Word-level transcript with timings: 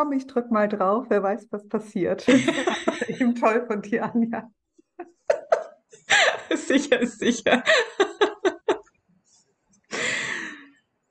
komm, 0.00 0.12
ich 0.12 0.26
drück 0.26 0.50
mal 0.50 0.68
drauf, 0.68 1.06
wer 1.08 1.22
weiß, 1.22 1.48
was 1.50 1.68
passiert. 1.68 2.26
Eben 3.08 3.34
toll 3.34 3.66
von 3.66 3.82
dir, 3.82 4.04
Anja. 4.04 4.50
sicher, 6.54 7.06
sicher. 7.06 7.62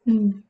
hm. 0.05 0.43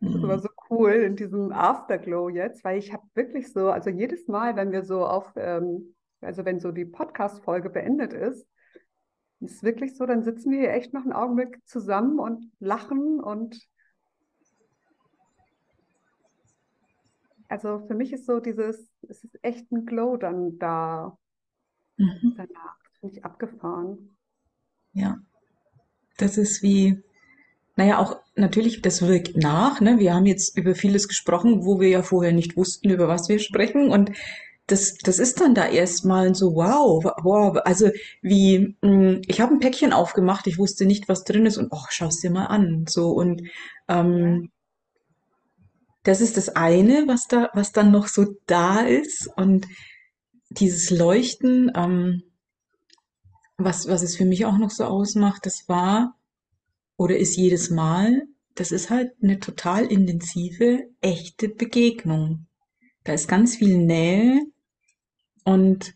Das 0.00 0.22
war 0.22 0.38
so 0.38 0.48
cool 0.70 0.92
in 0.92 1.16
diesem 1.16 1.50
Afterglow 1.50 2.28
jetzt, 2.28 2.62
weil 2.62 2.78
ich 2.78 2.92
habe 2.92 3.02
wirklich 3.14 3.52
so, 3.52 3.70
also 3.70 3.90
jedes 3.90 4.28
Mal, 4.28 4.54
wenn 4.54 4.70
wir 4.70 4.84
so 4.84 5.04
auf, 5.04 5.32
ähm, 5.34 5.96
also 6.20 6.44
wenn 6.44 6.60
so 6.60 6.70
die 6.70 6.84
Podcast-Folge 6.84 7.68
beendet 7.68 8.12
ist, 8.12 8.46
ist 9.40 9.64
wirklich 9.64 9.96
so, 9.96 10.06
dann 10.06 10.22
sitzen 10.22 10.52
wir 10.52 10.60
hier 10.60 10.72
echt 10.72 10.94
noch 10.94 11.02
einen 11.02 11.12
Augenblick 11.12 11.60
zusammen 11.66 12.20
und 12.20 12.48
lachen 12.60 13.18
und 13.18 13.68
also 17.48 17.80
für 17.86 17.94
mich 17.94 18.12
ist 18.12 18.26
so 18.26 18.40
dieses, 18.40 18.90
es 19.08 19.24
ist 19.24 19.38
echt 19.42 19.70
ein 19.72 19.86
Glow 19.86 20.16
dann 20.16 20.58
da 20.58 21.16
mhm. 21.96 22.34
danach. 22.36 22.76
Finde 23.00 23.16
ich 23.16 23.24
abgefahren. 23.24 24.16
Ja. 24.92 25.18
Das 26.16 26.36
ist 26.36 26.62
wie, 26.62 27.02
naja, 27.76 27.98
auch 27.98 28.16
natürlich, 28.34 28.82
das 28.82 29.06
wirkt 29.06 29.36
nach. 29.36 29.80
Ne? 29.80 29.98
Wir 29.98 30.14
haben 30.14 30.26
jetzt 30.26 30.58
über 30.58 30.74
vieles 30.74 31.06
gesprochen, 31.06 31.64
wo 31.64 31.80
wir 31.80 31.88
ja 31.88 32.02
vorher 32.02 32.32
nicht 32.32 32.56
wussten, 32.56 32.90
über 32.90 33.06
was 33.06 33.28
wir 33.28 33.38
sprechen. 33.38 33.90
Und 33.90 34.10
das, 34.66 34.94
das 34.98 35.18
ist 35.18 35.40
dann 35.40 35.54
da 35.54 35.66
erstmal 35.66 36.34
so, 36.34 36.54
wow, 36.54 37.04
wow, 37.22 37.56
also 37.64 37.90
wie, 38.20 38.76
hm, 38.82 39.22
ich 39.26 39.40
habe 39.40 39.54
ein 39.54 39.60
Päckchen 39.60 39.92
aufgemacht, 39.92 40.46
ich 40.46 40.58
wusste 40.58 40.86
nicht, 40.86 41.08
was 41.08 41.24
drin 41.24 41.46
ist 41.46 41.56
und 41.56 41.68
oh, 41.70 41.86
schau 41.88 42.06
es 42.06 42.20
dir 42.20 42.30
mal 42.30 42.46
an. 42.46 42.84
So 42.88 43.10
und 43.10 43.42
ähm, 43.86 44.50
das 46.02 46.20
ist 46.20 46.36
das 46.36 46.50
eine, 46.50 47.06
was 47.06 47.26
da, 47.26 47.50
was 47.54 47.72
dann 47.72 47.90
noch 47.90 48.08
so 48.08 48.26
da 48.46 48.80
ist 48.80 49.28
und 49.36 49.66
dieses 50.50 50.90
Leuchten, 50.90 51.70
ähm, 51.74 52.22
was, 53.56 53.88
was 53.88 54.02
es 54.02 54.16
für 54.16 54.24
mich 54.24 54.46
auch 54.46 54.58
noch 54.58 54.70
so 54.70 54.84
ausmacht, 54.84 55.44
das 55.44 55.64
war 55.68 56.14
oder 56.96 57.16
ist 57.16 57.36
jedes 57.36 57.70
Mal, 57.70 58.22
das 58.54 58.72
ist 58.72 58.90
halt 58.90 59.12
eine 59.22 59.38
total 59.40 59.84
intensive, 59.86 60.84
echte 61.00 61.48
Begegnung. 61.48 62.46
Da 63.04 63.12
ist 63.12 63.28
ganz 63.28 63.56
viel 63.56 63.78
Nähe, 63.78 64.40
und 65.48 65.94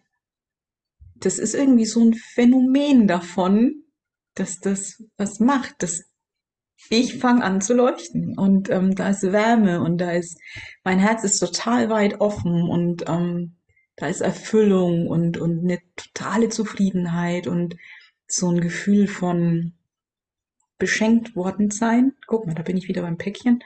das 1.17 1.39
ist 1.39 1.55
irgendwie 1.55 1.85
so 1.85 2.01
ein 2.01 2.15
Phänomen 2.15 3.07
davon, 3.07 3.85
dass 4.35 4.61
das 4.61 5.05
was 5.19 5.41
macht, 5.41 5.83
dass 5.83 6.05
ich 6.91 7.19
fange 7.19 7.45
an 7.45 7.61
zu 7.61 7.75
leuchten 7.75 8.37
und 8.39 8.71
ähm, 8.71 8.95
da 8.95 9.11
ist 9.11 9.23
Wärme 9.23 9.81
und 9.81 9.99
da 9.99 10.13
ist, 10.13 10.39
mein 10.85 10.99
Herz 10.99 11.25
ist 11.25 11.39
total 11.39 11.89
weit 11.91 12.21
offen 12.21 12.69
und 12.69 13.09
ähm, 13.09 13.57
da 13.97 14.07
ist 14.09 14.21
Erfüllung 14.21 15.07
und, 15.07 15.37
und 15.37 15.61
eine 15.61 15.81
totale 15.97 16.49
Zufriedenheit 16.49 17.47
und 17.47 17.77
so 18.27 18.51
ein 18.51 18.61
Gefühl 18.61 19.07
von 19.07 19.75
beschenkt 20.79 21.37
worden 21.37 21.71
sein. 21.71 22.15
Guck 22.27 22.47
mal, 22.47 22.55
da 22.55 22.63
bin 22.63 22.77
ich 22.77 22.89
wieder 22.89 23.03
beim 23.03 23.19
Päckchen. 23.19 23.63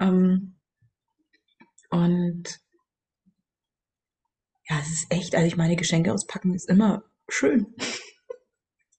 Ähm, 0.00 0.56
und 1.90 2.60
ja, 4.68 4.78
es 4.80 4.90
ist 4.90 5.06
echt, 5.10 5.34
also 5.34 5.46
ich 5.46 5.56
meine, 5.56 5.76
Geschenke 5.76 6.12
auspacken 6.12 6.54
ist 6.54 6.70
immer 6.70 7.04
schön. 7.28 7.74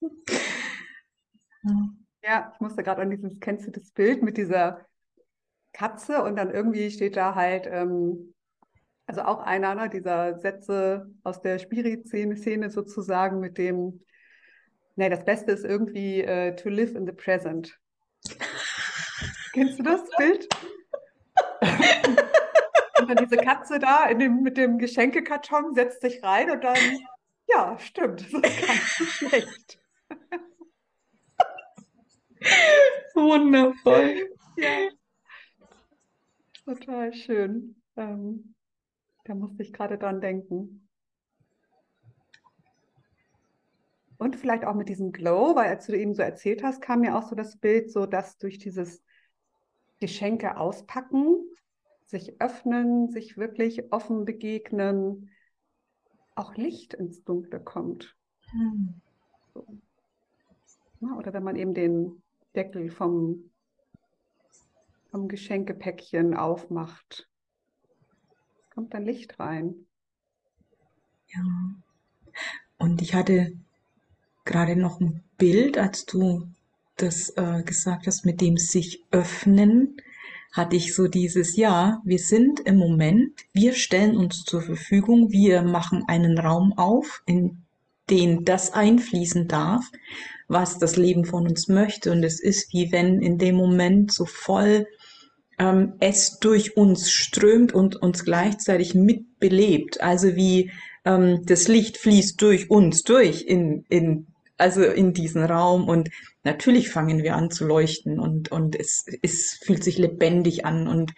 ja, 1.64 1.95
ich 2.52 2.60
musste 2.60 2.82
gerade 2.82 3.02
an 3.02 3.10
dieses, 3.10 3.40
kennst 3.40 3.66
du 3.66 3.70
das 3.70 3.90
Bild 3.90 4.22
mit 4.22 4.36
dieser 4.36 4.86
Katze 5.72 6.22
und 6.22 6.36
dann 6.36 6.50
irgendwie 6.50 6.90
steht 6.90 7.16
da 7.16 7.34
halt, 7.34 7.66
ähm, 7.66 8.34
also 9.06 9.22
auch 9.22 9.40
einer 9.40 9.74
ne, 9.74 9.88
dieser 9.88 10.38
Sätze 10.38 11.06
aus 11.22 11.40
der 11.42 11.58
Spirit-Szene 11.58 12.70
sozusagen 12.70 13.40
mit 13.40 13.58
dem, 13.58 14.02
nee, 14.96 15.08
das 15.08 15.24
Beste 15.24 15.52
ist 15.52 15.64
irgendwie 15.64 16.24
uh, 16.24 16.54
to 16.56 16.68
live 16.68 16.94
in 16.94 17.06
the 17.06 17.12
present. 17.12 17.78
Kennst 19.52 19.78
du 19.78 19.82
das 19.82 20.02
Bild? 20.18 20.48
Und 22.98 23.10
dann 23.10 23.16
diese 23.16 23.36
Katze 23.36 23.78
da 23.78 24.12
dem, 24.12 24.42
mit 24.42 24.56
dem 24.56 24.78
Geschenkekarton 24.78 25.74
setzt 25.74 26.00
sich 26.00 26.22
rein 26.22 26.50
und 26.50 26.64
dann, 26.64 26.78
ja, 27.46 27.78
stimmt, 27.78 28.20
das 28.32 28.32
ist 28.32 28.66
gar 28.66 28.74
nicht 28.74 28.96
so 28.96 29.04
schlecht. 29.04 29.78
Wundervoll. 33.14 34.30
Ja. 34.56 34.88
Total 36.64 37.12
schön. 37.12 37.76
Ähm, 37.96 38.54
da 39.24 39.34
musste 39.34 39.62
ich 39.62 39.72
gerade 39.72 39.98
dran 39.98 40.20
denken. 40.20 40.88
Und 44.18 44.36
vielleicht 44.36 44.64
auch 44.64 44.74
mit 44.74 44.88
diesem 44.88 45.12
Glow, 45.12 45.54
weil 45.56 45.68
als 45.68 45.86
du 45.86 45.98
eben 45.98 46.14
so 46.14 46.22
erzählt 46.22 46.62
hast, 46.62 46.80
kam 46.80 47.00
mir 47.00 47.16
auch 47.16 47.28
so 47.28 47.34
das 47.34 47.56
Bild, 47.58 47.90
so 47.90 48.06
dass 48.06 48.38
durch 48.38 48.58
dieses 48.58 49.02
Geschenke 49.98 50.56
auspacken 50.56 51.42
sich 52.06 52.40
öffnen, 52.40 53.10
sich 53.10 53.36
wirklich 53.36 53.92
offen 53.92 54.24
begegnen, 54.24 55.30
auch 56.34 56.54
Licht 56.54 56.94
ins 56.94 57.24
Dunkle 57.24 57.60
kommt. 57.60 58.16
Hm. 58.50 59.00
So. 59.52 59.66
oder 61.16 61.32
wenn 61.32 61.42
man 61.42 61.56
eben 61.56 61.74
den 61.74 62.22
Deckel 62.56 62.90
vom, 62.90 63.50
vom 65.10 65.28
Geschenkepäckchen 65.28 66.34
aufmacht, 66.34 67.28
kommt 68.74 68.94
dann 68.94 69.04
Licht 69.04 69.38
rein. 69.38 69.86
Ja. 71.28 71.42
Und 72.78 73.02
ich 73.02 73.14
hatte 73.14 73.52
gerade 74.44 74.76
noch 74.76 75.00
ein 75.00 75.22
Bild, 75.38 75.78
als 75.78 76.06
du 76.06 76.48
das 76.96 77.30
äh, 77.36 77.62
gesagt 77.62 78.06
hast, 78.06 78.24
mit 78.24 78.40
dem 78.40 78.56
sich 78.56 79.04
öffnen 79.10 80.00
hatte 80.56 80.76
ich 80.76 80.94
so 80.94 81.06
dieses, 81.06 81.56
ja, 81.56 82.00
wir 82.04 82.18
sind 82.18 82.60
im 82.60 82.76
Moment, 82.76 83.44
wir 83.52 83.74
stellen 83.74 84.16
uns 84.16 84.42
zur 84.44 84.62
Verfügung, 84.62 85.30
wir 85.30 85.62
machen 85.62 86.04
einen 86.08 86.38
Raum 86.38 86.72
auf, 86.78 87.22
in 87.26 87.58
den 88.08 88.44
das 88.44 88.72
einfließen 88.72 89.48
darf, 89.48 89.84
was 90.48 90.78
das 90.78 90.96
Leben 90.96 91.24
von 91.24 91.46
uns 91.46 91.68
möchte. 91.68 92.12
Und 92.12 92.22
es 92.22 92.40
ist 92.40 92.72
wie 92.72 92.92
wenn 92.92 93.20
in 93.20 93.38
dem 93.38 93.56
Moment 93.56 94.12
so 94.12 94.24
voll 94.24 94.86
ähm, 95.58 95.94
es 96.00 96.38
durch 96.38 96.76
uns 96.76 97.10
strömt 97.10 97.72
und 97.72 97.96
uns 97.96 98.24
gleichzeitig 98.24 98.94
mitbelebt. 98.94 100.00
Also 100.00 100.36
wie 100.36 100.70
ähm, 101.04 101.42
das 101.46 101.68
Licht 101.68 101.96
fließt 101.96 102.40
durch 102.40 102.70
uns 102.70 103.02
durch 103.02 103.42
in, 103.42 103.84
in 103.88 104.26
also 104.58 104.82
in 104.82 105.12
diesen 105.12 105.44
Raum 105.44 105.88
und 105.88 106.10
natürlich 106.42 106.88
fangen 106.88 107.22
wir 107.22 107.36
an 107.36 107.50
zu 107.50 107.66
leuchten 107.66 108.18
und, 108.18 108.50
und 108.50 108.74
es, 108.74 109.04
es 109.22 109.58
fühlt 109.62 109.84
sich 109.84 109.98
lebendig 109.98 110.64
an 110.64 110.88
und 110.88 111.12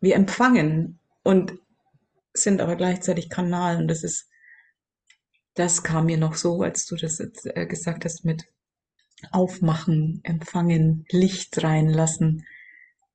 wir 0.00 0.14
empfangen 0.14 0.98
und 1.22 1.54
sind 2.34 2.60
aber 2.60 2.76
gleichzeitig 2.76 3.30
Kanal 3.30 3.78
und 3.78 3.88
das 3.88 4.04
ist, 4.04 4.28
das 5.54 5.82
kam 5.82 6.06
mir 6.06 6.18
noch 6.18 6.34
so, 6.34 6.62
als 6.62 6.86
du 6.86 6.96
das 6.96 7.18
jetzt, 7.18 7.46
äh, 7.46 7.66
gesagt 7.66 8.04
hast 8.04 8.24
mit 8.24 8.46
aufmachen, 9.30 10.20
empfangen, 10.24 11.04
Licht 11.10 11.62
reinlassen, 11.62 12.44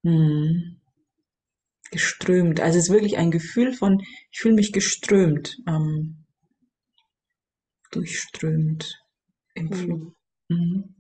hm. 0.03 0.79
geströmt. 1.91 2.59
Also 2.59 2.79
es 2.79 2.85
ist 2.85 2.94
wirklich 2.94 3.18
ein 3.18 3.31
Gefühl 3.31 3.73
von, 3.73 4.01
ich 4.31 4.40
fühle 4.40 4.56
mich 4.56 4.72
geströmt, 4.72 5.57
ähm, 5.68 6.25
durchströmt 7.91 9.03
im 9.53 9.72
Flug. 9.72 10.16
Mhm. 10.50 10.57
mhm. 10.57 10.94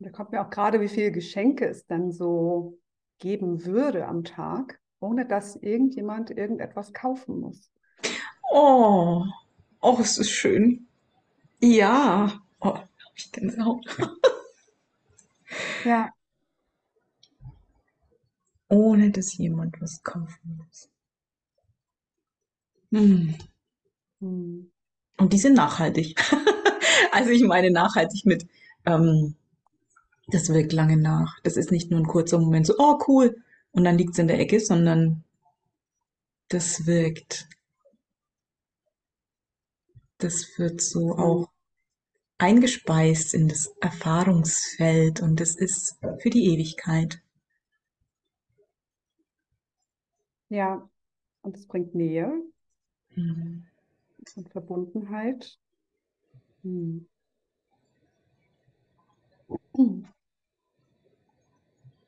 Da 0.00 0.10
kommt 0.10 0.32
mir 0.32 0.42
auch 0.42 0.50
gerade, 0.50 0.82
wie 0.82 0.88
viele 0.88 1.12
Geschenke 1.12 1.66
es 1.66 1.86
dann 1.86 2.12
so 2.12 2.78
geben 3.18 3.64
würde 3.64 4.06
am 4.06 4.22
Tag, 4.22 4.78
ohne 5.00 5.26
dass 5.26 5.56
irgendjemand 5.56 6.30
irgendetwas 6.30 6.92
kaufen 6.92 7.40
muss. 7.40 7.70
Oh, 8.50 9.24
oh, 9.80 9.98
es 10.00 10.18
ist 10.18 10.30
schön. 10.30 10.88
Ja. 11.64 12.42
Oh, 12.60 12.74
hab 12.74 12.88
ich 13.16 13.32
Gänsehaut. 13.32 13.86
ja. 15.84 16.10
Ohne 18.68 19.10
dass 19.10 19.38
jemand 19.38 19.80
was 19.80 20.02
kaufen 20.02 20.58
muss. 20.58 20.90
Hm. 22.92 23.34
Hm. 24.20 24.70
Und 25.16 25.32
die 25.32 25.38
sind 25.38 25.54
nachhaltig. 25.54 26.20
also 27.12 27.30
ich 27.30 27.42
meine 27.44 27.70
nachhaltig 27.70 28.26
mit, 28.26 28.46
ähm, 28.84 29.34
das 30.26 30.50
wirkt 30.50 30.74
lange 30.74 30.98
nach. 30.98 31.40
Das 31.44 31.56
ist 31.56 31.70
nicht 31.70 31.90
nur 31.90 32.00
ein 32.00 32.06
kurzer 32.06 32.38
Moment 32.38 32.66
so, 32.66 32.74
oh 32.76 32.98
cool, 33.08 33.42
und 33.72 33.84
dann 33.84 33.96
liegt 33.96 34.12
es 34.12 34.18
in 34.18 34.28
der 34.28 34.38
Ecke, 34.38 34.60
sondern 34.60 35.24
das 36.48 36.86
wirkt. 36.86 37.48
Das 40.18 40.58
wird 40.58 40.82
so 40.82 41.16
auch 41.16 41.53
eingespeist 42.38 43.34
in 43.34 43.48
das 43.48 43.74
Erfahrungsfeld 43.80 45.20
und 45.20 45.40
es 45.40 45.56
ist 45.56 45.98
für 46.18 46.30
die 46.30 46.52
Ewigkeit. 46.52 47.22
Ja, 50.48 50.88
und 51.42 51.56
es 51.56 51.66
bringt 51.66 51.94
Nähe 51.94 52.32
mhm. 53.14 53.66
und 54.36 54.48
Verbundenheit. 54.50 55.58
Hm. 56.62 57.06
Mhm. 59.76 60.08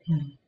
Mhm. 0.06 0.38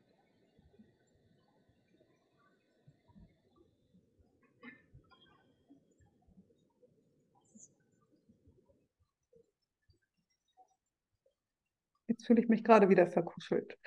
Jetzt 12.18 12.26
fühle 12.26 12.42
ich 12.42 12.48
mich 12.48 12.64
gerade 12.64 12.88
wieder 12.88 13.06
verkuschelt. 13.06 13.78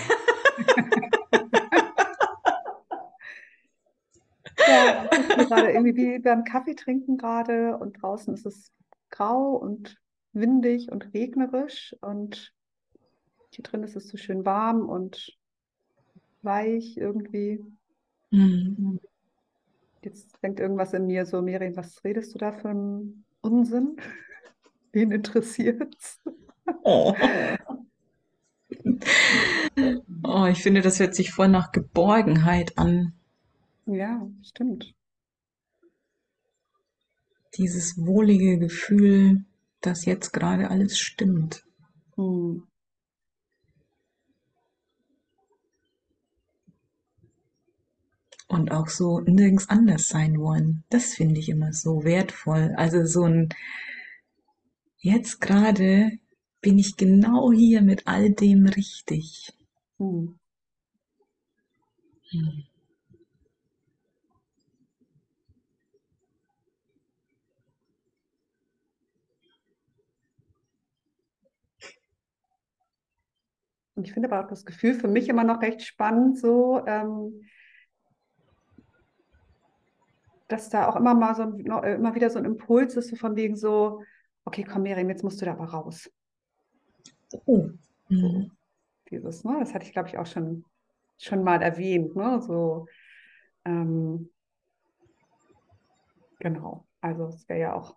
Ja, 4.67 5.09
mir 5.37 5.45
gerade 5.45 5.71
irgendwie 5.71 5.95
wie 5.95 6.19
beim 6.19 6.43
Kaffee 6.43 6.75
trinken 6.75 7.17
gerade 7.17 7.77
und 7.77 8.01
draußen 8.01 8.33
ist 8.33 8.45
es 8.45 8.71
grau 9.09 9.51
und 9.51 9.97
windig 10.33 10.91
und 10.91 11.13
regnerisch 11.13 11.95
und 12.01 12.53
hier 13.51 13.63
drin 13.63 13.83
ist 13.83 13.95
es 13.95 14.07
so 14.07 14.17
schön 14.17 14.45
warm 14.45 14.89
und 14.89 15.37
weich 16.41 16.97
irgendwie. 16.97 17.63
Mhm. 18.31 18.99
Jetzt 20.03 20.41
denkt 20.43 20.59
irgendwas 20.59 20.93
in 20.93 21.07
mir 21.07 21.25
so, 21.25 21.41
Miriam, 21.41 21.75
was 21.75 22.03
redest 22.03 22.33
du 22.33 22.39
da 22.39 22.51
für 22.51 22.69
einen 22.69 23.25
Unsinn? 23.41 23.97
Wen 24.91 25.11
interessiert's? 25.11 26.21
Oh. 26.83 27.15
Oh, 30.23 30.45
ich 30.45 30.63
finde, 30.63 30.81
das 30.81 30.99
hört 30.99 31.15
sich 31.15 31.31
voll 31.31 31.47
nach 31.49 31.71
Geborgenheit 31.71 32.77
an. 32.77 33.13
Ja, 33.85 34.27
stimmt. 34.43 34.93
Dieses 37.57 37.97
wohlige 37.97 38.57
Gefühl, 38.57 39.45
dass 39.81 40.05
jetzt 40.05 40.33
gerade 40.33 40.69
alles 40.69 40.97
stimmt. 40.97 41.63
Hm. 42.15 42.63
Und 48.47 48.71
auch 48.71 48.87
so 48.87 49.19
nirgends 49.21 49.69
anders 49.69 50.07
sein 50.07 50.39
wollen. 50.39 50.83
Das 50.89 51.13
finde 51.13 51.39
ich 51.39 51.49
immer 51.49 51.73
so 51.73 52.03
wertvoll. 52.03 52.73
Also 52.77 53.05
so 53.05 53.23
ein, 53.23 53.49
jetzt 54.97 55.41
gerade 55.41 56.19
bin 56.65 56.79
ich 56.79 56.97
genau 56.97 57.51
hier 57.53 57.83
mit 57.83 58.07
all 58.07 58.31
dem 58.31 58.65
richtig. 58.65 59.53
Hm. 59.99 60.39
Hm. 62.31 62.63
Und 73.93 74.07
ich 74.07 74.13
finde 74.13 74.31
aber 74.31 74.43
auch 74.43 74.49
das 74.49 74.65
Gefühl 74.65 74.95
für 74.95 75.07
mich 75.07 75.29
immer 75.29 75.43
noch 75.43 75.61
recht 75.61 75.83
spannend, 75.83 76.39
so, 76.39 76.83
ähm, 76.87 77.47
dass 80.47 80.69
da 80.69 80.89
auch 80.89 80.95
immer 80.95 81.13
mal 81.13 81.35
so 81.35 81.43
ein, 81.43 81.59
äh, 81.83 81.93
immer 81.93 82.15
wieder 82.15 82.31
so 82.31 82.39
ein 82.39 82.45
Impuls 82.45 82.95
ist, 82.95 83.09
so 83.09 83.15
von 83.15 83.35
wegen 83.35 83.55
so, 83.55 84.01
okay, 84.45 84.63
komm, 84.63 84.81
Miriam, 84.81 85.09
jetzt 85.09 85.23
musst 85.23 85.39
du 85.41 85.45
da 85.45 85.51
aber 85.51 85.65
raus. 85.65 86.09
Oh. 87.45 87.69
So, 88.09 88.15
Mhm. 88.15 88.51
dieses, 89.09 89.43
ne? 89.43 89.57
Das 89.59 89.73
hatte 89.73 89.85
ich, 89.85 89.93
glaube 89.93 90.09
ich, 90.09 90.17
auch 90.17 90.25
schon, 90.25 90.65
schon 91.17 91.43
mal 91.43 91.61
erwähnt, 91.61 92.15
ne? 92.15 92.41
So, 92.41 92.87
ähm, 93.65 94.29
genau. 96.39 96.85
Also 97.01 97.27
es 97.27 97.47
wäre 97.49 97.59
ja 97.59 97.73
auch, 97.73 97.95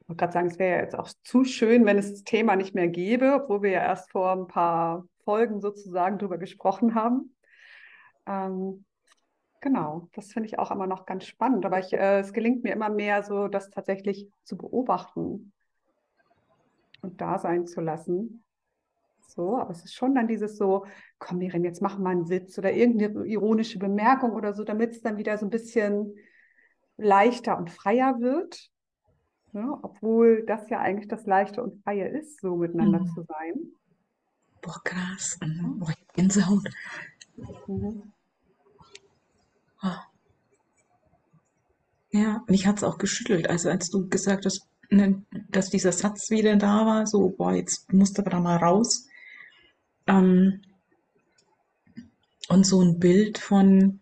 ich 0.00 0.08
wollte 0.08 0.18
gerade 0.18 0.32
sagen, 0.32 0.46
es 0.48 0.58
wäre 0.58 0.76
ja 0.76 0.82
jetzt 0.82 0.94
auch 0.98 1.08
zu 1.22 1.44
schön, 1.44 1.86
wenn 1.86 1.98
es 1.98 2.10
das 2.10 2.24
Thema 2.24 2.56
nicht 2.56 2.74
mehr 2.74 2.88
gäbe, 2.88 3.40
obwohl 3.42 3.62
wir 3.62 3.70
ja 3.70 3.82
erst 3.82 4.10
vor 4.10 4.32
ein 4.32 4.46
paar 4.46 5.06
Folgen 5.24 5.60
sozusagen 5.60 6.18
drüber 6.18 6.36
gesprochen 6.36 6.94
haben. 6.94 7.34
Ähm, 8.26 8.84
genau, 9.62 10.08
das 10.12 10.32
finde 10.32 10.48
ich 10.48 10.58
auch 10.58 10.70
immer 10.70 10.86
noch 10.86 11.06
ganz 11.06 11.24
spannend. 11.24 11.64
Aber 11.64 11.78
ich, 11.78 11.92
äh, 11.94 12.20
es 12.20 12.34
gelingt 12.34 12.62
mir 12.64 12.72
immer 12.72 12.90
mehr, 12.90 13.22
so 13.22 13.48
das 13.48 13.70
tatsächlich 13.70 14.28
zu 14.44 14.58
beobachten 14.58 15.52
und 17.04 17.20
da 17.20 17.38
sein 17.38 17.66
zu 17.66 17.80
lassen. 17.80 18.42
So, 19.26 19.56
aber 19.58 19.70
es 19.70 19.84
ist 19.84 19.94
schon 19.94 20.14
dann 20.14 20.28
dieses 20.28 20.56
so, 20.56 20.86
komm, 21.18 21.38
Miriam, 21.38 21.64
jetzt 21.64 21.82
mach 21.82 21.98
mal 21.98 22.10
einen 22.10 22.28
Witz 22.28 22.58
oder 22.58 22.72
irgendeine 22.72 23.24
ironische 23.26 23.78
Bemerkung 23.78 24.32
oder 24.32 24.52
so, 24.54 24.64
damit 24.64 24.92
es 24.92 25.00
dann 25.02 25.16
wieder 25.16 25.38
so 25.38 25.46
ein 25.46 25.50
bisschen 25.50 26.14
leichter 26.96 27.58
und 27.58 27.70
freier 27.70 28.20
wird. 28.20 28.70
Ne? 29.52 29.78
Obwohl 29.82 30.44
das 30.46 30.68
ja 30.70 30.80
eigentlich 30.80 31.08
das 31.08 31.26
Leichte 31.26 31.62
und 31.62 31.82
Freie 31.82 32.08
ist, 32.08 32.40
so 32.40 32.56
miteinander 32.56 33.00
Mhm. 33.00 33.06
zu 33.06 33.22
sein. 33.22 33.54
Boah, 34.62 34.80
krass. 34.84 35.38
Mhm. 35.42 35.78
Boah, 35.78 35.90
ich 35.90 35.96
hab 36.00 36.14
Gänsehaut. 36.14 36.68
Mhm. 37.66 38.12
Ah. 39.80 40.04
Ja, 42.10 42.44
mich 42.46 42.66
hat's 42.66 42.84
auch 42.84 42.98
geschüttelt. 42.98 43.50
Also 43.50 43.68
als 43.70 43.90
du 43.90 44.08
gesagt 44.08 44.44
hast, 44.46 44.68
dass 45.50 45.70
dieser 45.70 45.92
Satz 45.92 46.30
wieder 46.30 46.56
da 46.56 46.86
war, 46.86 47.06
so, 47.06 47.28
boah, 47.30 47.54
jetzt 47.54 47.92
musst 47.92 48.16
du 48.16 48.22
aber 48.22 48.30
da 48.30 48.40
mal 48.40 48.56
raus. 48.56 49.06
Ähm, 50.06 50.62
und 52.48 52.66
so 52.66 52.80
ein 52.82 52.98
Bild 52.98 53.38
von, 53.38 54.00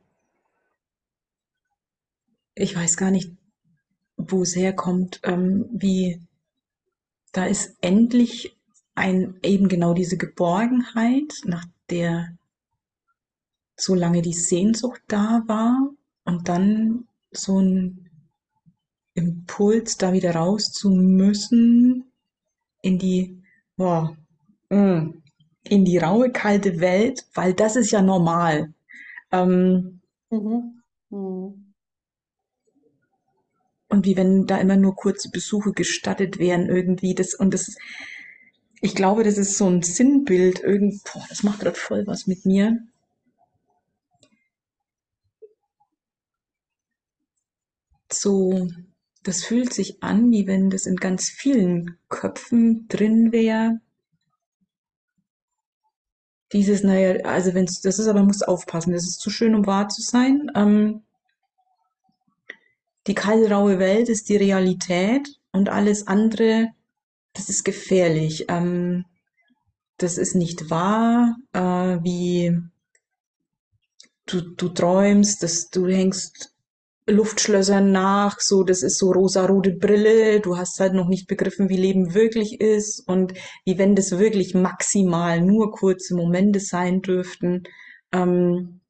ich 2.55 2.75
weiß 2.75 2.97
gar 2.97 3.11
nicht, 3.11 3.33
wo 4.17 4.43
es 4.43 4.57
herkommt, 4.57 5.21
ähm, 5.23 5.67
wie 5.73 6.21
da 7.33 7.47
ist 7.47 7.77
endlich 7.81 8.57
ein, 8.95 9.39
eben 9.43 9.69
genau 9.69 9.95
diese 9.95 10.17
Geborgenheit, 10.17 11.33
nach 11.45 11.65
der 11.89 12.37
so 13.77 13.95
lange 13.95 14.23
die 14.23 14.35
Sehnsucht 14.35 15.03
da 15.09 15.43
war 15.47 15.91
und 16.25 16.49
dann 16.49 17.09
so 17.31 17.59
ein 17.61 18.02
Impuls, 19.15 19.97
da 19.99 20.13
wieder 20.13 20.35
raus 20.37 20.73
zu 20.73 20.91
müssen 20.91 22.05
in 22.83 22.99
die, 22.99 23.43
boah, 23.77 24.17
mm, 24.71 25.11
in 25.65 25.85
die 25.85 25.99
raue, 25.99 26.31
kalte 26.33 26.81
Welt, 26.81 27.27
weil 27.35 27.55
das 27.55 27.77
ist 27.77 27.91
ja 27.93 28.03
normal. 28.03 28.75
Ähm, 29.33 30.01
Mhm. 30.31 30.83
Mhm. 31.11 31.75
und 33.89 34.07
wie 34.07 34.17
wenn 34.17 34.47
da 34.49 34.59
immer 34.59 34.77
nur 34.77 34.97
kurze 34.97 35.31
Besuche 35.31 35.73
gestattet 35.73 36.39
wären 36.41 36.69
irgendwie. 36.69 37.15
Das, 37.15 37.35
und 37.35 37.55
das, 37.55 37.77
ich 38.83 38.95
glaube, 38.95 39.25
das 39.25 39.39
ist 39.39 39.57
so 39.57 39.67
ein 39.67 39.81
Sinnbild 39.83 40.61
irgendwo. 40.61 41.23
Das 41.31 41.43
macht 41.43 41.61
gerade 41.61 41.75
voll 41.79 42.07
was 42.07 42.27
mit 42.27 42.45
mir. 42.45 42.83
So, 48.13 48.69
das 49.23 49.45
fühlt 49.45 49.73
sich 49.73 50.03
an, 50.03 50.31
wie 50.31 50.47
wenn 50.47 50.71
das 50.71 50.87
in 50.87 50.97
ganz 50.97 51.29
vielen 51.29 51.97
Köpfen 52.09 52.87
drin 52.89 53.33
wäre. 53.33 53.81
Dieses, 56.53 56.83
naja, 56.83 57.25
also 57.25 57.55
wenn's, 57.55 57.81
das 57.81 57.99
ist 57.99 58.09
aber, 58.09 58.23
musst 58.23 58.47
aufpassen, 58.47 58.93
das 58.93 59.05
ist 59.05 59.21
zu 59.21 59.31
schön, 59.31 59.55
um 59.55 59.67
wahr 59.67 59.89
zu 59.89 60.03
sein. 60.03 60.51
Ähm, 60.55 61.03
die 63.07 63.15
kalte, 63.15 63.51
raue 63.51 63.79
Welt 63.79 64.09
ist 64.09 64.29
die 64.29 64.37
Realität 64.37 65.29
und 65.53 65.69
alles 65.69 66.07
andere, 66.07 66.69
das 67.33 67.49
ist 67.49 67.65
gefährlich. 67.65 68.47
Ähm, 68.49 69.05
das 69.97 70.19
ist 70.19 70.35
nicht 70.35 70.69
wahr, 70.69 71.37
äh, 71.53 71.61
wie 72.03 72.59
du, 74.27 74.41
du 74.41 74.69
träumst, 74.69 75.43
dass 75.43 75.71
du 75.71 75.87
hängst 75.87 76.52
Luftschlössern 77.07 77.91
nach, 77.91 78.39
so 78.41 78.63
das 78.63 78.83
ist 78.83 78.99
so 78.99 79.11
rosarote 79.11 79.73
Brille, 79.73 80.41
du 80.41 80.57
hast 80.57 80.79
halt 80.79 80.95
noch 80.95 81.09
nicht 81.09 81.27
begriffen, 81.27 81.69
wie 81.69 81.77
Leben 81.77 82.15
wirklich 82.15 82.61
ist 82.61 83.01
und 83.09 83.35
wie 83.65 83.79
wenn 83.79 83.97
das 83.97 84.19
wirklich 84.19 84.55
maximal 84.55 85.41
nur 85.41 85.73
kurze 85.73 86.15
Momente 86.15 86.61
sein 86.61 87.03
dürften. 87.03 87.65
Ähm, 88.13 88.81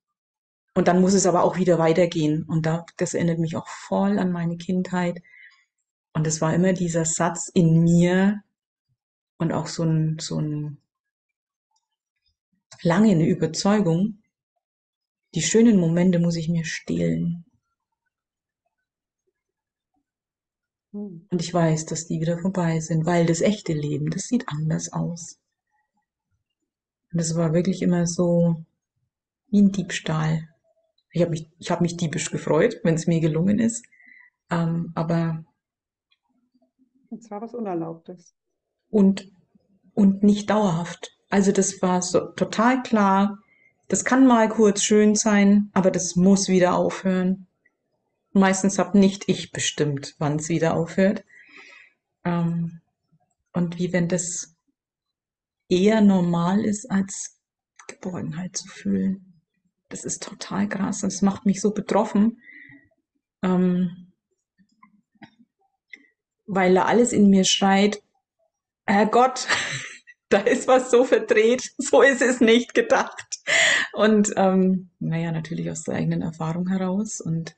und 0.75 0.89
dann 0.89 1.01
muss 1.01 1.15
es 1.15 1.27
aber 1.27 1.45
auch 1.45 1.57
wieder 1.57 1.79
weitergehen. 1.79 2.45
Und 2.45 2.67
da, 2.67 2.85
das 2.97 3.15
erinnert 3.15 3.39
mich 3.39 3.57
auch 3.57 3.69
voll 3.69 4.19
an 4.19 4.33
meine 4.33 4.57
Kindheit. 4.57 5.23
Und 6.15 6.27
es 6.27 6.41
war 6.41 6.55
immer 6.55 6.73
dieser 6.75 7.05
Satz 7.05 7.51
in 7.53 7.83
mir 7.83 8.43
und 9.39 9.53
auch 9.53 9.67
so 9.67 9.85
ein, 9.85 10.19
so 10.21 10.39
ein 10.39 10.79
lange 12.83 13.11
eine 13.13 13.27
Überzeugung, 13.27 14.23
die 15.35 15.43
schönen 15.43 15.79
Momente 15.79 16.19
muss 16.19 16.37
ich 16.37 16.49
mir 16.49 16.65
stehlen. 16.65 17.23
Mhm. 17.23 17.53
Und 20.93 21.41
ich 21.41 21.53
weiß, 21.53 21.87
dass 21.87 22.07
die 22.07 22.21
wieder 22.21 22.39
vorbei 22.39 22.81
sind, 22.81 23.07
weil 23.07 23.25
das 23.27 23.41
echte 23.41 23.73
Leben, 23.73 24.11
das 24.11 24.25
sieht 24.25 24.49
anders 24.49 24.93
aus. 24.93 25.39
Und 27.13 27.21
das 27.21 27.35
war 27.35 27.55
wirklich 27.55 27.83
immer 27.83 28.07
so 28.07 28.65
wie 29.49 29.63
ein 29.63 29.73
Diebstahl. 29.73 30.49
Ich 31.13 31.23
habe 31.23 31.31
mich, 31.31 31.51
ich 31.59 31.71
habe 31.71 31.83
mich 31.83 31.97
diebisch 31.97 32.31
gefreut, 32.31 32.81
wenn 32.85 32.95
es 32.95 33.07
mir 33.07 33.21
gelungen 33.21 33.59
ist. 33.59 33.85
Ähm, 34.51 34.93
aber 34.95 35.45
und 37.13 37.23
zwar 37.23 37.43
was 37.43 37.55
Unerlaubtes. 37.55 38.35
Und, 38.89 39.31
und 39.93 40.23
nicht 40.23 40.49
dauerhaft. 40.49 41.15
Also 41.29 41.53
das 41.53 41.83
war 41.83 42.01
so 42.01 42.21
total 42.33 42.83
klar. 42.83 43.39
Das 43.89 44.07
kann 44.07 44.27
mal 44.27 44.49
kurz 44.49 44.83
schön 44.83 45.15
sein, 45.15 45.71
aber 45.75 45.91
das 45.91 46.17
muss 46.17 46.49
wieder 46.49 46.75
aufhören. 46.75 47.47
Meistens 48.33 48.79
habe 48.79 48.99
nicht 48.99 49.29
ich 49.29 49.53
bestimmt, 49.53 50.15
wann 50.19 50.37
es 50.37 50.49
wieder 50.49 50.75
aufhört. 50.75 51.25
Ähm, 52.25 52.81
und 53.53 53.79
wie 53.79 53.93
wenn 53.93 54.09
das 54.09 54.55
eher 55.69 56.01
normal 56.01 56.65
ist, 56.65 56.91
als 56.91 57.39
Geborgenheit 57.87 58.57
zu 58.57 58.69
fühlen. 58.69 59.41
Das 59.89 60.05
ist 60.05 60.23
total 60.23 60.69
krass. 60.69 61.01
Das 61.01 61.23
macht 61.23 61.45
mich 61.45 61.61
so 61.61 61.73
betroffen. 61.73 62.41
Ähm, 63.43 64.13
weil 66.47 66.75
da 66.75 66.85
alles 66.85 67.13
in 67.13 67.31
mir 67.31 67.45
schreit, 67.45 68.03
Herrgott, 68.87 69.47
da 70.29 70.39
ist 70.39 70.69
was 70.69 70.91
so 70.91 71.05
verdreht, 71.05 71.73
so 71.79 72.03
ist 72.03 72.23
es 72.23 72.41
nicht 72.41 72.75
gedacht. 72.75 73.41
Und 73.93 74.33
ähm, 74.37 74.91
naja, 74.99 75.33
natürlich 75.33 75.71
aus 75.71 75.83
der 75.83 75.95
eigenen 75.95 76.23
Erfahrung 76.23 76.69
heraus 76.69 77.21
und 77.21 77.57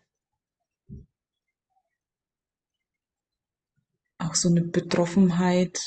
auch 4.25 4.35
so 4.35 4.49
eine 4.49 4.63
Betroffenheit. 4.63 5.81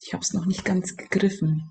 Ich 0.00 0.12
habe 0.12 0.22
es 0.22 0.32
noch 0.32 0.46
nicht 0.46 0.64
ganz 0.64 0.96
gegriffen. 0.96 1.70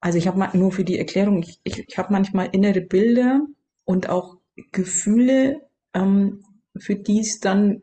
Also 0.00 0.18
ich 0.18 0.26
habe 0.26 0.56
nur 0.56 0.72
für 0.72 0.84
die 0.84 0.98
Erklärung, 0.98 1.42
ich, 1.42 1.60
ich, 1.62 1.86
ich 1.88 1.98
habe 1.98 2.12
manchmal 2.12 2.48
innere 2.52 2.80
Bilder 2.80 3.40
und 3.84 4.08
auch 4.08 4.38
Gefühle, 4.72 5.68
ähm, 5.94 6.44
für 6.78 6.96
die 6.96 7.20
es 7.20 7.40
dann 7.40 7.82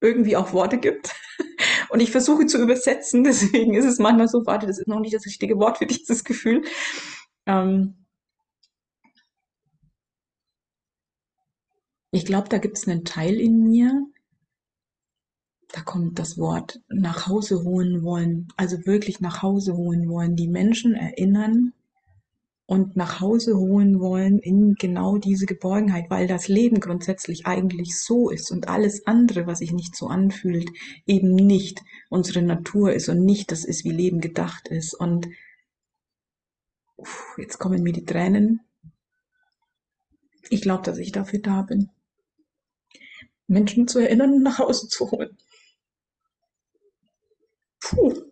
irgendwie 0.00 0.36
auch 0.36 0.52
Worte 0.52 0.78
gibt. 0.78 1.14
Und 1.88 2.00
ich 2.00 2.10
versuche 2.10 2.46
zu 2.46 2.60
übersetzen, 2.60 3.24
deswegen 3.24 3.74
ist 3.74 3.84
es 3.84 3.98
manchmal 3.98 4.28
so, 4.28 4.44
warte, 4.44 4.66
das 4.66 4.78
ist 4.78 4.88
noch 4.88 5.00
nicht 5.00 5.14
das 5.14 5.26
richtige 5.26 5.58
Wort 5.58 5.78
für 5.78 5.86
dieses 5.86 6.24
Gefühl. 6.24 6.62
Ähm 7.46 8.05
ich 12.16 12.24
glaube, 12.24 12.48
da 12.48 12.56
gibt 12.56 12.78
es 12.78 12.88
einen 12.88 13.04
Teil 13.04 13.38
in 13.38 13.62
mir, 13.68 14.06
da 15.68 15.82
kommt 15.82 16.18
das 16.18 16.38
Wort 16.38 16.80
nach 16.88 17.26
Hause 17.26 17.62
holen 17.62 18.02
wollen, 18.02 18.48
also 18.56 18.86
wirklich 18.86 19.20
nach 19.20 19.42
Hause 19.42 19.76
holen 19.76 20.08
wollen, 20.08 20.34
die 20.34 20.48
Menschen 20.48 20.94
erinnern 20.94 21.74
und 22.64 22.96
nach 22.96 23.20
Hause 23.20 23.58
holen 23.58 24.00
wollen 24.00 24.38
in 24.38 24.76
genau 24.76 25.18
diese 25.18 25.44
Geborgenheit, 25.44 26.08
weil 26.08 26.26
das 26.26 26.48
Leben 26.48 26.80
grundsätzlich 26.80 27.44
eigentlich 27.44 28.00
so 28.00 28.30
ist 28.30 28.50
und 28.50 28.66
alles 28.66 29.06
andere, 29.06 29.46
was 29.46 29.58
sich 29.58 29.72
nicht 29.72 29.94
so 29.94 30.06
anfühlt, 30.06 30.70
eben 31.04 31.34
nicht 31.34 31.82
unsere 32.08 32.40
Natur 32.40 32.94
ist 32.94 33.10
und 33.10 33.26
nicht 33.26 33.52
das 33.52 33.66
ist, 33.66 33.84
wie 33.84 33.92
Leben 33.92 34.22
gedacht 34.22 34.68
ist. 34.68 34.94
Und 34.94 35.28
jetzt 37.36 37.58
kommen 37.58 37.82
mir 37.82 37.92
die 37.92 38.06
Tränen. 38.06 38.60
Ich 40.48 40.62
glaube, 40.62 40.84
dass 40.84 40.96
ich 40.96 41.12
dafür 41.12 41.40
da 41.40 41.60
bin, 41.60 41.90
Menschen 43.48 43.88
zu 43.88 43.98
erinnern 44.00 44.32
und 44.34 44.42
nach 44.42 44.58
Hause 44.58 44.88
zu 44.88 45.10
holen. 45.10 45.36
Puh. 47.80 48.25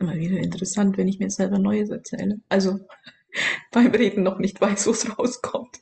Immer 0.00 0.16
wieder 0.16 0.38
interessant, 0.38 0.96
wenn 0.96 1.08
ich 1.08 1.18
mir 1.20 1.30
selber 1.30 1.58
Neues 1.58 1.90
erzähle. 1.90 2.40
Also 2.48 2.80
beim 3.72 3.92
Reden 3.92 4.22
noch 4.22 4.38
nicht 4.38 4.60
weiß, 4.60 4.86
wo 4.86 4.90
es 4.92 5.18
rauskommt. 5.18 5.80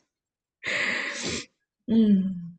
Mm. 1.87 2.57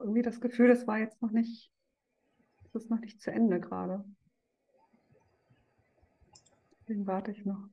Irgendwie 0.00 0.22
das 0.22 0.40
Gefühl, 0.40 0.68
das 0.68 0.86
war 0.86 0.98
jetzt 0.98 1.20
noch 1.20 1.30
nicht, 1.32 1.70
das 2.72 2.84
ist 2.84 2.90
noch 2.90 3.00
nicht 3.00 3.20
zu 3.20 3.30
Ende 3.30 3.60
gerade. 3.60 4.04
Deswegen 6.88 7.06
warte 7.06 7.32
ich 7.32 7.44
noch. 7.44 7.68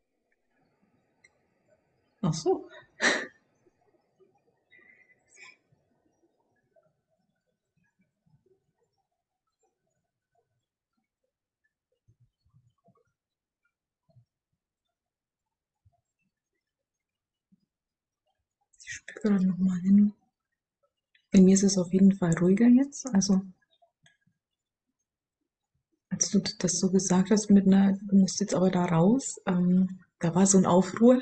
Ach 2.21 2.33
so. 2.33 2.67
Ich 18.83 18.91
spüre 18.91 19.19
gerade 19.21 19.47
nochmal 19.47 19.79
hin. 19.79 20.13
Bei 21.31 21.39
mir 21.39 21.53
ist 21.53 21.63
es 21.63 21.77
auf 21.77 21.93
jeden 21.93 22.11
Fall 22.11 22.37
ruhiger 22.37 22.67
jetzt. 22.67 23.07
Also 23.13 23.45
als 26.15 26.29
du 26.29 26.39
das 26.59 26.79
so 26.79 26.91
gesagt 26.91 27.29
hast 27.29 27.49
mit 27.49 27.67
einer, 27.67 27.97
du 27.97 28.15
musst 28.15 28.39
jetzt 28.39 28.55
aber 28.55 28.71
da 28.71 28.85
raus, 28.85 29.35
ähm, 29.45 29.99
da 30.19 30.33
war 30.33 30.45
so 30.45 30.57
ein 30.57 30.65
Aufruhr. 30.65 31.19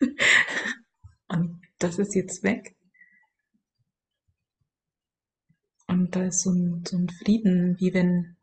Und 1.28 1.62
das 1.78 1.98
ist 1.98 2.14
jetzt 2.14 2.42
weg. 2.42 2.76
Und 5.86 6.14
da 6.14 6.24
ist 6.24 6.42
so 6.42 6.50
ein, 6.50 6.84
so 6.86 6.98
ein 6.98 7.08
Frieden, 7.08 7.80
wie 7.80 7.94
wenn 7.94 8.36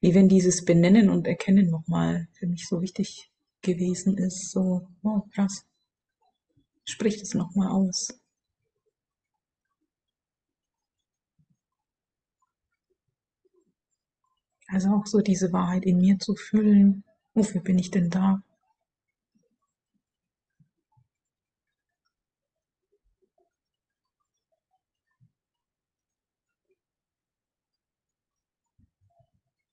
wie 0.00 0.14
wenn 0.14 0.28
dieses 0.28 0.64
Benennen 0.64 1.10
und 1.10 1.26
Erkennen 1.26 1.70
nochmal 1.70 2.28
für 2.34 2.46
mich 2.46 2.68
so 2.68 2.80
wichtig 2.82 3.32
gewesen 3.62 4.16
ist. 4.16 4.52
So, 4.52 4.86
oh, 5.02 5.22
krass. 5.34 5.64
Sprich 6.88 7.20
es 7.20 7.34
nochmal 7.34 7.68
aus. 7.68 8.18
Also 14.68 14.88
auch 14.94 15.06
so 15.06 15.20
diese 15.20 15.52
Wahrheit 15.52 15.84
in 15.84 15.98
mir 15.98 16.18
zu 16.18 16.34
fühlen. 16.34 17.04
Wofür 17.34 17.60
bin 17.60 17.78
ich 17.78 17.90
denn 17.90 18.08
da? 18.08 18.42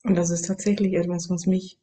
Und 0.03 0.15
das 0.15 0.31
ist 0.31 0.47
tatsächlich 0.47 0.95
etwas, 0.95 1.29
was 1.29 1.45
mich 1.45 1.79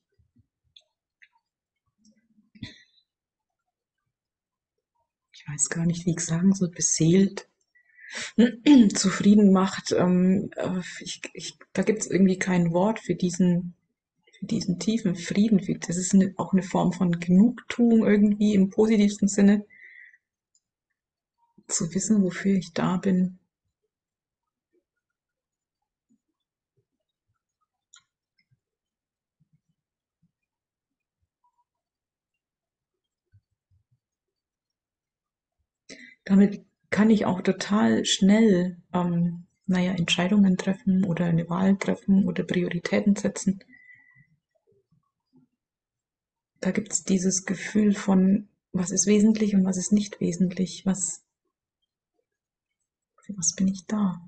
ich 5.43 5.53
weiß 5.53 5.71
gar 5.71 5.87
nicht, 5.87 6.07
wie 6.07 6.13
ich 6.13 6.21
sagen 6.21 6.53
soll, 6.53 6.71
beseelt, 6.71 7.49
zufrieden 8.95 9.53
macht. 9.53 9.93
Ähm, 9.93 10.51
äh, 10.57 10.81
ich, 11.01 11.21
ich, 11.35 11.59
da 11.73 11.83
gibt 11.83 12.01
es 12.01 12.07
irgendwie 12.07 12.39
kein 12.39 12.73
Wort 12.73 13.01
für 13.01 13.15
diesen, 13.15 13.75
für 14.39 14.47
diesen 14.47 14.79
tiefen 14.79 15.17
Frieden. 15.17 15.61
Das 15.87 15.97
ist 15.97 16.15
eine, 16.15 16.35
auch 16.37 16.53
eine 16.53 16.63
Form 16.63 16.93
von 16.93 17.19
Genugtuung 17.19 18.07
irgendwie 18.07 18.55
im 18.55 18.71
positivsten 18.71 19.29
Sinne. 19.29 19.65
Zu 21.67 21.93
wissen, 21.95 22.23
wofür 22.23 22.55
ich 22.55 22.73
da 22.73 22.99
bin. 22.99 23.39
Damit 36.25 36.65
kann 36.91 37.11
ich 37.11 37.25
auch 37.27 37.41
total 37.41 38.05
schnell 38.05 38.77
ähm, 38.93 39.47
naja, 39.67 39.93
Entscheidungen 39.93 40.57
treffen 40.57 41.05
oder 41.05 41.27
eine 41.27 41.49
Wahl 41.49 41.77
treffen 41.77 42.27
oder 42.27 42.45
Prioritäten 42.45 43.17
setzen. 43.17 43.65
Da 46.61 46.71
gibt 46.71 46.93
es 46.93 47.05
dieses 47.05 47.45
Gefühl 47.45 47.95
von, 47.95 48.49
was 48.73 48.91
ist 48.91 49.07
wesentlich 49.07 49.55
und 49.55 49.65
was 49.65 49.77
ist 49.77 49.93
nicht 49.93 50.21
wesentlich, 50.21 50.87
was, 50.87 51.23
für 53.23 53.37
was 53.37 53.55
bin 53.55 53.69
ich 53.69 53.87
da? 53.87 54.21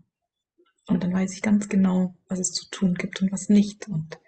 Und 0.86 1.02
dann 1.02 1.12
weiß 1.12 1.32
ich 1.32 1.42
ganz 1.42 1.68
genau, 1.68 2.14
was 2.28 2.40
es 2.40 2.52
zu 2.52 2.68
tun 2.70 2.94
gibt 2.94 3.22
und 3.22 3.32
was 3.32 3.48
nicht. 3.48 3.88
Und 3.88 4.18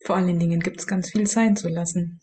vor 0.00 0.16
allen 0.16 0.38
Dingen 0.38 0.60
gibt 0.60 0.80
es 0.80 0.86
ganz 0.86 1.10
viel 1.10 1.26
sein 1.26 1.56
zu 1.56 1.68
lassen. 1.68 2.20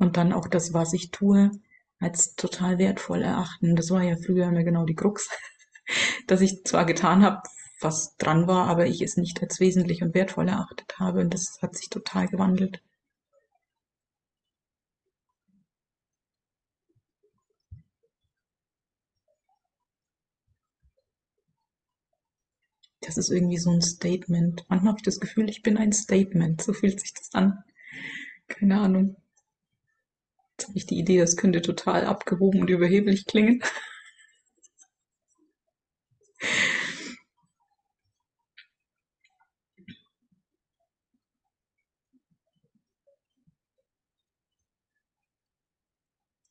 Und 0.00 0.16
dann 0.16 0.32
auch 0.32 0.48
das, 0.48 0.72
was 0.72 0.92
ich 0.94 1.12
tue, 1.12 1.52
als 2.00 2.34
total 2.34 2.78
wertvoll 2.78 3.22
erachten. 3.22 3.76
Das 3.76 3.90
war 3.90 4.02
ja 4.02 4.16
früher 4.16 4.48
immer 4.48 4.64
genau 4.64 4.84
die 4.84 4.94
Krux, 4.96 5.28
dass 6.26 6.40
ich 6.40 6.64
zwar 6.64 6.86
getan 6.86 7.22
habe, 7.22 7.42
was 7.80 8.16
dran 8.16 8.48
war, 8.48 8.66
aber 8.66 8.86
ich 8.86 9.02
es 9.02 9.16
nicht 9.16 9.42
als 9.42 9.60
wesentlich 9.60 10.02
und 10.02 10.14
wertvoll 10.14 10.48
erachtet 10.48 10.98
habe. 10.98 11.20
Und 11.20 11.34
das 11.34 11.58
hat 11.62 11.76
sich 11.76 11.90
total 11.90 12.28
gewandelt. 12.28 12.82
Das 23.02 23.18
ist 23.18 23.28
irgendwie 23.30 23.58
so 23.58 23.70
ein 23.70 23.82
Statement. 23.82 24.64
Manchmal 24.68 24.92
habe 24.92 24.98
ich 25.00 25.04
das 25.04 25.20
Gefühl, 25.20 25.50
ich 25.50 25.62
bin 25.62 25.76
ein 25.76 25.92
Statement. 25.92 26.62
So 26.62 26.72
fühlt 26.72 27.00
sich 27.00 27.12
das 27.12 27.34
an. 27.34 27.62
Keine 28.48 28.80
Ahnung. 28.80 29.16
Jetzt 30.60 30.68
habe 30.68 30.76
ich 30.78 30.84
die 30.84 30.98
Idee, 30.98 31.16
das 31.16 31.36
könnte 31.36 31.62
total 31.62 32.04
abgehoben 32.04 32.60
und 32.60 32.68
überheblich 32.68 33.24
klingen. 33.24 33.62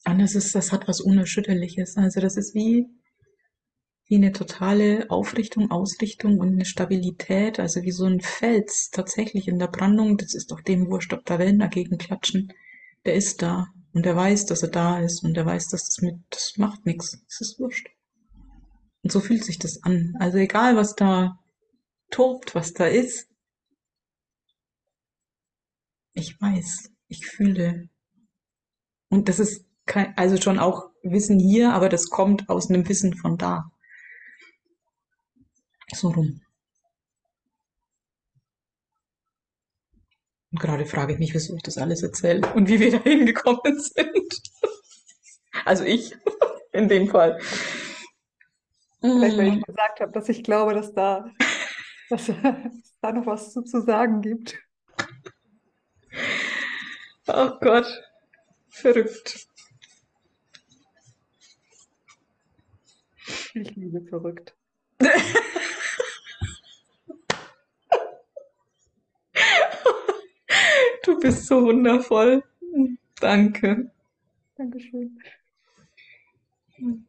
Und 0.08 0.18
das 0.18 0.34
ist, 0.34 0.56
das 0.56 0.72
hat 0.72 0.88
was 0.88 1.02
Unerschütterliches. 1.02 1.98
Also 1.98 2.20
das 2.20 2.36
ist 2.36 2.56
wie, 2.56 2.88
wie 4.08 4.16
eine 4.16 4.32
totale 4.32 5.06
Aufrichtung, 5.12 5.70
Ausrichtung 5.70 6.40
und 6.40 6.54
eine 6.54 6.66
Stabilität, 6.66 7.60
also 7.60 7.84
wie 7.84 7.92
so 7.92 8.06
ein 8.06 8.22
Fels 8.22 8.90
tatsächlich 8.92 9.48
in 9.48 9.60
der 9.60 9.68
Brandung. 9.68 10.18
Das 10.18 10.34
ist 10.34 10.50
doch 10.50 10.62
dem 10.62 10.90
wurscht, 10.90 11.14
ob 11.14 11.26
da 11.26 11.38
Wellen 11.38 11.60
dagegen 11.60 12.00
klatschen. 12.00 12.52
Der 13.06 13.14
ist 13.14 13.44
da. 13.44 13.68
Und 13.94 14.06
er 14.06 14.16
weiß, 14.16 14.46
dass 14.46 14.62
er 14.62 14.70
da 14.70 15.00
ist 15.00 15.24
und 15.24 15.36
er 15.36 15.46
weiß, 15.46 15.70
dass 15.70 15.86
das 15.86 16.02
mit, 16.02 16.16
das 16.30 16.58
macht 16.58 16.86
nichts. 16.86 17.24
Es 17.28 17.42
ist 17.42 17.60
wurscht. 17.60 17.90
Und 19.02 19.12
so 19.12 19.20
fühlt 19.20 19.44
sich 19.44 19.58
das 19.58 19.84
an. 19.84 20.16
Also 20.20 20.38
egal, 20.38 20.76
was 20.76 20.96
da 20.96 21.40
tobt, 22.12 22.56
was 22.56 22.74
da 22.74 22.86
ist. 22.86 23.28
Ich 26.14 26.40
weiß, 26.40 26.92
ich 27.08 27.26
fühle. 27.26 27.90
Und 29.10 29.30
das 29.30 29.40
ist 29.40 29.66
kein, 29.86 30.16
also 30.18 30.38
schon 30.38 30.60
auch 30.60 30.92
Wissen 31.02 31.40
hier, 31.40 31.74
aber 31.74 31.90
das 31.90 32.10
kommt 32.10 32.50
aus 32.50 32.70
einem 32.70 32.88
Wissen 32.88 33.16
von 33.16 33.38
da. 33.38 33.72
So 35.94 36.10
rum. 36.10 36.42
Und 40.52 40.60
gerade 40.60 40.86
frage 40.86 41.14
ich 41.14 41.20
mich, 41.20 41.34
wieso 41.34 41.56
ich 41.56 41.64
das 41.64 41.78
alles 41.78 42.02
erzähle 42.02 42.42
und 42.54 42.68
wie 42.68 42.80
wir 42.80 42.92
da 42.92 43.04
hingekommen 43.04 43.80
sind. 43.80 44.42
Also 45.66 45.84
ich, 45.84 46.16
in 46.72 46.88
dem 46.88 47.08
Fall. 47.08 47.40
Vielleicht, 49.02 49.38
weil 49.38 49.48
ich 49.48 49.56
mm. 49.56 49.64
gesagt 49.64 50.00
habe, 50.00 50.12
dass 50.12 50.30
ich 50.30 50.44
glaube, 50.44 50.74
dass 50.74 50.94
da, 50.94 51.30
dass, 52.10 52.32
da 53.02 53.12
noch 53.12 53.26
was 53.26 53.54
zu, 53.54 53.62
zu 53.62 53.82
sagen 53.82 54.22
gibt. 54.22 54.58
Oh 57.28 57.52
Gott, 57.62 57.88
verrückt. 58.70 59.48
Ich 63.54 63.76
liebe 63.76 64.02
verrückt. 64.02 64.56
Du 71.10 71.20
bist 71.20 71.48
so 71.48 71.66
wundervoll. 71.66 72.44
Danke. 73.20 73.90
Dankeschön. 74.56 75.18
Und 76.80 77.02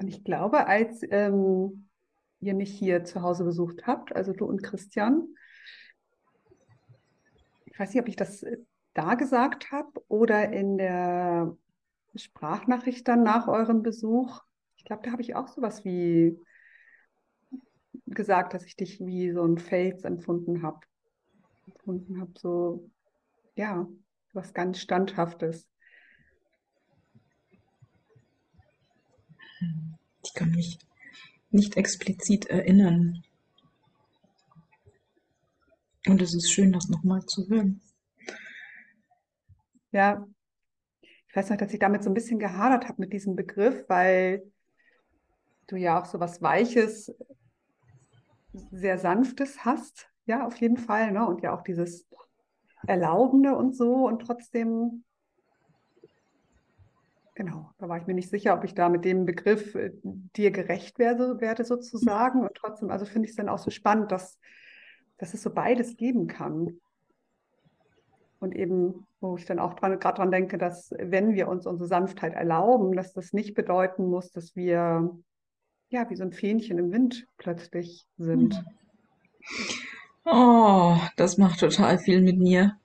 ich 0.00 0.24
glaube, 0.24 0.66
als 0.66 1.04
ähm, 1.10 1.86
ihr 2.40 2.54
mich 2.54 2.76
hier 2.76 3.04
zu 3.04 3.22
Hause 3.22 3.44
besucht 3.44 3.86
habt, 3.86 4.16
also 4.16 4.32
du 4.32 4.46
und 4.46 4.64
Christian, 4.64 5.28
ich 7.66 7.78
weiß 7.78 7.94
nicht, 7.94 8.00
ob 8.00 8.08
ich 8.08 8.16
das 8.16 8.42
äh, 8.42 8.56
da 8.94 9.14
gesagt 9.14 9.70
habe 9.70 9.92
oder 10.08 10.52
in 10.52 10.76
der 10.76 11.56
Sprachnachricht 12.16 13.06
dann 13.06 13.22
nach 13.22 13.46
eurem 13.46 13.84
Besuch. 13.84 14.42
Ich 14.76 14.84
glaube, 14.84 15.02
da 15.04 15.12
habe 15.12 15.22
ich 15.22 15.36
auch 15.36 15.46
sowas 15.46 15.84
wie 15.84 16.36
gesagt, 18.06 18.54
dass 18.54 18.64
ich 18.64 18.76
dich 18.76 19.00
wie 19.00 19.32
so 19.32 19.44
ein 19.44 19.58
Fels 19.58 20.04
empfunden 20.04 20.62
habe. 20.62 20.80
Empfunden 21.66 22.20
habe, 22.20 22.32
so, 22.36 22.90
ja, 23.56 23.88
was 24.32 24.54
ganz 24.54 24.80
Standhaftes. 24.80 25.68
Ich 30.22 30.34
kann 30.34 30.50
mich 30.50 30.78
nicht 31.50 31.76
explizit 31.76 32.46
erinnern. 32.46 33.22
Und 36.06 36.22
es 36.22 36.34
ist 36.34 36.50
schön, 36.50 36.72
das 36.72 36.88
nochmal 36.88 37.24
zu 37.26 37.48
hören. 37.48 37.80
Ja, 39.90 40.26
ich 41.00 41.34
weiß 41.34 41.50
noch, 41.50 41.56
dass 41.56 41.72
ich 41.72 41.78
damit 41.78 42.04
so 42.04 42.10
ein 42.10 42.14
bisschen 42.14 42.38
gehadert 42.38 42.84
habe 42.88 43.00
mit 43.00 43.12
diesem 43.12 43.34
Begriff, 43.34 43.84
weil 43.88 44.50
du 45.66 45.76
ja 45.76 46.00
auch 46.00 46.06
so 46.06 46.20
was 46.20 46.42
Weiches 46.42 47.12
sehr 48.70 48.98
Sanftes 48.98 49.64
hast, 49.64 50.08
ja, 50.26 50.46
auf 50.46 50.56
jeden 50.56 50.76
Fall, 50.76 51.12
ne? 51.12 51.26
Und 51.26 51.42
ja 51.42 51.54
auch 51.56 51.62
dieses 51.62 52.06
Erlaubende 52.86 53.56
und 53.56 53.74
so 53.74 54.06
und 54.06 54.20
trotzdem, 54.20 55.04
genau, 57.34 57.70
da 57.78 57.88
war 57.88 57.98
ich 57.98 58.06
mir 58.06 58.14
nicht 58.14 58.30
sicher, 58.30 58.54
ob 58.54 58.64
ich 58.64 58.74
da 58.74 58.88
mit 58.88 59.04
dem 59.04 59.24
Begriff 59.24 59.74
äh, 59.74 59.92
dir 60.02 60.50
gerecht 60.50 60.98
werde, 60.98 61.40
werde 61.40 61.64
sozusagen. 61.64 62.42
Und 62.42 62.54
trotzdem, 62.54 62.90
also 62.90 63.04
finde 63.04 63.26
ich 63.26 63.30
es 63.30 63.36
dann 63.36 63.48
auch 63.48 63.58
so 63.58 63.70
spannend, 63.70 64.12
dass, 64.12 64.38
dass 65.18 65.34
es 65.34 65.42
so 65.42 65.50
beides 65.50 65.96
geben 65.96 66.26
kann. 66.26 66.80
Und 68.38 68.54
eben, 68.54 69.06
wo 69.20 69.36
ich 69.36 69.46
dann 69.46 69.58
auch 69.58 69.76
gerade 69.76 69.98
dran 69.98 70.30
denke, 70.30 70.58
dass 70.58 70.92
wenn 70.98 71.34
wir 71.34 71.48
uns 71.48 71.66
unsere 71.66 71.88
Sanftheit 71.88 72.34
erlauben, 72.34 72.94
dass 72.94 73.12
das 73.14 73.32
nicht 73.32 73.54
bedeuten 73.54 74.06
muss, 74.06 74.30
dass 74.30 74.54
wir 74.54 75.18
ja, 75.88 76.08
wie 76.10 76.16
so 76.16 76.24
ein 76.24 76.32
Fähnchen 76.32 76.78
im 76.78 76.92
Wind 76.92 77.26
plötzlich 77.38 78.06
sind. 78.18 78.62
Oh, 80.24 80.98
das 81.16 81.38
macht 81.38 81.60
total 81.60 81.98
viel 81.98 82.20
mit 82.20 82.38
mir. 82.38 82.78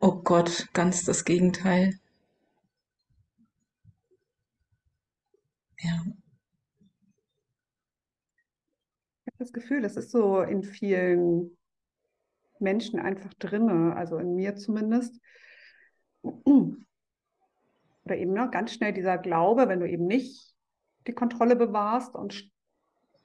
Oh 0.00 0.16
Gott, 0.22 0.68
ganz 0.72 1.04
das 1.04 1.24
Gegenteil. 1.24 1.98
Ja. 5.80 6.04
Ich 9.20 9.26
habe 9.26 9.38
das 9.38 9.52
Gefühl, 9.52 9.82
das 9.82 9.96
ist 9.96 10.10
so 10.10 10.40
in 10.40 10.62
vielen 10.62 11.56
Menschen 12.58 12.98
einfach 12.98 13.34
drinne, 13.34 13.94
also 13.96 14.16
in 14.18 14.34
mir 14.34 14.56
zumindest 14.56 15.20
oder 18.04 18.16
eben 18.16 18.32
ne, 18.32 18.48
ganz 18.50 18.72
schnell 18.72 18.92
dieser 18.92 19.18
Glaube, 19.18 19.68
wenn 19.68 19.80
du 19.80 19.88
eben 19.88 20.06
nicht 20.06 20.54
die 21.06 21.12
Kontrolle 21.12 21.56
bewahrst 21.56 22.14
und 22.14 22.50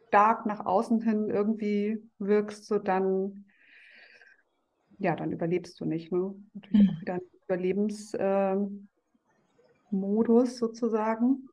stark 0.07 0.45
nach 0.45 0.65
außen 0.65 1.01
hin 1.01 1.29
irgendwie 1.29 2.01
wirkst, 2.17 2.65
so 2.65 2.79
dann, 2.79 3.45
ja, 4.97 5.15
dann 5.15 5.31
überlebst 5.31 5.79
du 5.79 5.85
nicht. 5.85 6.11
Ne? 6.11 6.33
Natürlich 6.53 6.81
mhm. 6.81 6.89
auch 6.89 7.01
wieder 7.01 7.13
ein 7.13 7.21
Überlebensmodus 7.47 8.89
äh, 10.53 10.55
sozusagen. 10.55 11.47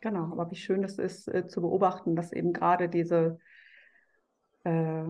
Genau, 0.00 0.32
aber 0.32 0.50
wie 0.50 0.56
schön 0.56 0.82
das 0.82 0.98
ist 0.98 1.28
äh, 1.28 1.46
zu 1.46 1.60
beobachten, 1.60 2.14
dass 2.16 2.32
eben 2.32 2.52
gerade 2.52 2.88
diese 2.88 3.38
äh, 4.64 5.04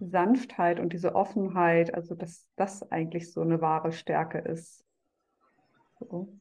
Sanftheit 0.00 0.80
und 0.80 0.92
diese 0.92 1.14
Offenheit, 1.14 1.94
also 1.94 2.14
dass 2.14 2.48
das 2.56 2.90
eigentlich 2.90 3.32
so 3.32 3.42
eine 3.42 3.60
wahre 3.60 3.92
Stärke 3.92 4.38
ist. 4.38 4.84
So. 6.00 6.32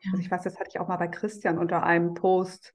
Ja. 0.00 0.10
Also 0.12 0.22
ich 0.22 0.30
weiß, 0.30 0.42
das 0.42 0.58
hatte 0.58 0.70
ich 0.70 0.80
auch 0.80 0.88
mal 0.88 0.96
bei 0.96 1.08
Christian 1.08 1.58
unter 1.58 1.82
einem 1.82 2.14
Post 2.14 2.74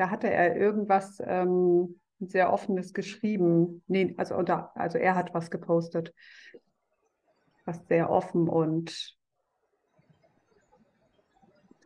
da 0.00 0.08
hatte 0.08 0.30
er 0.30 0.56
irgendwas 0.56 1.22
ähm, 1.26 2.00
sehr 2.20 2.50
Offenes 2.52 2.94
geschrieben. 2.94 3.82
Nee, 3.86 4.14
also, 4.16 4.34
unter, 4.34 4.74
also 4.74 4.96
er 4.96 5.14
hat 5.14 5.34
was 5.34 5.50
gepostet, 5.50 6.14
was 7.66 7.86
sehr 7.86 8.08
offen 8.08 8.48
und 8.48 9.18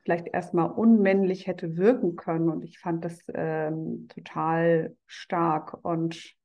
vielleicht 0.04 0.28
erstmal 0.28 0.70
unmännlich 0.70 1.48
hätte 1.48 1.76
wirken 1.76 2.14
können. 2.14 2.50
Und 2.50 2.62
ich 2.62 2.78
fand 2.78 3.04
das 3.04 3.18
ähm, 3.34 4.06
total 4.14 4.94
stark 5.06 5.84
und 5.84 6.36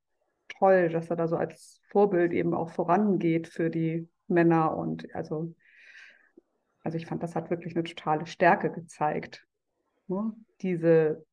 toll, 0.60 0.88
dass 0.90 1.10
er 1.10 1.16
da 1.16 1.26
so 1.26 1.36
als 1.36 1.80
Vorbild 1.88 2.32
eben 2.32 2.54
auch 2.54 2.70
vorangeht 2.70 3.48
für 3.48 3.70
die 3.70 4.08
Männer. 4.28 4.76
Und 4.76 5.12
also, 5.14 5.54
also 6.84 6.96
ich 6.96 7.06
fand, 7.06 7.22
das 7.22 7.34
hat 7.34 7.50
wirklich 7.50 7.74
eine 7.74 7.82
totale 7.82 8.26
Stärke 8.26 8.70
gezeigt. 8.70 9.44
Ne? 10.06 10.32
Diese 10.60 11.26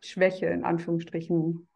Schwäche 0.00 0.46
in 0.46 0.64
Anführungsstrichen 0.64 1.66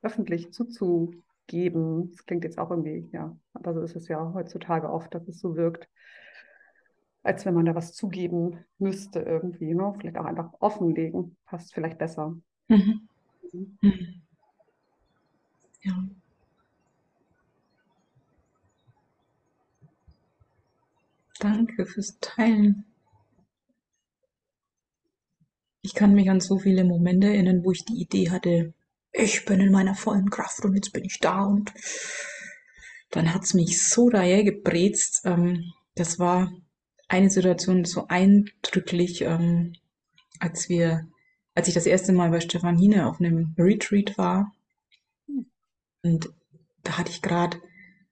öffentlich 0.00 0.52
zuzugeben. 0.52 2.10
Das 2.12 2.24
klingt 2.24 2.44
jetzt 2.44 2.58
auch 2.58 2.70
irgendwie, 2.70 3.10
ja, 3.12 3.36
aber 3.52 3.74
so 3.74 3.82
ist 3.82 3.96
es 3.96 4.08
ja 4.08 4.32
heutzutage 4.32 4.88
oft, 4.90 5.14
dass 5.14 5.28
es 5.28 5.40
so 5.40 5.56
wirkt 5.56 5.88
als 7.26 7.44
wenn 7.44 7.54
man 7.54 7.66
da 7.66 7.74
was 7.74 7.92
zugeben 7.92 8.64
müsste 8.78 9.18
irgendwie. 9.18 9.74
Ne? 9.74 9.92
Vielleicht 9.98 10.16
auch 10.16 10.24
einfach 10.24 10.52
offenlegen, 10.60 11.36
passt 11.44 11.74
vielleicht 11.74 11.98
besser. 11.98 12.36
Mhm. 12.68 13.08
Mhm. 13.52 14.22
Ja. 15.86 15.94
Danke 21.38 21.86
fürs 21.86 22.18
Teilen. 22.20 22.84
Ich 25.82 25.94
kann 25.94 26.14
mich 26.14 26.28
an 26.28 26.40
so 26.40 26.58
viele 26.58 26.82
Momente 26.82 27.28
erinnern, 27.28 27.64
wo 27.64 27.70
ich 27.70 27.84
die 27.84 28.00
Idee 28.00 28.30
hatte, 28.30 28.74
ich 29.12 29.44
bin 29.44 29.60
in 29.60 29.70
meiner 29.70 29.94
vollen 29.94 30.28
Kraft 30.30 30.64
und 30.64 30.74
jetzt 30.74 30.92
bin 30.92 31.04
ich 31.04 31.20
da 31.20 31.44
und 31.44 31.72
dann 33.10 33.32
hat 33.32 33.44
es 33.44 33.54
mich 33.54 33.88
so 33.88 34.10
daher 34.10 34.42
gebrezt. 34.42 35.22
Ähm, 35.24 35.72
das 35.94 36.18
war 36.18 36.52
eine 37.08 37.30
Situation 37.30 37.84
so 37.84 38.08
eindrücklich, 38.08 39.22
ähm, 39.22 39.74
als 40.40 40.68
wir, 40.68 41.06
als 41.54 41.68
ich 41.68 41.74
das 41.74 41.86
erste 41.86 42.12
Mal 42.12 42.30
bei 42.30 42.40
Stefan 42.40 42.76
Hine 42.76 43.06
auf 43.06 43.20
einem 43.20 43.54
Retreat 43.56 44.18
war. 44.18 44.52
Und 46.06 46.30
da 46.84 46.98
hatte 46.98 47.10
ich 47.10 47.20
gerade, 47.20 47.58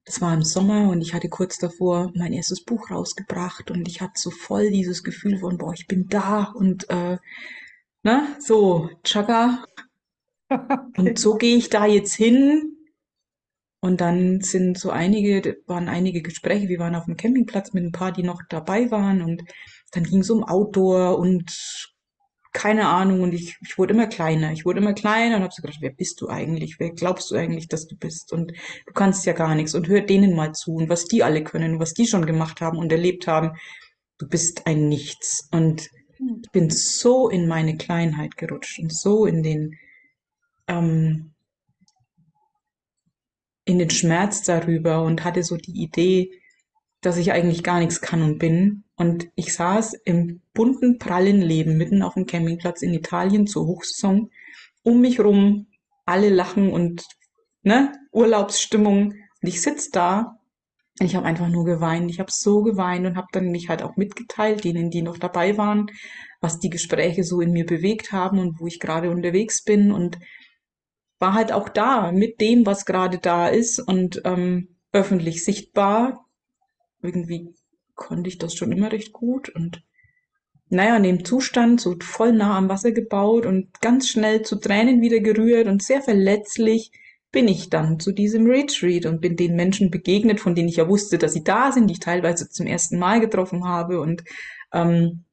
das 0.04 0.20
war 0.20 0.34
im 0.34 0.42
Sommer 0.42 0.90
und 0.90 1.00
ich 1.00 1.14
hatte 1.14 1.28
kurz 1.28 1.58
davor 1.58 2.10
mein 2.14 2.32
erstes 2.32 2.64
Buch 2.64 2.90
rausgebracht 2.90 3.70
und 3.70 3.86
ich 3.86 4.00
hatte 4.00 4.14
so 4.16 4.30
voll 4.30 4.70
dieses 4.70 5.04
Gefühl 5.04 5.38
von, 5.38 5.58
boah, 5.58 5.72
ich 5.72 5.86
bin 5.86 6.08
da 6.08 6.52
und 6.54 6.90
äh, 6.90 7.18
ne, 8.02 8.36
so, 8.40 8.90
Chaka. 9.04 9.64
Okay. 10.50 10.76
Und 10.98 11.18
so 11.18 11.36
gehe 11.36 11.56
ich 11.56 11.70
da 11.70 11.86
jetzt 11.86 12.14
hin 12.14 12.76
und 13.80 14.00
dann 14.00 14.40
sind 14.40 14.78
so 14.78 14.90
einige, 14.90 15.56
waren 15.66 15.88
einige 15.88 16.22
Gespräche. 16.22 16.68
Wir 16.68 16.78
waren 16.78 16.94
auf 16.94 17.06
dem 17.06 17.16
Campingplatz 17.16 17.72
mit 17.72 17.82
ein 17.82 17.92
paar, 17.92 18.12
die 18.12 18.22
noch 18.22 18.42
dabei 18.48 18.90
waren. 18.90 19.22
Und 19.22 19.42
dann 19.92 20.04
ging 20.04 20.20
es 20.20 20.30
um 20.30 20.44
Outdoor 20.44 21.18
und 21.18 21.93
keine 22.54 22.88
Ahnung. 22.88 23.20
Und 23.20 23.34
ich, 23.34 23.58
ich 23.60 23.76
wurde 23.76 23.92
immer 23.92 24.06
kleiner. 24.06 24.52
Ich 24.52 24.64
wurde 24.64 24.80
immer 24.80 24.94
kleiner 24.94 25.36
und 25.36 25.42
habe 25.42 25.52
so 25.52 25.60
gedacht, 25.60 25.82
wer 25.82 25.90
bist 25.90 26.22
du 26.22 26.28
eigentlich? 26.28 26.76
Wer 26.78 26.92
glaubst 26.92 27.30
du 27.30 27.34
eigentlich, 27.34 27.68
dass 27.68 27.86
du 27.86 27.96
bist? 27.96 28.32
Und 28.32 28.52
du 28.86 28.92
kannst 28.94 29.26
ja 29.26 29.34
gar 29.34 29.54
nichts. 29.54 29.74
Und 29.74 29.88
hör 29.88 30.00
denen 30.00 30.34
mal 30.34 30.52
zu 30.52 30.76
und 30.76 30.88
was 30.88 31.04
die 31.04 31.22
alle 31.22 31.44
können 31.44 31.74
und 31.74 31.80
was 31.80 31.92
die 31.92 32.06
schon 32.06 32.24
gemacht 32.24 32.62
haben 32.62 32.78
und 32.78 32.90
erlebt 32.90 33.26
haben. 33.26 33.58
Du 34.16 34.28
bist 34.28 34.66
ein 34.66 34.88
Nichts. 34.88 35.48
Und 35.50 35.90
ich 36.18 36.50
bin 36.52 36.70
so 36.70 37.28
in 37.28 37.48
meine 37.48 37.76
Kleinheit 37.76 38.36
gerutscht 38.36 38.78
und 38.78 38.94
so 38.94 39.26
in 39.26 39.42
den, 39.42 39.76
ähm, 40.68 41.34
in 43.64 43.78
den 43.78 43.90
Schmerz 43.90 44.42
darüber 44.42 45.02
und 45.02 45.24
hatte 45.24 45.42
so 45.42 45.56
die 45.56 45.82
Idee, 45.82 46.30
dass 47.00 47.16
ich 47.16 47.32
eigentlich 47.32 47.64
gar 47.64 47.80
nichts 47.80 48.00
kann 48.00 48.22
und 48.22 48.38
bin. 48.38 48.83
Und 48.96 49.28
ich 49.34 49.54
saß 49.54 49.94
im 50.04 50.40
bunten, 50.52 50.98
prallen 50.98 51.40
Leben 51.40 51.76
mitten 51.76 52.02
auf 52.02 52.14
dem 52.14 52.26
Campingplatz 52.26 52.82
in 52.82 52.94
Italien 52.94 53.46
zur 53.46 53.66
Hochsaison. 53.66 54.30
Um 54.82 55.00
mich 55.00 55.20
rum 55.20 55.66
alle 56.06 56.28
lachen 56.28 56.72
und 56.72 57.04
ne, 57.62 57.92
Urlaubsstimmung. 58.12 59.12
Und 59.12 59.48
ich 59.48 59.62
sitz 59.62 59.90
da 59.90 60.38
und 61.00 61.06
ich 61.06 61.16
habe 61.16 61.26
einfach 61.26 61.48
nur 61.48 61.64
geweint. 61.64 62.10
Ich 62.10 62.20
habe 62.20 62.30
so 62.30 62.62
geweint 62.62 63.06
und 63.06 63.16
habe 63.16 63.26
dann 63.32 63.50
mich 63.50 63.68
halt 63.68 63.82
auch 63.82 63.96
mitgeteilt, 63.96 64.62
denen, 64.62 64.90
die 64.90 65.02
noch 65.02 65.18
dabei 65.18 65.58
waren, 65.58 65.90
was 66.40 66.60
die 66.60 66.70
Gespräche 66.70 67.24
so 67.24 67.40
in 67.40 67.50
mir 67.50 67.66
bewegt 67.66 68.12
haben 68.12 68.38
und 68.38 68.60
wo 68.60 68.66
ich 68.66 68.78
gerade 68.78 69.10
unterwegs 69.10 69.64
bin. 69.64 69.90
Und 69.90 70.18
war 71.18 71.34
halt 71.34 71.52
auch 71.52 71.68
da 71.68 72.12
mit 72.12 72.40
dem, 72.40 72.64
was 72.64 72.86
gerade 72.86 73.18
da 73.18 73.48
ist 73.48 73.80
und 73.80 74.22
ähm, 74.24 74.76
öffentlich 74.92 75.44
sichtbar. 75.44 76.28
Irgendwie 77.02 77.54
konnte 77.94 78.28
ich 78.28 78.38
das 78.38 78.54
schon 78.54 78.72
immer 78.72 78.92
recht 78.92 79.12
gut 79.12 79.48
und 79.48 79.82
naja, 80.68 80.96
in 80.96 81.02
dem 81.02 81.24
Zustand 81.24 81.80
so 81.80 81.94
voll 82.00 82.32
nah 82.32 82.56
am 82.56 82.68
Wasser 82.68 82.92
gebaut 82.92 83.46
und 83.46 83.80
ganz 83.80 84.08
schnell 84.08 84.42
zu 84.42 84.56
Tränen 84.56 85.00
wieder 85.00 85.20
gerührt 85.20 85.68
und 85.68 85.82
sehr 85.82 86.02
verletzlich 86.02 86.90
bin 87.30 87.48
ich 87.48 87.68
dann 87.68 87.98
zu 88.00 88.12
diesem 88.12 88.46
Retreat 88.46 89.06
und 89.06 89.20
bin 89.20 89.36
den 89.36 89.56
Menschen 89.56 89.90
begegnet, 89.90 90.40
von 90.40 90.54
denen 90.54 90.68
ich 90.68 90.76
ja 90.76 90.88
wusste, 90.88 91.18
dass 91.18 91.32
sie 91.32 91.44
da 91.44 91.72
sind, 91.72 91.88
die 91.88 91.94
ich 91.94 92.00
teilweise 92.00 92.48
zum 92.48 92.66
ersten 92.66 92.98
Mal 92.98 93.20
getroffen 93.20 93.64
habe 93.64 94.00
und 94.00 94.24
ähm, 94.72 95.24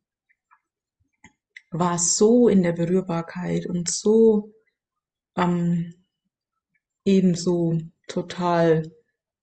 war 1.69 1.97
so 1.97 2.49
in 2.49 2.63
der 2.63 2.73
Berührbarkeit 2.73 3.65
und 3.67 3.89
so 3.89 4.51
ähm, 5.37 5.93
ebenso 7.05 7.77
total 8.07 8.91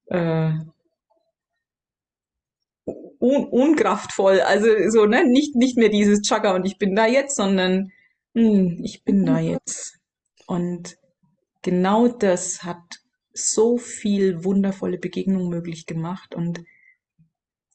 äh, 0.07 0.53
un 3.21 3.45
unkraftvoll. 3.47 4.41
Also 4.41 4.69
so, 4.91 5.07
ne, 5.07 5.25
nicht, 5.25 5.57
nicht 5.57 5.77
mehr 5.77 5.89
dieses 5.89 6.23
Chaka 6.23 6.55
und 6.55 6.65
ich 6.65 6.79
bin 6.79 6.95
da 6.95 7.07
jetzt, 7.07 7.37
sondern 7.37 7.93
hm, 8.35 8.81
ich 8.83 9.05
bin 9.05 9.25
da 9.27 9.39
jetzt. 9.41 9.99
Und 10.47 10.97
genau 11.63 12.09
das 12.09 12.63
hat 12.65 13.01
so 13.33 13.79
viel 13.79 14.45
wundervolle 14.45 14.99
Begegnungen 14.99 15.49
möglich 15.49 15.87
gemacht 15.87 16.35
und 16.35 16.65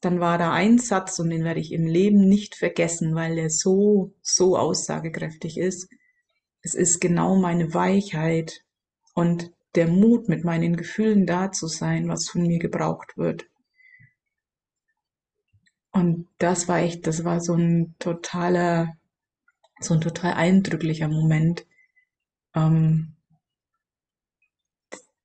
dann 0.02 0.20
war 0.20 0.38
da 0.38 0.52
ein 0.52 0.80
Satz 0.80 1.20
und 1.20 1.30
den 1.30 1.46
werde 1.46 1.62
ich 1.62 1.72
im 1.72 1.88
Leben 1.88 2.28
nicht 2.28 2.56
vergessen, 2.56 3.16
weil 3.16 3.38
er 3.38 3.50
so, 3.50 4.12
so 4.22 4.58
aussagekräftig 4.58 5.58
ist 5.58 5.88
es 6.64 6.76
ist 6.76 7.02
genau 7.02 7.36
meine 7.36 7.74
Weichheit 7.74 8.62
und 9.14 9.52
der 9.76 9.88
Mut, 9.88 10.30
mit 10.30 10.46
meinen 10.46 10.78
Gefühlen 10.78 11.26
da 11.26 11.52
zu 11.52 11.68
sein, 11.68 12.08
was 12.08 12.30
von 12.30 12.44
mir 12.44 12.58
gebraucht 12.58 13.18
wird. 13.18 13.46
Und 15.94 16.28
das 16.40 16.68
war 16.68 16.80
echt, 16.80 17.06
das 17.06 17.24
war 17.24 17.40
so 17.40 17.54
ein 17.54 17.94
totaler, 18.00 18.98
so 19.80 19.94
ein 19.94 20.02
total 20.02 20.34
eindrücklicher 20.34 21.08
Moment, 21.08 21.68
ähm, 22.56 23.14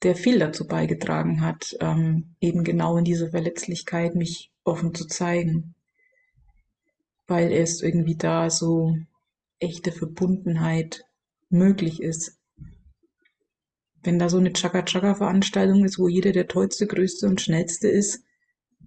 der 0.03 0.15
viel 0.15 0.39
dazu 0.39 0.67
beigetragen 0.67 1.41
hat, 1.41 1.75
ähm, 1.81 2.35
eben 2.41 2.65
genau 2.65 2.99
in 2.99 3.05
dieser 3.05 3.31
Verletzlichkeit 3.31 4.15
mich 4.15 4.53
offen 4.63 4.95
zu 4.95 5.07
zeigen. 5.07 5.75
Weil 7.27 7.51
erst 7.51 7.83
irgendwie 7.83 8.17
da 8.17 8.51
so 8.51 8.95
echte 9.59 9.91
Verbundenheit 9.91 11.07
möglich 11.49 12.03
ist. 12.03 12.39
Wenn 14.03 14.19
da 14.19 14.29
so 14.29 14.37
eine 14.37 14.53
Chaka-Chaka-Veranstaltung 14.53 15.85
ist, 15.87 15.99
wo 15.99 16.09
jeder 16.09 16.33
der 16.33 16.47
tollste, 16.47 16.87
größte 16.87 17.27
und 17.27 17.41
schnellste 17.41 17.89
ist, 17.89 18.23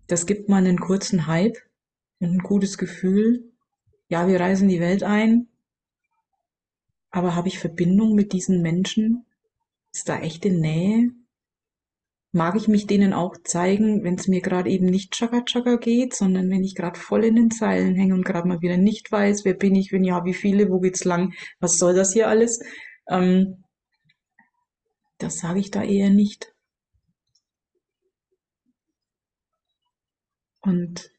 das 0.05 0.27
gibt 0.27 0.47
man 0.47 0.65
einen 0.65 0.79
kurzen 0.79 1.25
Hype 1.25 1.57
ein 2.21 2.39
gutes 2.39 2.77
Gefühl. 2.77 3.51
Ja, 4.07 4.27
wir 4.27 4.39
reisen 4.39 4.69
die 4.69 4.79
Welt 4.79 5.03
ein, 5.03 5.47
aber 7.09 7.35
habe 7.35 7.47
ich 7.47 7.59
Verbindung 7.59 8.13
mit 8.13 8.33
diesen 8.33 8.61
Menschen? 8.61 9.25
Ist 9.93 10.07
da 10.07 10.19
echte 10.19 10.49
Nähe? 10.49 11.11
mag 12.31 12.55
ich 12.55 12.67
mich 12.67 12.87
denen 12.87 13.13
auch 13.13 13.35
zeigen, 13.43 14.03
wenn 14.03 14.15
es 14.15 14.27
mir 14.27 14.41
gerade 14.41 14.69
eben 14.69 14.85
nicht 14.85 15.11
Chaka 15.13 15.41
Chaka 15.43 15.75
geht, 15.75 16.15
sondern 16.15 16.49
wenn 16.49 16.63
ich 16.63 16.75
gerade 16.75 16.99
voll 16.99 17.25
in 17.25 17.35
den 17.35 17.51
Zeilen 17.51 17.95
hänge 17.95 18.13
und 18.13 18.23
gerade 18.25 18.47
mal 18.47 18.61
wieder 18.61 18.77
nicht 18.77 19.11
weiß, 19.11 19.43
wer 19.45 19.53
bin 19.53 19.75
ich, 19.75 19.91
wenn 19.91 20.03
ja, 20.03 20.23
wie 20.25 20.33
viele, 20.33 20.69
wo 20.69 20.79
geht's 20.79 21.03
lang, 21.03 21.33
was 21.59 21.77
soll 21.77 21.93
das 21.93 22.13
hier 22.13 22.29
alles? 22.29 22.63
Ähm, 23.09 23.63
das 25.17 25.39
sage 25.39 25.59
ich 25.59 25.71
da 25.71 25.83
eher 25.83 26.09
nicht. 26.09 26.53
Und 30.61 31.11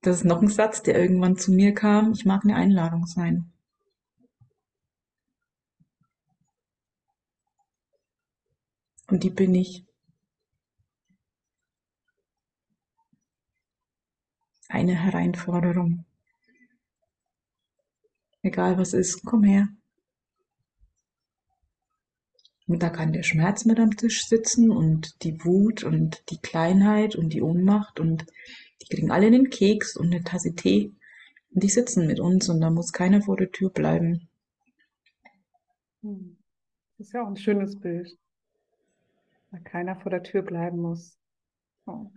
das 0.00 0.18
ist 0.18 0.24
noch 0.24 0.40
ein 0.40 0.48
Satz, 0.48 0.82
der 0.82 0.98
irgendwann 0.98 1.36
zu 1.36 1.52
mir 1.52 1.74
kam. 1.74 2.12
Ich 2.12 2.24
mag 2.24 2.44
eine 2.44 2.54
Einladung 2.54 3.06
sein. 3.06 3.52
Und 9.08 9.24
die 9.24 9.30
bin 9.30 9.54
ich. 9.54 9.84
Eine 14.68 14.94
Hereinforderung. 14.94 16.04
Egal 18.42 18.78
was 18.78 18.92
ist, 18.92 19.24
komm 19.24 19.44
her. 19.44 19.68
Und 22.66 22.82
da 22.82 22.90
kann 22.90 23.14
der 23.14 23.22
Schmerz 23.22 23.64
mit 23.64 23.80
am 23.80 23.96
Tisch 23.96 24.26
sitzen 24.26 24.70
und 24.70 25.22
die 25.22 25.42
Wut 25.42 25.84
und 25.84 26.22
die 26.30 26.38
Kleinheit 26.38 27.16
und 27.16 27.30
die 27.30 27.40
Ohnmacht 27.40 27.98
und 27.98 28.26
die 28.82 28.94
kriegen 28.94 29.10
alle 29.10 29.26
einen 29.26 29.50
Keks 29.50 29.96
und 29.96 30.06
eine 30.06 30.24
Tasse 30.24 30.54
Tee 30.54 30.92
und 31.54 31.62
die 31.62 31.68
sitzen 31.68 32.06
mit 32.06 32.20
uns 32.20 32.48
und 32.48 32.60
da 32.60 32.70
muss 32.70 32.92
keiner 32.92 33.22
vor 33.22 33.36
der 33.36 33.50
Tür 33.50 33.70
bleiben. 33.70 34.28
Hm. 36.02 36.36
Das 36.96 37.06
ist 37.06 37.12
ja 37.12 37.22
auch 37.22 37.28
ein 37.28 37.36
schönes 37.36 37.78
Bild. 37.78 38.18
Weil 39.50 39.62
keiner 39.62 39.96
vor 39.96 40.10
der 40.10 40.22
Tür 40.22 40.42
bleiben 40.42 40.78
muss. 40.78 41.16
Oh. 41.86 42.10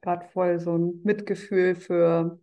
Gerade 0.00 0.26
voll 0.28 0.58
so 0.58 0.76
ein 0.76 1.00
Mitgefühl 1.04 1.74
für 1.74 2.40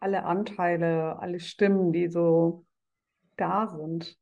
alle 0.00 0.24
Anteile, 0.24 1.18
alle 1.20 1.38
Stimmen, 1.38 1.92
die 1.92 2.08
so 2.08 2.66
da 3.36 3.68
sind. 3.68 4.18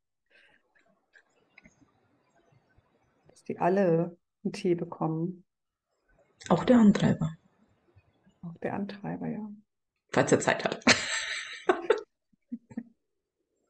Die 3.51 3.59
alle 3.59 4.17
einen 4.45 4.53
Tee 4.53 4.77
bekommen. 4.77 5.45
Auch 6.49 6.65
der 6.65 6.79
Antreiber. 6.79 7.37
Auch 8.43 8.57
der 8.63 8.75
Antreiber, 8.75 9.27
ja. 9.27 9.51
Falls 10.13 10.33
er 10.33 10.41
Zeit 10.41 10.65
hat. 10.65 10.83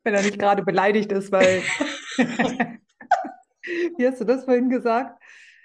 Wenn 0.05 0.14
er 0.14 0.23
nicht 0.23 0.38
gerade 0.38 0.62
beleidigt 0.62 1.12
ist, 1.12 1.33
weil. 1.33 1.62
Wie 3.97 4.07
hast 4.07 4.21
du 4.21 4.25
das 4.25 4.45
vorhin 4.45 4.69
gesagt? 4.69 5.21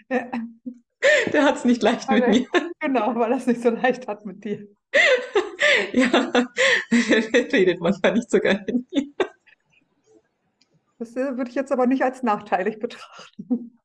Der 0.09 1.43
hat 1.43 1.57
es 1.57 1.65
nicht 1.65 1.83
leicht 1.83 2.09
mit 2.09 2.27
mir. 2.27 2.47
Genau, 2.79 3.15
weil 3.15 3.31
er 3.31 3.37
es 3.37 3.47
nicht 3.47 3.63
so 3.63 3.71
leicht 3.71 4.07
hat 4.07 4.27
mit 4.27 4.43
dir. 4.43 4.67
ja, 5.91 6.31
redet 6.91 7.79
manchmal 7.79 8.13
nicht 8.13 8.29
so 8.29 8.39
gerne 8.39 8.63
mit 8.67 8.91
mir. 8.91 9.07
Das 10.99 11.15
äh, 11.15 11.35
würde 11.35 11.49
ich 11.49 11.55
jetzt 11.55 11.71
aber 11.71 11.87
nicht 11.87 12.03
als 12.03 12.21
nachteilig 12.21 12.77
betrachten. 12.77 13.79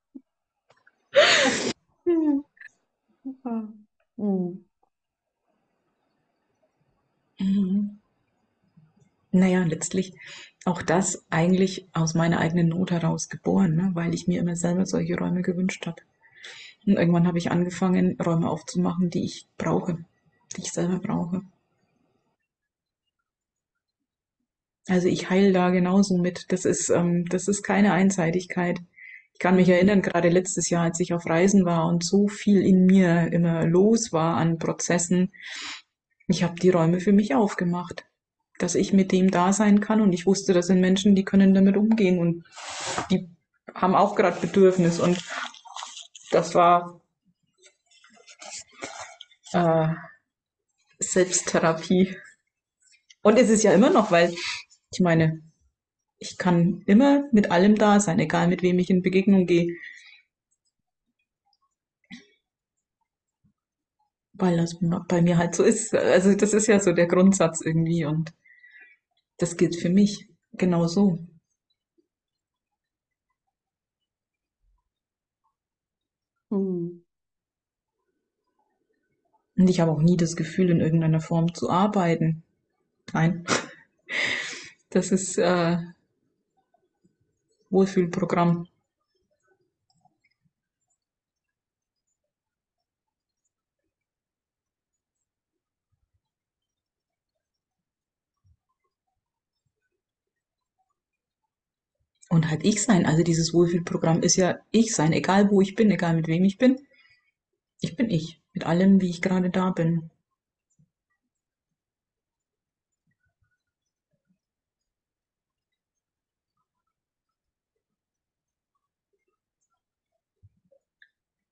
Hm. 4.17 4.65
Mhm. 7.39 7.99
Naja, 9.31 9.63
letztlich 9.63 10.13
auch 10.65 10.81
das 10.81 11.25
eigentlich 11.29 11.87
aus 11.93 12.13
meiner 12.13 12.39
eigenen 12.39 12.69
Not 12.69 12.91
heraus 12.91 13.29
geboren, 13.29 13.75
ne? 13.75 13.91
weil 13.93 14.13
ich 14.13 14.27
mir 14.27 14.41
immer 14.41 14.55
selber 14.55 14.85
solche 14.85 15.17
Räume 15.17 15.41
gewünscht 15.41 15.87
habe. 15.87 16.01
Und 16.85 16.97
irgendwann 16.97 17.27
habe 17.27 17.37
ich 17.37 17.51
angefangen, 17.51 18.17
Räume 18.19 18.49
aufzumachen, 18.49 19.09
die 19.09 19.23
ich 19.23 19.47
brauche, 19.57 19.97
die 20.55 20.61
ich 20.61 20.71
selber 20.71 20.99
brauche. 20.99 21.41
Also 24.87 25.07
ich 25.07 25.29
heile 25.29 25.53
da 25.53 25.69
genauso 25.69 26.17
mit. 26.17 26.45
Das 26.49 26.65
ist, 26.65 26.89
ähm, 26.89 27.25
das 27.25 27.47
ist 27.47 27.63
keine 27.63 27.93
Einseitigkeit. 27.93 28.79
Ich 29.33 29.39
kann 29.39 29.55
mich 29.55 29.69
erinnern, 29.69 30.01
gerade 30.01 30.29
letztes 30.29 30.69
Jahr, 30.69 30.83
als 30.83 30.99
ich 30.99 31.13
auf 31.13 31.25
Reisen 31.25 31.65
war 31.65 31.87
und 31.87 32.03
so 32.03 32.27
viel 32.27 32.61
in 32.61 32.85
mir 32.85 33.31
immer 33.31 33.65
los 33.65 34.13
war 34.13 34.37
an 34.37 34.59
Prozessen, 34.59 35.31
ich 36.27 36.43
habe 36.43 36.55
die 36.55 36.69
Räume 36.69 36.99
für 36.99 37.11
mich 37.11 37.35
aufgemacht, 37.35 38.05
dass 38.57 38.75
ich 38.75 38.93
mit 38.93 39.11
dem 39.11 39.31
da 39.31 39.51
sein 39.51 39.81
kann 39.81 40.01
und 40.01 40.13
ich 40.13 40.25
wusste, 40.25 40.53
das 40.53 40.67
sind 40.67 40.79
Menschen, 40.79 41.15
die 41.15 41.25
können 41.25 41.53
damit 41.53 41.75
umgehen 41.75 42.19
und 42.19 42.45
die 43.09 43.27
haben 43.73 43.95
auch 43.95 44.15
gerade 44.15 44.39
Bedürfnis 44.39 44.99
und 44.99 45.21
das 46.31 46.55
war 46.55 47.01
äh, 49.53 49.87
Selbsttherapie. 50.99 52.15
Und 53.23 53.37
es 53.37 53.49
ist 53.49 53.63
ja 53.63 53.73
immer 53.73 53.89
noch, 53.89 54.11
weil 54.11 54.33
ich 54.91 54.99
meine, 54.99 55.41
ich 56.21 56.37
kann 56.37 56.83
immer 56.85 57.27
mit 57.31 57.49
allem 57.51 57.75
da 57.75 57.99
sein, 57.99 58.19
egal 58.19 58.47
mit 58.47 58.61
wem 58.61 58.77
ich 58.79 58.91
in 58.91 59.01
Begegnung 59.01 59.47
gehe. 59.47 59.75
Weil 64.33 64.57
das 64.57 64.77
bei 65.07 65.21
mir 65.21 65.37
halt 65.37 65.55
so 65.55 65.63
ist. 65.63 65.93
Also 65.95 66.35
das 66.35 66.53
ist 66.53 66.67
ja 66.67 66.79
so 66.79 66.93
der 66.93 67.07
Grundsatz 67.07 67.61
irgendwie 67.61 68.05
und 68.05 68.33
das 69.37 69.57
gilt 69.57 69.75
für 69.75 69.89
mich 69.89 70.27
genauso. 70.53 71.19
Hm. 76.51 77.03
Und 79.57 79.69
ich 79.69 79.79
habe 79.79 79.91
auch 79.91 80.01
nie 80.01 80.17
das 80.17 80.35
Gefühl, 80.35 80.69
in 80.69 80.81
irgendeiner 80.81 81.21
Form 81.21 81.53
zu 81.55 81.69
arbeiten. 81.69 82.43
Nein. 83.13 83.45
Das 84.93 85.13
ist 85.13 85.37
äh, 85.37 85.77
Wohlfühlprogramm. 87.71 88.67
Und 102.29 102.49
halt 102.49 102.65
ich 102.65 102.81
sein. 102.81 103.05
Also 103.05 103.23
dieses 103.23 103.53
Wohlfühlprogramm 103.53 104.21
ist 104.23 104.35
ja 104.35 104.59
ich 104.71 104.95
sein, 104.95 105.11
egal 105.13 105.51
wo 105.51 105.61
ich 105.61 105.75
bin, 105.75 105.91
egal 105.91 106.15
mit 106.15 106.27
wem 106.27 106.45
ich 106.45 106.57
bin. 106.57 106.79
Ich 107.81 107.95
bin 107.97 108.09
ich, 108.09 108.41
mit 108.53 108.65
allem, 108.65 109.01
wie 109.01 109.09
ich 109.09 109.21
gerade 109.21 109.49
da 109.49 109.71
bin. 109.71 110.09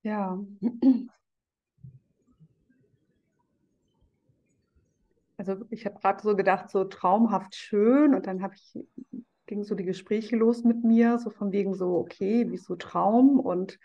Ja. 0.04 0.40
Also 5.38 5.66
ich 5.70 5.86
habe 5.86 6.00
gerade 6.00 6.22
so 6.22 6.36
gedacht, 6.36 6.70
so 6.70 6.84
traumhaft 6.84 7.56
schön 7.56 8.14
und 8.14 8.28
dann 8.28 8.42
habe 8.42 8.56
ich 8.56 8.78
ging 9.50 9.64
so 9.64 9.74
die 9.74 9.86
Gespräche 9.86 10.36
los 10.36 10.64
mit 10.64 10.84
mir, 10.84 11.18
so 11.18 11.32
von 11.32 11.52
wegen 11.52 11.74
so, 11.74 11.98
okay, 11.98 12.52
wie 12.52 12.58
so 12.58 12.76
Traum 12.76 13.40
und 13.40 13.80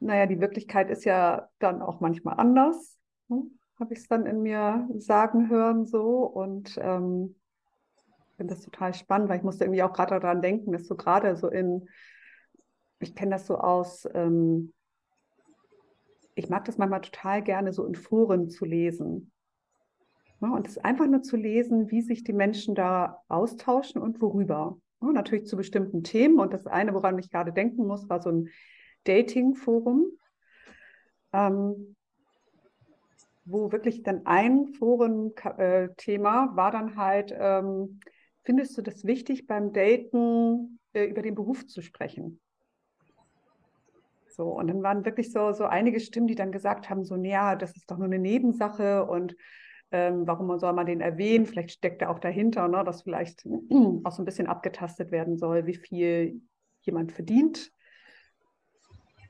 naja, 0.00 0.26
die 0.26 0.40
Wirklichkeit 0.40 0.90
ist 0.90 1.04
ja 1.04 1.48
dann 1.58 1.80
auch 1.80 2.00
manchmal 2.00 2.38
anders, 2.38 2.98
ne? 3.28 3.42
habe 3.80 3.94
ich 3.94 4.00
es 4.00 4.08
dann 4.08 4.26
in 4.26 4.42
mir 4.42 4.88
sagen 4.98 5.48
hören 5.48 5.86
so 5.86 6.24
und 6.24 6.78
ähm, 6.80 7.36
finde 8.36 8.54
das 8.54 8.64
total 8.64 8.92
spannend, 8.92 9.28
weil 9.28 9.38
ich 9.38 9.44
musste 9.44 9.64
irgendwie 9.64 9.82
auch 9.82 9.92
gerade 9.92 10.20
daran 10.20 10.42
denken, 10.42 10.72
dass 10.72 10.86
so 10.86 10.94
gerade 10.94 11.36
so 11.36 11.48
in 11.48 11.88
ich 13.00 13.14
kenne 13.14 13.32
das 13.32 13.46
so 13.46 13.58
aus, 13.58 14.08
ähm, 14.14 14.72
ich 16.34 16.48
mag 16.48 16.64
das 16.64 16.78
manchmal 16.78 17.00
total 17.00 17.42
gerne, 17.42 17.72
so 17.72 17.84
in 17.84 17.94
Foren 17.94 18.48
zu 18.48 18.64
lesen. 18.64 19.32
Ja, 20.40 20.50
und 20.50 20.68
es 20.68 20.78
einfach 20.78 21.06
nur 21.06 21.22
zu 21.22 21.36
lesen, 21.36 21.90
wie 21.90 22.00
sich 22.00 22.22
die 22.22 22.32
Menschen 22.32 22.76
da 22.76 23.22
austauschen 23.28 24.00
und 24.00 24.20
worüber. 24.20 24.78
Ja, 25.02 25.08
natürlich 25.08 25.46
zu 25.46 25.56
bestimmten 25.56 26.04
Themen. 26.04 26.38
Und 26.38 26.52
das 26.52 26.66
eine, 26.66 26.94
woran 26.94 27.18
ich 27.18 27.30
gerade 27.30 27.52
denken 27.52 27.86
muss, 27.86 28.08
war 28.08 28.22
so 28.22 28.30
ein 28.30 28.48
Dating-Forum, 29.04 30.06
ähm, 31.32 31.96
wo 33.44 33.72
wirklich 33.72 34.02
dann 34.02 34.26
ein 34.26 34.68
Foren-Thema 34.74 36.50
äh, 36.52 36.56
war 36.56 36.70
dann 36.70 36.96
halt, 36.96 37.34
ähm, 37.36 37.98
findest 38.44 38.78
du 38.78 38.82
das 38.82 39.04
wichtig 39.04 39.46
beim 39.46 39.72
Daten 39.72 40.78
äh, 40.92 41.06
über 41.06 41.22
den 41.22 41.34
Beruf 41.34 41.66
zu 41.66 41.82
sprechen? 41.82 42.40
So, 44.38 44.44
und 44.44 44.68
dann 44.68 44.84
waren 44.84 45.04
wirklich 45.04 45.32
so, 45.32 45.52
so 45.52 45.64
einige 45.64 45.98
Stimmen, 45.98 46.28
die 46.28 46.36
dann 46.36 46.52
gesagt 46.52 46.88
haben, 46.88 47.04
so, 47.04 47.16
naja, 47.16 47.56
das 47.56 47.76
ist 47.76 47.90
doch 47.90 47.96
nur 47.96 48.06
eine 48.06 48.20
Nebensache 48.20 49.04
und 49.04 49.34
ähm, 49.90 50.28
warum 50.28 50.56
soll 50.60 50.72
man 50.74 50.86
den 50.86 51.00
erwähnen? 51.00 51.44
Vielleicht 51.44 51.72
steckt 51.72 52.02
er 52.02 52.10
auch 52.10 52.20
dahinter, 52.20 52.68
ne, 52.68 52.84
dass 52.84 53.02
vielleicht 53.02 53.44
auch 54.04 54.12
so 54.12 54.22
ein 54.22 54.24
bisschen 54.24 54.46
abgetastet 54.46 55.10
werden 55.10 55.38
soll, 55.38 55.66
wie 55.66 55.74
viel 55.74 56.40
jemand 56.82 57.10
verdient. 57.10 57.72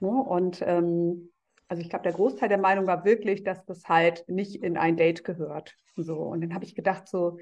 Ne, 0.01 0.11
und 0.11 0.63
ähm, 0.67 1.31
also 1.69 1.81
ich 1.81 1.89
glaube, 1.89 2.03
der 2.03 2.13
Großteil 2.13 2.51
der 2.51 2.59
Meinung 2.59 2.87
war 2.87 3.07
wirklich, 3.07 3.45
dass 3.45 3.65
das 3.65 3.89
halt 3.89 4.29
nicht 4.29 4.63
in 4.63 4.77
ein 4.77 4.99
Date 4.99 5.25
gehört. 5.25 5.75
So, 5.97 6.19
und 6.19 6.43
dann 6.43 6.53
habe 6.53 6.67
ich 6.67 6.75
gedacht, 6.75 7.09
so, 7.09 7.39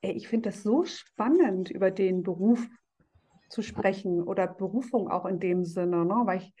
ey, 0.00 0.12
ich 0.12 0.28
finde 0.28 0.48
das 0.48 0.62
so 0.62 0.84
spannend, 0.84 1.70
über 1.70 1.90
den 1.90 2.22
Beruf 2.22 2.66
zu 3.50 3.60
sprechen 3.60 4.22
oder 4.22 4.46
Berufung 4.46 5.10
auch 5.10 5.26
in 5.26 5.40
dem 5.40 5.66
Sinne, 5.66 6.06
ne? 6.06 6.22
weil 6.24 6.38
ich 6.38 6.54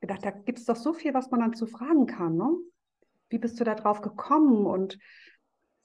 gedacht, 0.00 0.24
da 0.24 0.30
gibt 0.30 0.58
es 0.58 0.64
doch 0.64 0.76
so 0.76 0.92
viel, 0.92 1.14
was 1.14 1.30
man 1.30 1.40
dann 1.40 1.54
zu 1.54 1.66
fragen 1.66 2.06
kann. 2.06 2.36
Ne? 2.36 2.56
Wie 3.28 3.38
bist 3.38 3.58
du 3.60 3.64
da 3.64 3.74
drauf 3.74 4.00
gekommen 4.00 4.66
und 4.66 4.98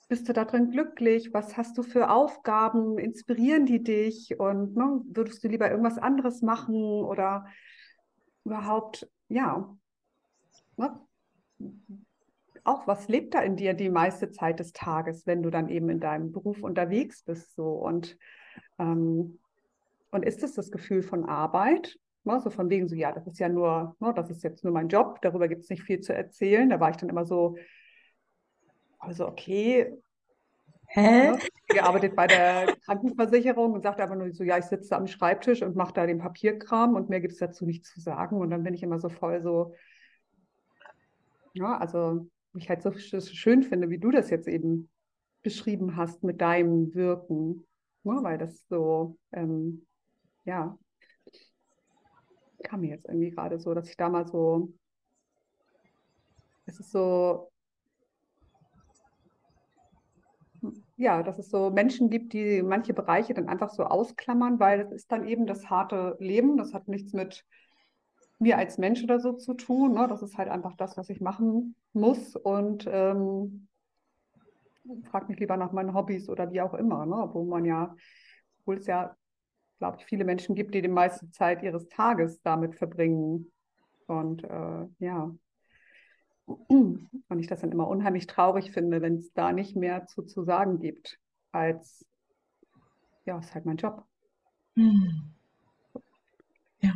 bist 0.08 0.28
du 0.28 0.34
da 0.34 0.44
drin 0.46 0.72
glücklich? 0.72 1.34
Was 1.34 1.56
hast 1.56 1.78
du 1.78 1.84
für 1.84 2.10
Aufgaben? 2.10 2.98
Inspirieren 2.98 3.66
die 3.66 3.82
dich? 3.82 4.40
Und 4.40 4.76
ne, 4.76 5.02
würdest 5.06 5.44
du 5.44 5.48
lieber 5.48 5.72
irgendwas 5.72 5.98
anderes 5.98 6.42
machen 6.42 6.76
oder 6.76 7.46
überhaupt, 8.44 9.10
ja, 9.30 9.74
ne, 10.76 11.00
auch 12.64 12.88
was 12.88 13.08
lebt 13.08 13.34
da 13.34 13.42
in 13.42 13.56
dir 13.56 13.74
die 13.74 13.90
meiste 13.90 14.32
Zeit 14.32 14.60
des 14.60 14.74
Tages, 14.74 15.26
wenn 15.26 15.42
du 15.42 15.50
dann 15.50 15.70
eben 15.70 15.90
in 15.90 16.00
deinem 16.00 16.32
Beruf 16.32 16.62
unterwegs 16.62 17.24
bist 17.24 17.56
so 17.56 17.72
und 17.72 18.18
ähm, 18.78 19.40
und 20.12 20.24
ist 20.24 20.44
es 20.44 20.54
das 20.54 20.72
Gefühl 20.72 21.02
von 21.02 21.26
Arbeit? 21.26 21.98
Ne, 22.24 22.40
so 22.40 22.52
von 22.52 22.70
wegen 22.70 22.88
so, 22.88 22.96
ja, 22.96 23.12
das 23.12 23.26
ist 23.26 23.40
ja 23.40 23.50
nur, 23.50 23.96
ne, 24.00 24.14
das 24.14 24.30
ist 24.30 24.44
jetzt 24.44 24.64
nur 24.64 24.74
mein 24.74 24.90
Job, 24.90 25.20
darüber 25.22 25.48
gibt 25.48 25.64
es 25.64 25.70
nicht 25.70 25.82
viel 25.82 26.02
zu 26.02 26.14
erzählen. 26.14 26.70
Da 26.70 26.80
war 26.80 26.92
ich 26.92 26.98
dann 26.98 27.10
immer 27.10 27.26
so, 27.26 27.58
also 29.00 29.28
okay, 29.28 29.92
Hä? 30.86 31.32
ne, 31.32 31.40
gearbeitet 31.68 32.16
bei 32.16 32.28
der 32.28 32.76
Krankenversicherung 32.86 33.74
und 33.74 33.82
sagte 33.82 34.04
aber 34.04 34.16
nur 34.16 34.32
so, 34.34 34.44
ja, 34.44 34.58
ich 34.58 34.66
sitze 34.66 34.96
am 34.96 35.08
Schreibtisch 35.08 35.64
und 35.64 35.76
mache 35.76 35.94
da 35.94 36.06
den 36.06 36.20
Papierkram 36.20 36.96
und 36.96 37.10
mehr 37.10 37.22
gibt 37.22 37.34
es 37.34 37.40
dazu 37.40 37.66
nicht 37.66 37.86
zu 37.86 38.00
sagen. 38.00 38.38
Und 38.38 38.52
dann 38.52 38.64
bin 38.64 38.74
ich 38.74 38.84
immer 38.84 39.00
so 39.00 39.10
voll 39.10 39.42
so, 39.42 39.74
ja, 41.54 41.78
also 41.78 42.28
ich 42.54 42.70
halt 42.70 42.82
so 42.84 42.92
schön 42.94 43.64
finde, 43.64 43.90
wie 43.90 43.98
du 43.98 44.12
das 44.12 44.30
jetzt 44.30 44.48
eben 44.48 44.90
beschrieben 45.42 45.96
hast 45.96 46.24
mit 46.24 46.42
deinem 46.42 46.94
Wirken, 46.94 47.66
ne, 48.04 48.20
weil 48.22 48.38
das 48.38 48.68
so, 48.68 49.18
ähm, 49.32 49.86
ja, 50.44 50.78
kam 52.62 52.82
mir 52.82 52.90
jetzt 52.90 53.06
irgendwie 53.06 53.32
gerade 53.32 53.60
so, 53.60 53.74
dass 53.74 53.90
ich 53.90 53.98
da 53.98 54.10
mal 54.10 54.28
so, 54.28 54.74
es 56.66 56.80
ist 56.80 56.92
so, 56.92 57.52
ja, 60.98 61.24
dass 61.24 61.40
es 61.40 61.50
so 61.50 61.72
Menschen 61.72 62.10
gibt, 62.10 62.34
die 62.34 62.62
manche 62.62 62.94
Bereiche 62.94 63.34
dann 63.34 63.50
einfach 63.50 63.72
so 63.72 63.84
ausklammern, 63.84 64.60
weil 64.60 64.84
das 64.84 64.92
ist 64.92 65.12
dann 65.12 65.28
eben 65.28 65.48
das 65.48 65.70
harte 65.70 66.16
Leben. 66.20 66.58
Das 66.58 66.74
hat 66.74 66.88
nichts 66.88 67.14
mit 67.14 67.44
mir 68.40 68.58
als 68.58 68.78
Mensch 68.78 69.04
oder 69.04 69.20
so 69.20 69.34
zu 69.34 69.54
tun. 69.54 69.94
Ne? 69.94 70.08
Das 70.08 70.22
ist 70.22 70.38
halt 70.38 70.50
einfach 70.50 70.76
das, 70.76 70.98
was 70.98 71.10
ich 71.10 71.22
machen 71.22 71.76
muss. 71.94 72.36
Und 72.36 72.88
ähm, 72.88 73.68
frag 75.10 75.30
mich 75.30 75.40
lieber 75.40 75.58
nach 75.58 75.72
meinen 75.72 75.94
Hobbys 75.94 76.30
oder 76.30 76.52
wie 76.52 76.62
auch 76.62 76.74
immer, 76.74 77.06
ne? 77.06 77.30
wo 77.34 77.44
man 77.46 77.66
ja, 77.66 77.96
obwohl 78.60 78.78
es 78.78 78.88
ja, 78.88 79.16
glaube 79.82 79.98
ich, 80.00 80.06
viele 80.06 80.26
Menschen 80.26 80.54
gibt, 80.54 80.76
die 80.76 80.84
die 80.84 80.88
meiste 80.88 81.32
Zeit 81.32 81.64
ihres 81.64 81.88
Tages 81.90 82.40
damit 82.44 82.76
verbringen. 82.76 83.52
Und 84.06 84.44
äh, 84.44 84.86
ja, 85.00 85.32
und 86.46 87.40
ich 87.40 87.48
das 87.48 87.62
dann 87.62 87.72
immer 87.72 87.88
unheimlich 87.88 88.28
traurig 88.28 88.70
finde, 88.72 89.02
wenn 89.02 89.16
es 89.16 89.34
da 89.34 89.52
nicht 89.52 89.76
mehr 89.76 90.06
zu, 90.06 90.22
zu 90.22 90.44
sagen 90.44 90.78
gibt, 90.78 91.18
als, 91.52 92.06
ja, 93.26 93.40
ist 93.40 93.56
halt 93.56 93.66
mein 93.66 93.78
Job. 93.78 94.06
Hm. 94.76 95.34
Ja. 96.82 96.94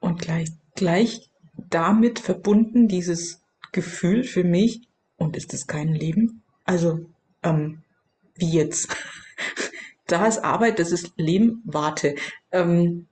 Und 0.00 0.20
gleich, 0.20 0.50
gleich 0.74 1.30
damit 1.70 2.18
verbunden 2.18 2.88
dieses 2.88 3.40
Gefühl 3.70 4.24
für 4.24 4.42
mich, 4.42 4.88
und 5.16 5.36
ist 5.36 5.54
es 5.54 5.68
kein 5.68 5.94
Leben? 5.94 6.42
Also, 6.64 7.06
ähm, 7.44 7.84
wie 8.34 8.50
jetzt? 8.50 8.96
Da 10.06 10.26
ist 10.26 10.44
Arbeit, 10.44 10.78
das 10.78 10.92
ist 10.92 11.12
Leben, 11.16 11.62
warte. 11.64 12.14
Ähm, 12.52 13.06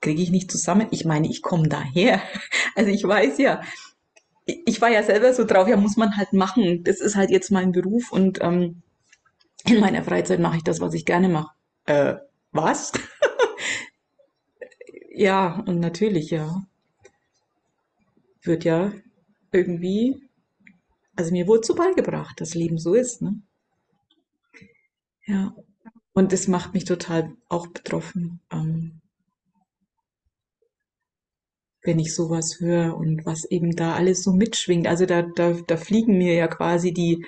kriege 0.00 0.22
ich 0.22 0.30
nicht 0.30 0.50
zusammen. 0.50 0.88
Ich 0.90 1.04
meine, 1.04 1.28
ich 1.28 1.42
komme 1.42 1.68
daher. 1.68 2.22
Also 2.74 2.90
ich 2.90 3.04
weiß 3.04 3.36
ja, 3.36 3.60
ich 4.46 4.80
war 4.80 4.88
ja 4.88 5.02
selber 5.02 5.34
so 5.34 5.44
drauf, 5.44 5.68
ja, 5.68 5.76
muss 5.76 5.98
man 5.98 6.16
halt 6.16 6.32
machen. 6.32 6.84
Das 6.84 7.02
ist 7.02 7.16
halt 7.16 7.30
jetzt 7.30 7.50
mein 7.50 7.72
Beruf 7.72 8.10
und 8.10 8.38
ähm, 8.40 8.82
in 9.66 9.78
meiner 9.78 10.02
Freizeit 10.02 10.40
mache 10.40 10.56
ich 10.56 10.64
das, 10.64 10.80
was 10.80 10.94
ich 10.94 11.04
gerne 11.04 11.28
mache. 11.28 11.54
Äh, 11.84 12.14
was? 12.50 12.92
ja, 15.14 15.62
und 15.66 15.80
natürlich, 15.80 16.30
ja. 16.30 16.64
Wird 18.42 18.64
ja 18.64 18.92
irgendwie, 19.52 20.16
also 21.14 21.30
mir 21.30 21.46
wurde 21.46 21.66
so 21.66 21.74
beigebracht, 21.74 22.40
dass 22.40 22.54
Leben 22.54 22.78
so 22.78 22.94
ist, 22.94 23.20
ne? 23.20 23.40
Ja. 25.26 25.54
Und 26.14 26.32
das 26.32 26.48
macht 26.48 26.74
mich 26.74 26.84
total 26.84 27.32
auch 27.48 27.68
betroffen. 27.68 28.40
Ähm, 28.52 29.00
wenn 31.82 31.98
ich 31.98 32.14
sowas 32.14 32.60
höre 32.60 32.96
und 32.96 33.26
was 33.26 33.44
eben 33.44 33.74
da 33.74 33.94
alles 33.94 34.22
so 34.22 34.32
mitschwingt. 34.32 34.86
Also 34.86 35.06
da, 35.06 35.22
da, 35.22 35.56
da 35.66 35.76
fliegen 35.76 36.16
mir 36.18 36.34
ja 36.34 36.46
quasi 36.46 36.92
die, 36.92 37.24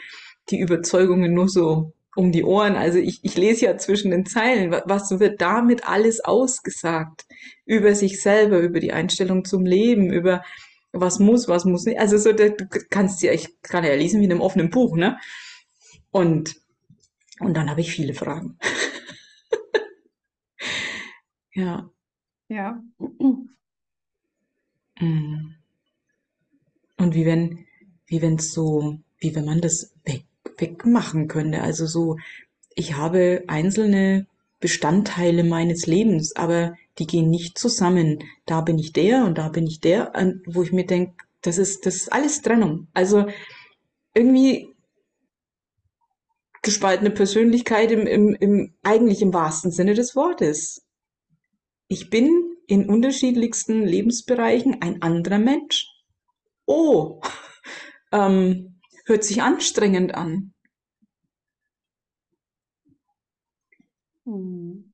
die 0.50 0.60
Überzeugungen 0.60 1.34
nur 1.34 1.48
so 1.48 1.92
um 2.14 2.30
die 2.30 2.44
Ohren. 2.44 2.76
Also 2.76 2.98
ich, 2.98 3.20
ich 3.24 3.36
lese 3.36 3.66
ja 3.66 3.76
zwischen 3.76 4.12
den 4.12 4.26
Zeilen, 4.26 4.70
was 4.70 5.18
wird 5.18 5.40
damit 5.40 5.88
alles 5.88 6.20
ausgesagt? 6.20 7.26
Über 7.66 7.94
sich 7.94 8.22
selber, 8.22 8.60
über 8.60 8.78
die 8.78 8.92
Einstellung 8.92 9.44
zum 9.44 9.64
Leben, 9.66 10.12
über 10.12 10.42
was 10.92 11.18
muss, 11.18 11.48
was 11.48 11.64
muss 11.64 11.84
nicht. 11.84 11.98
Also 11.98 12.18
so, 12.18 12.32
du 12.32 12.54
kannst 12.90 13.22
ja, 13.22 13.32
ich 13.32 13.60
kann 13.62 13.82
ja 13.82 13.94
lesen 13.94 14.20
wie 14.20 14.26
in 14.26 14.30
einem 14.30 14.40
offenen 14.40 14.70
Buch, 14.70 14.96
ne? 14.96 15.18
Und, 16.12 16.54
und 17.44 17.54
dann 17.54 17.70
habe 17.70 17.80
ich 17.80 17.92
viele 17.92 18.14
Fragen. 18.14 18.58
ja. 21.52 21.88
Ja. 22.48 22.82
Mhm. 25.00 25.54
Und 26.96 27.14
wie 27.14 27.26
wenn, 27.26 27.66
wie 28.06 28.22
wenn 28.22 28.36
es 28.36 28.52
so, 28.52 28.98
wie 29.18 29.34
wenn 29.34 29.44
man 29.44 29.60
das 29.60 29.92
weg, 30.04 30.24
wegmachen 30.58 31.28
könnte. 31.28 31.62
Also 31.62 31.86
so, 31.86 32.16
ich 32.74 32.96
habe 32.96 33.44
einzelne 33.48 34.26
Bestandteile 34.60 35.44
meines 35.44 35.86
Lebens, 35.86 36.36
aber 36.36 36.76
die 36.98 37.06
gehen 37.06 37.28
nicht 37.28 37.58
zusammen. 37.58 38.20
Da 38.46 38.60
bin 38.60 38.78
ich 38.78 38.92
der 38.92 39.24
und 39.24 39.38
da 39.38 39.48
bin 39.48 39.66
ich 39.66 39.80
der, 39.80 40.12
wo 40.46 40.62
ich 40.62 40.72
mir 40.72 40.86
denke, 40.86 41.14
das 41.42 41.58
ist, 41.58 41.86
das 41.86 41.96
ist 41.96 42.12
alles 42.12 42.40
Trennung. 42.40 42.88
Also 42.94 43.26
irgendwie 44.14 44.73
gespaltene 46.64 47.10
Persönlichkeit 47.10 47.92
im, 47.92 48.06
im, 48.06 48.34
im 48.34 48.74
eigentlich 48.82 49.22
im 49.22 49.32
wahrsten 49.32 49.70
Sinne 49.70 49.94
des 49.94 50.16
Wortes. 50.16 50.84
Ich 51.86 52.10
bin 52.10 52.56
in 52.66 52.88
unterschiedlichsten 52.88 53.84
Lebensbereichen 53.84 54.80
ein 54.82 55.02
anderer 55.02 55.38
Mensch. 55.38 55.86
Oh, 56.66 57.20
ähm, 58.12 58.80
hört 59.04 59.22
sich 59.22 59.42
anstrengend 59.42 60.14
an. 60.14 60.54
Hm. 64.24 64.92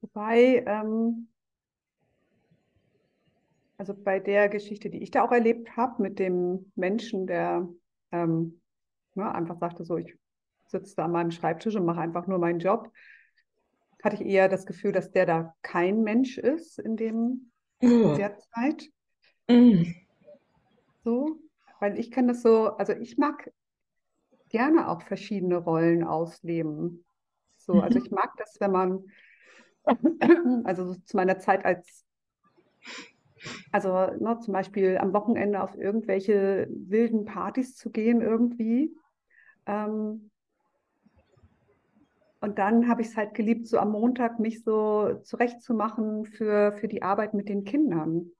Wobei, 0.00 0.64
ähm, 0.66 1.27
also 3.78 3.94
bei 3.94 4.20
der 4.20 4.48
Geschichte, 4.48 4.90
die 4.90 5.02
ich 5.02 5.10
da 5.10 5.22
auch 5.22 5.32
erlebt 5.32 5.76
habe, 5.76 6.02
mit 6.02 6.18
dem 6.18 6.70
Menschen, 6.74 7.26
der 7.26 7.66
ähm, 8.12 8.60
ne, 9.14 9.34
einfach 9.34 9.58
sagte, 9.58 9.84
so, 9.84 9.96
ich 9.96 10.14
sitze 10.66 10.94
da 10.96 11.06
an 11.06 11.12
meinem 11.12 11.30
Schreibtisch 11.30 11.76
und 11.76 11.86
mache 11.86 12.00
einfach 12.00 12.26
nur 12.26 12.38
meinen 12.38 12.58
Job 12.58 12.92
hatte 14.02 14.16
ich 14.16 14.28
eher 14.28 14.48
das 14.48 14.66
Gefühl, 14.66 14.92
dass 14.92 15.10
der 15.10 15.26
da 15.26 15.54
kein 15.62 16.02
Mensch 16.02 16.38
ist 16.38 16.78
in 16.78 16.96
dem 16.96 17.50
oh. 17.82 18.14
der 18.16 18.38
Zeit. 18.38 18.88
Mm. 19.48 19.84
So, 21.04 21.38
weil 21.80 21.98
ich 21.98 22.10
kann 22.10 22.28
das 22.28 22.42
so, 22.42 22.76
also 22.76 22.92
ich 22.92 23.18
mag 23.18 23.52
gerne 24.48 24.88
auch 24.88 25.02
verschiedene 25.02 25.56
Rollen 25.56 26.04
ausleben. 26.04 27.04
So, 27.56 27.74
mhm. 27.74 27.80
also 27.80 27.98
ich 27.98 28.10
mag 28.10 28.32
das, 28.36 28.56
wenn 28.60 28.72
man, 28.72 29.04
also 30.64 30.94
zu 30.94 31.16
meiner 31.16 31.38
Zeit 31.38 31.64
als, 31.64 32.04
also 33.72 33.90
ne, 34.18 34.38
zum 34.40 34.52
Beispiel 34.52 34.98
am 34.98 35.12
Wochenende 35.12 35.62
auf 35.62 35.76
irgendwelche 35.76 36.68
wilden 36.70 37.24
Partys 37.24 37.76
zu 37.76 37.90
gehen 37.90 38.20
irgendwie. 38.20 38.94
Ähm, 39.66 40.30
und 42.40 42.58
dann 42.58 42.88
habe 42.88 43.02
ich 43.02 43.08
es 43.08 43.16
halt 43.16 43.34
geliebt, 43.34 43.66
so 43.66 43.78
am 43.78 43.90
Montag 43.90 44.38
mich 44.38 44.62
so 44.62 45.14
zurechtzumachen 45.22 46.24
für, 46.24 46.72
für 46.72 46.86
die 46.88 47.02
Arbeit 47.02 47.34
mit 47.34 47.48
den 47.48 47.64
Kindern. 47.64 48.30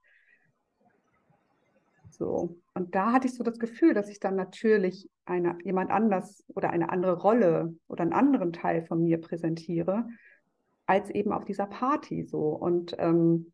So. 2.10 2.56
Und 2.74 2.94
da 2.94 3.12
hatte 3.12 3.26
ich 3.26 3.34
so 3.34 3.42
das 3.42 3.58
Gefühl, 3.58 3.94
dass 3.94 4.08
ich 4.08 4.20
dann 4.20 4.36
natürlich 4.36 5.10
eine, 5.24 5.58
jemand 5.64 5.90
anders 5.90 6.44
oder 6.54 6.70
eine 6.70 6.90
andere 6.90 7.18
Rolle 7.18 7.74
oder 7.88 8.02
einen 8.02 8.12
anderen 8.12 8.52
Teil 8.52 8.84
von 8.84 9.02
mir 9.02 9.20
präsentiere, 9.20 10.06
als 10.86 11.10
eben 11.10 11.32
auf 11.32 11.44
dieser 11.44 11.66
Party 11.66 12.24
so. 12.24 12.50
Und, 12.50 12.94
ähm, 12.98 13.52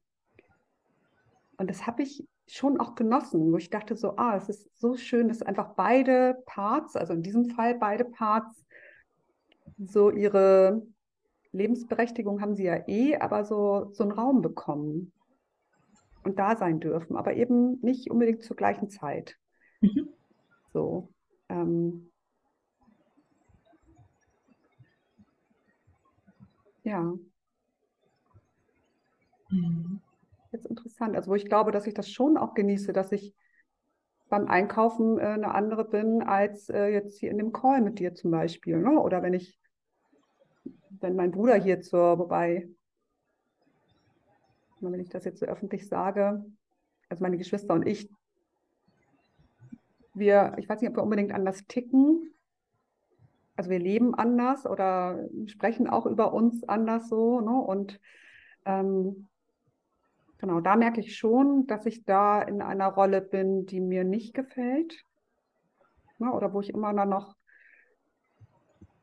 und 1.56 1.70
das 1.70 1.86
habe 1.86 2.02
ich 2.02 2.26
schon 2.46 2.78
auch 2.78 2.94
genossen, 2.94 3.52
wo 3.52 3.56
ich 3.56 3.70
dachte 3.70 3.96
so, 3.96 4.16
ah, 4.16 4.36
es 4.36 4.48
ist 4.48 4.68
so 4.78 4.96
schön, 4.96 5.28
dass 5.28 5.42
einfach 5.42 5.74
beide 5.74 6.42
Parts, 6.46 6.96
also 6.96 7.12
in 7.12 7.22
diesem 7.22 7.46
Fall 7.50 7.74
beide 7.74 8.04
Parts, 8.04 8.64
so 9.78 10.10
ihre 10.10 10.82
Lebensberechtigung 11.52 12.40
haben 12.40 12.54
sie 12.54 12.64
ja 12.64 12.86
eh, 12.88 13.16
aber 13.16 13.44
so, 13.44 13.90
so 13.92 14.02
einen 14.04 14.12
Raum 14.12 14.42
bekommen 14.42 15.12
und 16.24 16.38
da 16.38 16.56
sein 16.56 16.80
dürfen, 16.80 17.16
aber 17.16 17.34
eben 17.34 17.80
nicht 17.80 18.10
unbedingt 18.10 18.42
zur 18.42 18.56
gleichen 18.56 18.90
Zeit. 18.90 19.36
Mhm. 19.80 20.08
So. 20.72 21.08
Ähm, 21.48 22.10
ja. 26.82 27.14
Mhm. 29.50 29.93
Interessant. 30.94 31.16
Also 31.16 31.30
wo 31.30 31.34
ich 31.34 31.46
glaube, 31.46 31.72
dass 31.72 31.86
ich 31.86 31.94
das 31.94 32.08
schon 32.08 32.36
auch 32.36 32.54
genieße, 32.54 32.92
dass 32.92 33.10
ich 33.10 33.34
beim 34.28 34.46
Einkaufen 34.46 35.18
äh, 35.18 35.22
eine 35.22 35.52
andere 35.52 35.84
bin 35.84 36.22
als 36.22 36.68
äh, 36.68 36.86
jetzt 36.86 37.18
hier 37.18 37.30
in 37.30 37.38
dem 37.38 37.52
Call 37.52 37.80
mit 37.82 37.98
dir 37.98 38.14
zum 38.14 38.30
Beispiel. 38.30 38.78
Ne? 38.78 39.00
Oder 39.00 39.22
wenn 39.22 39.34
ich, 39.34 39.58
wenn 41.00 41.16
mein 41.16 41.32
Bruder 41.32 41.56
hier 41.56 41.80
zur, 41.80 42.18
wobei, 42.18 42.68
wenn 44.80 45.00
ich 45.00 45.08
das 45.08 45.24
jetzt 45.24 45.40
so 45.40 45.46
öffentlich 45.46 45.88
sage, 45.88 46.44
also 47.08 47.22
meine 47.22 47.38
Geschwister 47.38 47.74
und 47.74 47.86
ich, 47.86 48.08
wir, 50.14 50.54
ich 50.58 50.68
weiß 50.68 50.80
nicht, 50.80 50.90
ob 50.90 50.96
wir 50.96 51.02
unbedingt 51.02 51.32
anders 51.32 51.66
ticken. 51.66 52.32
Also 53.56 53.70
wir 53.70 53.80
leben 53.80 54.14
anders 54.14 54.64
oder 54.64 55.28
sprechen 55.46 55.88
auch 55.88 56.06
über 56.06 56.32
uns 56.32 56.62
anders 56.68 57.08
so. 57.08 57.40
Ne? 57.40 57.50
Und 57.50 58.00
ähm, 58.64 59.28
genau, 60.44 60.60
da 60.60 60.76
merke 60.76 61.00
ich 61.00 61.16
schon, 61.16 61.66
dass 61.66 61.86
ich 61.86 62.04
da 62.04 62.42
in 62.42 62.60
einer 62.60 62.88
Rolle 62.88 63.22
bin, 63.22 63.64
die 63.64 63.80
mir 63.80 64.04
nicht 64.04 64.34
gefällt. 64.34 65.04
Ne? 66.18 66.30
Oder 66.32 66.52
wo 66.52 66.60
ich 66.60 66.68
immer 66.68 66.92
noch 66.92 67.34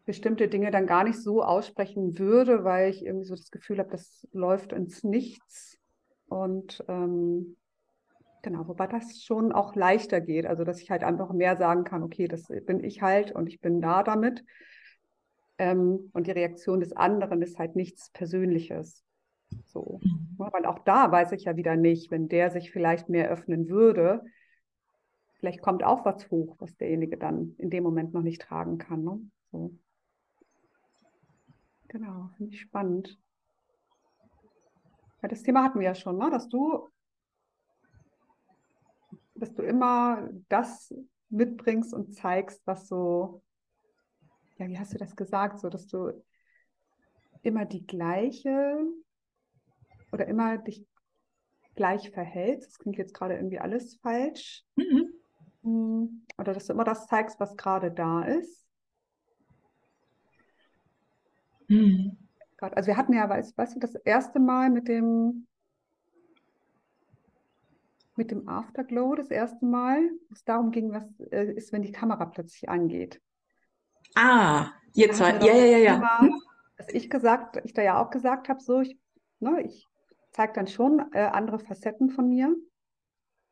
bestimmte 0.05 0.47
Dinge 0.47 0.69
dann 0.69 0.85
gar 0.85 1.03
nicht 1.03 1.19
so 1.19 1.43
aussprechen 1.43 2.19
würde, 2.19 2.63
weil 2.63 2.91
ich 2.91 3.03
irgendwie 3.03 3.25
so 3.25 3.35
das 3.35 3.49
Gefühl 3.49 3.79
habe, 3.79 3.89
das 3.89 4.27
läuft 4.33 4.71
ins 4.71 5.03
Nichts. 5.03 5.79
Und 6.27 6.83
ähm, 6.87 7.57
Genau, 8.43 8.67
wobei 8.67 8.87
das 8.87 9.21
schon 9.21 9.51
auch 9.51 9.75
leichter 9.75 10.19
geht. 10.19 10.47
Also, 10.47 10.63
dass 10.63 10.81
ich 10.81 10.89
halt 10.89 11.03
einfach 11.03 11.31
mehr 11.31 11.57
sagen 11.57 11.83
kann, 11.83 12.01
okay, 12.01 12.27
das 12.27 12.47
bin 12.65 12.83
ich 12.83 13.03
halt 13.03 13.31
und 13.31 13.47
ich 13.47 13.61
bin 13.61 13.81
da 13.81 14.01
damit. 14.01 14.43
Ähm, 15.59 16.09
und 16.13 16.25
die 16.25 16.31
Reaktion 16.31 16.79
des 16.79 16.91
anderen 16.91 17.43
ist 17.43 17.59
halt 17.59 17.75
nichts 17.75 18.09
Persönliches. 18.09 19.03
So. 19.65 19.99
Mhm. 20.03 20.35
weil 20.37 20.65
auch 20.65 20.79
da 20.79 21.11
weiß 21.11 21.31
ich 21.33 21.45
ja 21.45 21.55
wieder 21.55 21.75
nicht, 21.75 22.11
wenn 22.11 22.27
der 22.27 22.51
sich 22.51 22.71
vielleicht 22.71 23.09
mehr 23.09 23.29
öffnen 23.29 23.69
würde, 23.69 24.23
vielleicht 25.35 25.61
kommt 25.61 25.83
auch 25.83 26.05
was 26.05 26.29
hoch, 26.29 26.55
was 26.59 26.75
derjenige 26.77 27.17
dann 27.17 27.55
in 27.57 27.69
dem 27.69 27.83
Moment 27.83 28.13
noch 28.13 28.21
nicht 28.21 28.41
tragen 28.41 28.77
kann. 28.77 29.03
Ne? 29.03 29.19
So. 29.51 29.77
Genau, 31.87 32.29
finde 32.37 32.53
ich 32.53 32.61
spannend. 32.61 33.19
Ja, 35.21 35.29
das 35.29 35.43
Thema 35.43 35.63
hatten 35.63 35.79
wir 35.79 35.85
ja 35.85 35.95
schon, 35.95 36.17
ne? 36.17 36.29
dass 36.29 36.47
du 36.47 36.89
dass 39.41 39.53
du 39.55 39.63
immer 39.63 40.29
das 40.49 40.93
mitbringst 41.29 41.93
und 41.93 42.13
zeigst, 42.13 42.61
was 42.65 42.87
so, 42.87 43.41
ja, 44.57 44.67
wie 44.67 44.77
hast 44.77 44.93
du 44.93 44.97
das 44.99 45.15
gesagt, 45.15 45.59
so 45.59 45.69
dass 45.69 45.87
du 45.87 46.11
immer 47.41 47.65
die 47.65 47.85
gleiche 47.85 48.77
oder 50.11 50.27
immer 50.27 50.57
dich 50.57 50.85
gleich 51.75 52.11
verhältst. 52.11 52.71
Das 52.71 52.79
klingt 52.79 52.97
jetzt 52.97 53.13
gerade 53.13 53.35
irgendwie 53.35 53.59
alles 53.59 53.95
falsch. 53.95 54.63
Mhm. 54.75 55.13
Hm, 55.63 56.25
oder 56.37 56.53
dass 56.53 56.65
du 56.65 56.73
immer 56.73 56.83
das 56.83 57.07
zeigst, 57.07 57.39
was 57.39 57.55
gerade 57.55 57.91
da 57.91 58.23
ist. 58.23 58.65
Mhm. 61.67 62.17
Also 62.57 62.87
wir 62.87 62.97
hatten 62.97 63.13
ja, 63.13 63.27
weißt, 63.27 63.57
weißt 63.57 63.75
du, 63.75 63.79
das 63.79 63.95
erste 63.95 64.39
Mal 64.39 64.69
mit 64.69 64.87
dem 64.87 65.47
mit 68.15 68.29
dem 68.29 68.47
Afterglow 68.47 69.15
das 69.15 69.31
erste 69.31 69.65
Mal, 69.65 69.99
wo 70.27 70.33
es 70.33 70.43
darum 70.43 70.71
ging, 70.71 70.91
was 70.91 71.19
äh, 71.31 71.53
ist, 71.53 71.71
wenn 71.71 71.81
die 71.81 71.91
Kamera 71.91 72.25
plötzlich 72.25 72.69
angeht. 72.69 73.19
Ah, 74.15 74.71
ihr 74.93 75.11
zwei, 75.11 75.37
ja, 75.39 75.55
ja, 75.55 75.65
ja, 75.65 75.77
ja. 75.77 75.95
Thema? 75.95 76.37
Dass 76.77 76.89
ich 76.89 77.09
gesagt, 77.09 77.61
ich 77.63 77.73
da 77.73 77.81
ja 77.81 77.99
auch 78.01 78.09
gesagt 78.11 78.49
habe, 78.49 78.59
so, 78.59 78.81
ich, 78.81 78.99
ne, 79.39 79.61
ich 79.61 79.87
zeige 80.31 80.53
dann 80.53 80.67
schon 80.67 81.01
äh, 81.13 81.19
andere 81.19 81.59
Facetten 81.59 82.09
von 82.09 82.29
mir. 82.29 82.55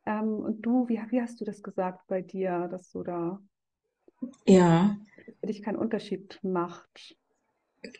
Ähm, 0.05 0.39
und 0.39 0.61
du, 0.61 0.87
wie, 0.87 0.99
wie 1.09 1.21
hast 1.21 1.39
du 1.39 1.45
das 1.45 1.61
gesagt 1.61 2.07
bei 2.07 2.21
dir, 2.21 2.67
dass 2.69 2.89
du 2.91 3.03
da 3.03 3.39
ja. 4.45 4.97
für 5.39 5.47
dich 5.47 5.61
keinen 5.61 5.77
Unterschied 5.77 6.39
macht? 6.43 7.15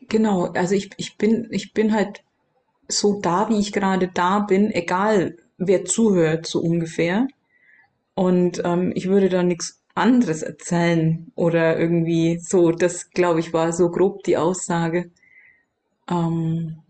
Genau, 0.08 0.46
also 0.52 0.76
ich, 0.76 0.90
ich 0.98 1.18
bin, 1.18 1.48
ich 1.52 1.74
bin 1.74 1.94
halt 1.94 2.24
so 2.88 3.22
da, 3.22 3.50
wie 3.50 3.60
ich 3.60 3.72
gerade 3.72 4.08
da 4.08 4.40
bin, 4.40 4.72
egal 4.72 5.38
wer 5.58 5.86
zuhört, 5.86 6.46
so 6.48 6.60
ungefähr. 6.62 7.28
Und 8.16 8.62
ähm, 8.66 8.92
ich 8.96 9.08
würde 9.08 9.30
da 9.30 9.44
nichts 9.44 9.82
anderes 9.96 10.42
erzählen 10.42 11.32
oder 11.36 11.78
irgendwie 11.78 12.40
so, 12.40 12.72
das 12.72 13.12
glaube 13.12 13.40
ich 13.40 13.54
war 13.54 13.72
so 13.74 13.90
grob 13.90 14.24
die 14.24 14.38
Aussage. 14.38 15.12
Ähm, 16.10 16.82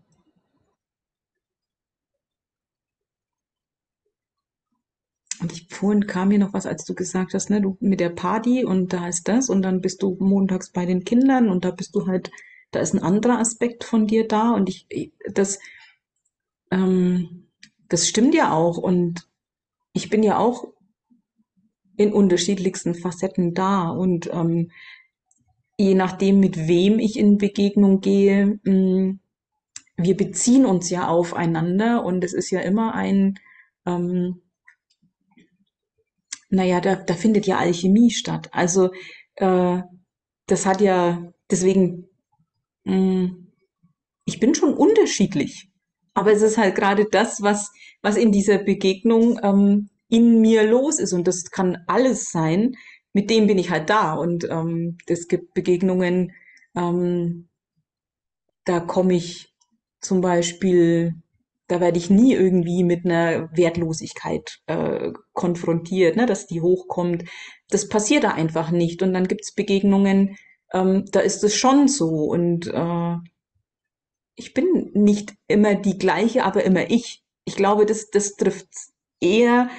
und 5.41 5.51
ich, 5.53 5.67
vorhin 5.69 6.07
kam 6.07 6.29
mir 6.29 6.39
noch 6.39 6.53
was, 6.53 6.65
als 6.65 6.85
du 6.85 6.93
gesagt 6.93 7.33
hast, 7.33 7.49
ne, 7.49 7.61
du 7.61 7.77
mit 7.79 7.99
der 7.99 8.09
Party 8.09 8.65
und 8.65 8.93
da 8.93 9.07
ist 9.07 9.27
das 9.27 9.49
und 9.49 9.61
dann 9.61 9.81
bist 9.81 10.01
du 10.03 10.17
montags 10.19 10.71
bei 10.71 10.85
den 10.85 11.05
Kindern 11.05 11.49
und 11.49 11.65
da 11.65 11.71
bist 11.71 11.95
du 11.95 12.07
halt, 12.07 12.31
da 12.71 12.79
ist 12.79 12.93
ein 12.93 13.03
anderer 13.03 13.39
Aspekt 13.39 13.83
von 13.83 14.05
dir 14.05 14.27
da 14.27 14.51
und 14.51 14.69
ich, 14.69 15.13
das, 15.31 15.59
ähm, 16.71 17.47
das 17.87 18.07
stimmt 18.07 18.35
ja 18.35 18.53
auch. 18.53 18.77
Und 18.77 19.27
ich 19.93 20.09
bin 20.09 20.23
ja 20.23 20.37
auch 20.37 20.67
in 21.97 22.13
unterschiedlichsten 22.13 22.95
Facetten 22.95 23.53
da. 23.53 23.89
Und 23.89 24.29
ähm, 24.31 24.71
je 25.77 25.95
nachdem, 25.95 26.39
mit 26.39 26.67
wem 26.67 26.99
ich 26.99 27.17
in 27.17 27.37
Begegnung 27.37 28.01
gehe, 28.01 28.59
mh, 28.63 28.71
mm, 28.73 29.19
wir 30.01 30.15
beziehen 30.15 30.65
uns 30.65 30.89
ja 30.89 31.09
aufeinander 31.09 32.05
und 32.05 32.23
es 32.23 32.31
ist 32.31 32.51
ja 32.51 32.61
immer 32.61 32.93
ein, 32.93 33.37
ähm, 33.85 34.41
naja, 36.49 36.81
da, 36.81 36.95
da 36.95 37.13
findet 37.13 37.47
ja 37.47 37.57
Alchemie 37.57 38.11
statt. 38.11 38.49
Also 38.51 38.91
äh, 39.35 39.81
das 40.47 40.65
hat 40.65 40.81
ja, 40.81 41.31
deswegen, 41.49 42.09
mh, 42.83 42.95
mm, 42.95 43.47
ich 44.25 44.39
bin 44.39 44.53
schon 44.53 44.73
unterschiedlich. 44.73 45.69
Aber 46.13 46.31
es 46.31 46.41
ist 46.41 46.57
halt 46.57 46.75
gerade 46.75 47.05
das, 47.09 47.41
was, 47.41 47.71
was 48.01 48.17
in 48.17 48.31
dieser 48.31 48.57
Begegnung 48.57 49.39
ähm, 49.43 49.89
in 50.09 50.41
mir 50.41 50.63
los 50.63 50.99
ist. 50.99 51.13
Und 51.13 51.27
das 51.27 51.45
kann 51.45 51.77
alles 51.87 52.29
sein. 52.31 52.75
Mit 53.13 53.29
dem 53.29 53.47
bin 53.47 53.57
ich 53.57 53.69
halt 53.69 53.89
da. 53.89 54.13
Und 54.13 54.43
ähm, 54.49 54.97
es 55.07 55.27
gibt 55.27 55.53
Begegnungen, 55.53 56.31
ähm, 56.75 57.49
da 58.65 58.79
komme 58.79 59.15
ich 59.15 59.53
zum 60.01 60.21
Beispiel, 60.21 61.15
da 61.69 61.79
werde 61.79 61.99
ich 61.99 62.09
nie 62.09 62.33
irgendwie 62.33 62.83
mit 62.83 63.05
einer 63.05 63.49
Wertlosigkeit 63.55 64.59
äh, 64.65 65.11
konfrontiert, 65.33 66.15
ne, 66.15 66.25
dass 66.25 66.47
die 66.47 66.61
hochkommt. 66.61 67.25
Das 67.69 67.87
passiert 67.87 68.23
da 68.23 68.31
einfach 68.31 68.71
nicht. 68.71 69.03
Und 69.03 69.13
dann 69.13 69.27
gibt's 69.27 69.53
Begegnungen, 69.53 70.35
ähm, 70.73 71.05
da 71.11 71.19
ist 71.19 71.43
es 71.43 71.55
schon 71.55 71.87
so. 71.87 72.07
Und 72.07 72.67
äh, 72.67 73.15
ich 74.35 74.55
bin 74.55 74.89
nicht 74.93 75.35
immer 75.47 75.75
die 75.75 75.99
gleiche, 75.99 76.43
aber 76.43 76.63
immer 76.63 76.89
ich. 76.89 77.21
Ich 77.45 77.55
glaube, 77.55 77.85
das, 77.85 78.09
das 78.09 78.35
trifft 78.35 78.67
eher, 79.21 79.69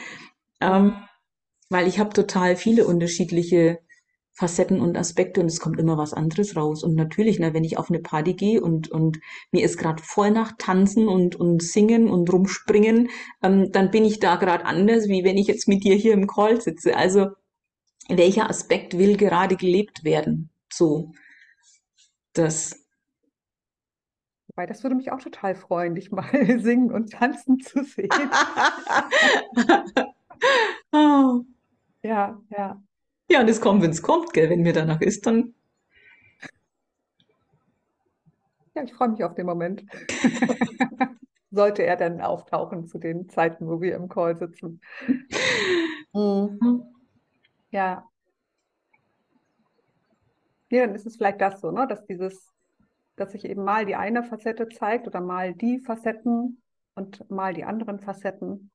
ähm, 0.61 0.95
weil 1.71 1.89
ich 1.89 1.99
habe 1.99 2.11
total 2.11 2.55
viele 2.55 2.87
unterschiedliche 2.87 3.81
Facetten 4.41 4.81
und 4.81 4.97
Aspekte 4.97 5.43
und 5.43 5.49
es 5.49 5.61
kommt 5.61 5.79
immer 5.79 5.99
was 5.99 6.15
anderes 6.15 6.57
raus. 6.57 6.83
Und 6.83 6.95
natürlich, 6.95 7.39
ne, 7.39 7.53
wenn 7.53 7.63
ich 7.63 7.77
auf 7.77 7.91
eine 7.91 8.01
Party 8.01 8.33
gehe 8.33 8.63
und, 8.63 8.91
und 8.91 9.21
mir 9.53 9.63
ist 9.63 9.77
gerade 9.77 10.03
voll 10.03 10.31
nach 10.31 10.53
Tanzen 10.57 11.09
und, 11.09 11.37
und 11.37 11.63
Singen 11.63 12.09
und 12.09 12.33
Rumspringen, 12.33 13.11
ähm, 13.43 13.71
dann 13.71 13.91
bin 13.91 14.07
ich 14.07 14.19
da 14.19 14.37
gerade 14.37 14.65
anders, 14.65 15.09
wie 15.09 15.25
wenn 15.25 15.37
ich 15.37 15.47
jetzt 15.47 15.69
mit 15.69 15.85
dir 15.85 15.95
hier 15.95 16.15
im 16.15 16.27
Call 16.27 16.59
sitze. 16.59 16.97
Also 16.97 17.27
welcher 18.09 18.49
Aspekt 18.49 18.97
will 18.97 19.19
gerade 19.19 19.57
gelebt 19.57 20.05
werden? 20.05 20.49
So, 20.73 21.13
das 22.33 22.79
Wobei, 24.49 24.65
das 24.65 24.83
würde 24.83 24.97
mich 24.97 25.13
auch 25.13 25.21
total 25.21 25.55
freuen, 25.55 25.95
dich 25.95 26.11
mal 26.11 26.25
singen 26.61 26.91
und 26.91 27.13
tanzen 27.13 27.61
zu 27.61 27.85
sehen. 27.85 28.09
oh. 30.93 31.43
Ja, 32.03 32.41
ja. 32.49 32.83
Ja, 33.31 33.41
und 33.41 33.49
es 33.49 33.61
kommt, 33.61 33.83
wenn 33.83 33.91
es 33.91 34.03
kommt, 34.03 34.33
gell? 34.33 34.51
Wenn 34.51 34.63
mir 34.63 34.73
danach 34.73 35.01
ist, 35.01 35.25
dann. 35.25 35.55
Ja, 38.75 38.83
ich 38.83 38.93
freue 38.93 39.11
mich 39.11 39.23
auf 39.23 39.35
den 39.35 39.47
Moment. 39.47 39.85
Sollte 41.53 41.85
er 41.85 41.97
dann 41.97 42.21
auftauchen 42.21 42.87
zu 42.87 42.99
den 42.99 43.29
Zeiten, 43.29 43.69
wo 43.69 43.81
wir 43.81 43.95
im 43.97 44.09
Call 44.09 44.37
sitzen. 44.37 44.81
Mhm. 46.13 46.83
Ja. 47.71 48.09
Ja, 50.71 50.87
dann 50.87 50.95
ist 50.95 51.07
es 51.07 51.17
vielleicht 51.17 51.41
das 51.41 51.61
so, 51.61 51.71
ne? 51.71 51.87
dass 51.87 52.05
dieses 52.07 52.51
dass 53.21 53.33
sich 53.33 53.45
eben 53.45 53.63
mal 53.63 53.85
die 53.87 53.95
eine 53.95 54.25
Facette 54.25 54.69
zeigt 54.69 55.07
oder 55.07 55.21
mal 55.21 55.55
die 55.55 55.79
Facetten 55.79 56.63
und 56.95 57.31
mal 57.31 57.53
die 57.53 57.65
anderen 57.65 58.01
Facetten. 58.01 58.71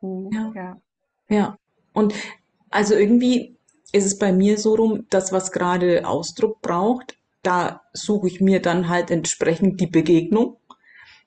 Hm, 0.00 0.30
ja. 0.32 0.52
ja. 0.54 0.80
Ja. 1.28 1.58
Und 1.92 2.12
also 2.70 2.94
irgendwie 2.94 3.56
ist 3.94 4.04
es 4.04 4.18
bei 4.18 4.32
mir 4.32 4.58
so 4.58 4.74
rum, 4.74 5.06
das, 5.08 5.30
was 5.30 5.52
gerade 5.52 6.06
Ausdruck 6.06 6.60
braucht, 6.60 7.16
da 7.42 7.82
suche 7.92 8.26
ich 8.26 8.40
mir 8.40 8.60
dann 8.60 8.88
halt 8.88 9.10
entsprechend 9.10 9.80
die 9.80 9.86
Begegnung. 9.86 10.56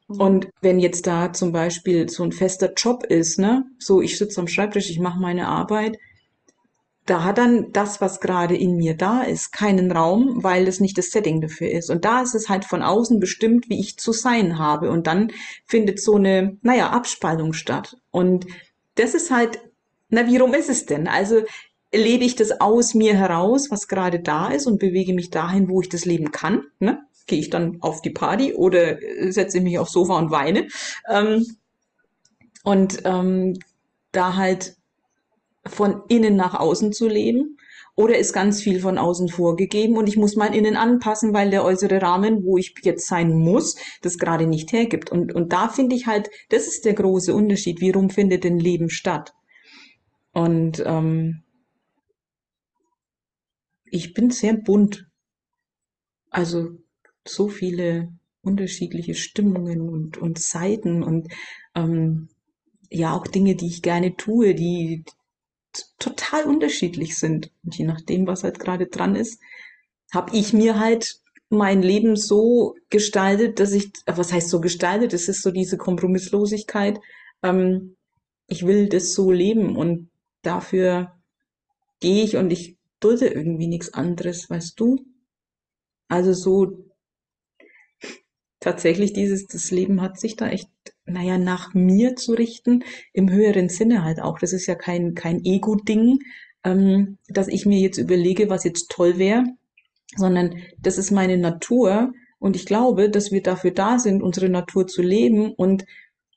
Mhm. 0.10 0.22
Und 0.22 0.48
wenn 0.60 0.80
jetzt 0.80 1.08
da 1.08 1.32
zum 1.32 1.54
Beispiel 1.54 2.10
so 2.10 2.24
ein 2.24 2.34
fester 2.34 2.74
Job 2.76 3.06
ist, 3.06 3.40
ne, 3.40 3.66
so 3.80 4.02
ich 4.02 4.18
sitze 4.18 4.42
am 4.42 4.50
Schreibtisch, 4.50 4.90
ich 4.90 5.00
mache 5.00 5.20
meine 5.20 5.48
Arbeit, 5.48 5.98
da 7.06 7.24
hat 7.24 7.38
dann 7.38 7.72
das, 7.72 8.02
was 8.02 8.20
gerade 8.20 8.58
in 8.58 8.76
mir 8.76 8.98
da 8.98 9.22
ist, 9.22 9.54
keinen 9.54 9.90
Raum, 9.90 10.44
weil 10.44 10.68
es 10.68 10.82
nicht 10.82 10.98
das 10.98 11.12
Setting 11.12 11.40
dafür 11.40 11.72
ist. 11.72 11.90
Und 11.90 12.04
da 12.04 12.22
ist 12.22 12.36
es 12.36 12.50
halt 12.50 12.66
von 12.66 12.82
außen 12.82 13.22
bestimmt, 13.22 13.70
wie 13.70 13.80
ich 13.80 13.98
zu 13.98 14.12
sein 14.12 14.60
habe. 14.60 14.92
Und 14.92 15.08
dann 15.08 15.32
findet 15.66 16.02
so 16.02 16.16
eine, 16.16 16.58
naja, 16.64 16.90
Abspaltung 16.90 17.54
statt. 17.54 17.96
Und 18.12 18.46
das 18.96 19.14
ist 19.14 19.32
halt, 19.32 19.62
na, 20.10 20.28
wie 20.28 20.36
rum 20.36 20.54
ist 20.54 20.70
es 20.70 20.86
denn? 20.86 21.08
Also 21.08 21.44
lebe 21.94 22.26
ich 22.26 22.36
das 22.36 22.60
aus 22.60 22.94
mir 22.94 23.16
heraus, 23.16 23.72
was 23.72 23.88
gerade 23.88 24.20
da 24.20 24.50
ist 24.50 24.68
und 24.68 24.80
bewege 24.80 25.14
mich 25.14 25.30
dahin, 25.30 25.70
wo 25.70 25.82
ich 25.82 25.90
das 25.90 26.06
leben 26.06 26.32
kann. 26.32 26.64
Ne? 26.80 27.00
Gehe 27.26 27.40
ich 27.40 27.50
dann 27.50 27.78
auf 27.82 28.02
die 28.02 28.10
Party 28.10 28.54
oder 28.54 28.98
setze 29.30 29.58
ich 29.58 29.64
mich 29.64 29.80
aufs 29.80 29.94
Sofa 29.94 30.18
und 30.18 30.32
weine. 30.32 30.68
Ähm, 31.10 31.46
und 32.64 33.02
ähm, 33.06 33.58
da 34.12 34.36
halt 34.36 34.76
von 35.66 36.02
innen 36.08 36.36
nach 36.36 36.54
außen 36.54 36.94
zu 36.94 37.08
leben 37.08 37.58
oder 37.96 38.18
ist 38.18 38.32
ganz 38.32 38.62
viel 38.62 38.80
von 38.80 38.98
außen 38.98 39.28
vorgegeben 39.28 39.98
und 39.98 40.08
ich 40.08 40.18
muss 40.18 40.36
mein 40.36 40.54
Innen 40.54 40.78
anpassen, 40.78 41.34
weil 41.34 41.50
der 41.50 41.64
äußere 41.64 42.02
Rahmen, 42.02 42.44
wo 42.46 42.58
ich 42.58 42.76
jetzt 42.84 43.08
sein 43.08 43.34
muss, 43.34 43.76
das 44.02 44.18
gerade 44.18 44.46
nicht 44.46 44.72
hergibt. 44.72 45.12
Und, 45.12 45.34
und 45.34 45.52
da 45.52 45.68
finde 45.68 45.96
ich 45.96 46.06
halt, 46.06 46.30
das 46.50 46.68
ist 46.68 46.86
der 46.86 46.94
große 46.94 47.34
Unterschied. 47.34 47.82
Wie 47.82 47.90
rum 47.90 48.10
findet 48.10 48.44
denn 48.44 48.60
Leben 48.60 48.90
statt? 48.90 49.34
Und 50.32 50.84
ähm, 50.86 51.44
ich 53.92 54.14
bin 54.14 54.32
sehr 54.32 54.54
bunt. 54.54 55.08
Also 56.30 56.78
so 57.26 57.48
viele 57.50 58.10
unterschiedliche 58.42 59.16
Stimmungen 59.16 59.90
und, 59.90 60.18
und 60.18 60.40
Seiten 60.40 61.04
und 61.04 61.28
ähm, 61.76 62.30
ja 62.90 63.14
auch 63.14 63.28
Dinge, 63.28 63.56
die 63.56 63.68
ich 63.68 63.82
gerne 63.82 64.16
tue, 64.16 64.56
die, 64.56 65.04
total 66.00 66.46
unterschiedlich 66.46 67.18
sind. 67.18 67.52
Und 67.64 67.78
je 67.78 67.86
nachdem, 67.86 68.28
was 68.28 68.44
halt 68.44 68.60
gerade 68.60 68.88
dran 68.88 69.16
ist, 69.16 69.40
habe 70.14 70.36
ich 70.36 70.54
mir 70.54 70.80
halt 70.80 71.22
mein 71.50 71.82
Leben 71.82 72.16
so 72.16 72.76
gestaltet, 72.90 73.60
dass 73.60 73.72
ich, 73.72 73.92
was 74.06 74.34
heißt 74.34 74.50
so 74.50 74.60
gestaltet? 74.60 75.14
Es 75.14 75.30
ist 75.30 75.42
so 75.42 75.52
diese 75.52 75.78
Kompromisslosigkeit. 75.78 77.00
Ähm, 77.44 77.96
ich 78.48 78.66
will 78.66 78.90
das 78.90 79.14
so 79.14 79.32
leben 79.32 79.76
und 79.76 80.10
dafür 80.42 81.14
gehe 82.00 82.24
ich 82.24 82.38
und 82.38 82.52
ich 82.52 82.77
dulde 83.00 83.28
irgendwie 83.28 83.68
nichts 83.68 83.94
anderes, 83.94 84.50
weißt 84.50 84.80
du? 84.80 85.06
Also 86.08 86.34
so 86.34 86.86
tatsächlich 88.60 89.14
dieses, 89.14 89.48
das 89.48 89.72
Leben 89.72 90.02
hat 90.02 90.20
sich 90.20 90.36
da 90.36 90.50
echt, 90.50 90.70
naja, 91.06 91.38
nach 91.38 91.74
mir 91.74 92.16
zu 92.16 92.34
richten, 92.34 92.84
im 93.14 93.32
höheren 93.32 93.70
Sinne 93.70 94.04
halt 94.04 94.22
auch. 94.22 94.40
Das 94.40 94.54
ist 94.54 94.66
ja 94.66 94.76
kein, 94.76 95.16
kein 95.16 95.44
Ego-Ding, 95.44 96.20
ähm, 96.64 97.18
dass 97.28 97.48
ich 97.48 97.66
mir 97.66 97.80
jetzt 97.80 97.98
überlege, 97.98 98.50
was 98.50 98.64
jetzt 98.64 98.90
toll 98.90 99.18
wäre, 99.18 99.46
sondern 100.16 100.62
das 100.80 100.98
ist 100.98 101.12
meine 101.12 101.38
Natur 101.38 102.14
und 102.40 102.56
ich 102.56 102.66
glaube, 102.66 103.10
dass 103.10 103.32
wir 103.32 103.42
dafür 103.42 103.72
da 103.72 104.00
sind, 104.00 104.22
unsere 104.22 104.50
Natur 104.50 104.88
zu 104.88 105.02
leben 105.02 105.54
und 105.54 105.86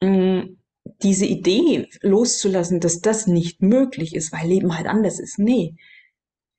mh, 0.01 0.09
mm, 0.09 0.57
diese 1.03 1.27
Idee 1.27 1.89
loszulassen, 2.01 2.81
dass 2.81 3.01
das 3.01 3.27
nicht 3.27 3.63
möglich 3.63 4.15
ist, 4.15 4.33
weil 4.33 4.49
Leben 4.49 4.77
halt 4.77 4.87
anders 4.87 5.21
ist. 5.21 5.39
Nee. 5.39 5.77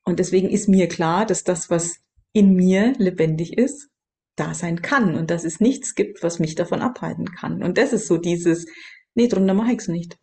Und 0.04 0.18
deswegen 0.18 0.48
ist 0.50 0.68
mir 0.68 0.88
klar, 0.88 1.26
dass 1.26 1.44
das, 1.44 1.70
was 1.70 2.00
in 2.32 2.54
mir 2.54 2.92
lebendig 2.98 3.56
ist, 3.56 3.88
da 4.36 4.54
sein 4.54 4.80
kann 4.82 5.14
und 5.14 5.30
dass 5.30 5.44
es 5.44 5.60
nichts 5.60 5.94
gibt, 5.94 6.22
was 6.22 6.38
mich 6.38 6.54
davon 6.54 6.80
abhalten 6.80 7.26
kann. 7.26 7.62
Und 7.62 7.78
das 7.78 7.92
ist 7.92 8.06
so 8.06 8.16
dieses, 8.16 8.66
nee, 9.14 9.28
drunter 9.28 9.54
mache 9.54 9.72
ich 9.72 9.78
es 9.78 9.88
nicht. 9.88 10.18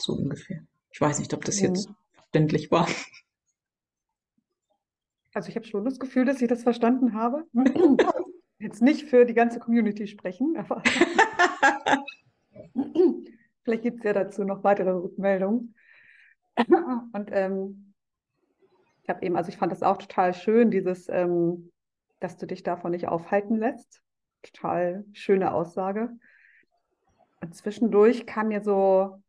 So 0.00 0.14
ungefähr. 0.14 0.66
Ich 0.90 1.00
weiß 1.00 1.18
nicht, 1.18 1.32
ob 1.34 1.44
das 1.44 1.60
mhm. 1.60 1.68
jetzt 1.68 1.88
verständlich 2.12 2.70
war. 2.70 2.88
Also 5.34 5.48
ich 5.48 5.56
habe 5.56 5.66
schon 5.66 5.84
das 5.84 5.98
Gefühl, 5.98 6.24
dass 6.24 6.42
ich 6.42 6.48
das 6.48 6.62
verstanden 6.62 7.14
habe. 7.14 7.46
Jetzt 8.58 8.82
nicht 8.82 9.08
für 9.08 9.24
die 9.24 9.34
ganze 9.34 9.58
Community 9.58 10.06
sprechen, 10.06 10.56
aber 10.56 10.82
vielleicht 13.62 13.82
gibt 13.82 13.98
es 13.98 14.04
ja 14.04 14.12
dazu 14.12 14.44
noch 14.44 14.64
weitere 14.64 14.90
Rückmeldungen. 14.90 15.74
Und 17.12 17.30
ähm, 17.32 17.94
ich 19.02 19.08
habe 19.08 19.24
eben, 19.24 19.36
also 19.36 19.48
ich 19.48 19.56
fand 19.56 19.72
das 19.72 19.82
auch 19.82 19.98
total 19.98 20.34
schön, 20.34 20.70
dieses, 20.70 21.08
ähm, 21.08 21.72
dass 22.20 22.36
du 22.36 22.46
dich 22.46 22.62
davon 22.62 22.92
nicht 22.92 23.08
aufhalten 23.08 23.56
lässt. 23.56 24.02
Total 24.42 25.04
schöne 25.12 25.52
Aussage. 25.52 26.10
Und 27.40 27.54
zwischendurch 27.54 28.26
kam 28.26 28.48
mir 28.48 28.62
so, 28.62 29.20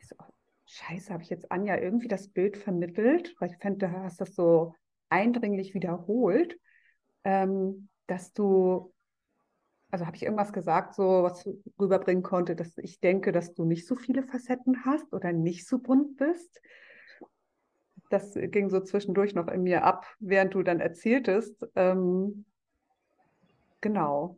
so 0.00 0.16
Scheiße, 0.64 1.12
habe 1.12 1.22
ich 1.22 1.30
jetzt 1.30 1.50
Anja 1.52 1.76
irgendwie 1.76 2.08
das 2.08 2.28
Bild 2.28 2.56
vermittelt, 2.56 3.34
weil 3.38 3.50
ich 3.50 3.58
fände, 3.58 3.86
du 3.86 3.92
hast 3.92 4.20
das 4.20 4.34
so 4.34 4.74
eindringlich 5.10 5.74
wiederholt, 5.74 6.58
ähm, 7.24 7.88
dass 8.06 8.32
du, 8.32 8.92
also 9.90 10.06
habe 10.06 10.16
ich 10.16 10.22
irgendwas 10.22 10.52
gesagt, 10.52 10.94
so 10.94 11.22
was 11.22 11.48
rüberbringen 11.78 12.22
konnte, 12.22 12.56
dass 12.56 12.78
ich 12.78 13.00
denke, 13.00 13.32
dass 13.32 13.54
du 13.54 13.64
nicht 13.64 13.86
so 13.86 13.96
viele 13.96 14.22
Facetten 14.22 14.84
hast 14.84 15.12
oder 15.12 15.32
nicht 15.32 15.66
so 15.66 15.78
bunt 15.78 16.16
bist 16.16 16.60
das 18.10 18.34
ging 18.34 18.68
so 18.68 18.80
zwischendurch 18.80 19.34
noch 19.34 19.48
in 19.48 19.62
mir 19.62 19.84
ab, 19.84 20.04
während 20.18 20.54
du 20.54 20.62
dann 20.62 20.80
erzähltest. 20.80 21.66
Ähm, 21.76 22.44
genau. 23.80 24.36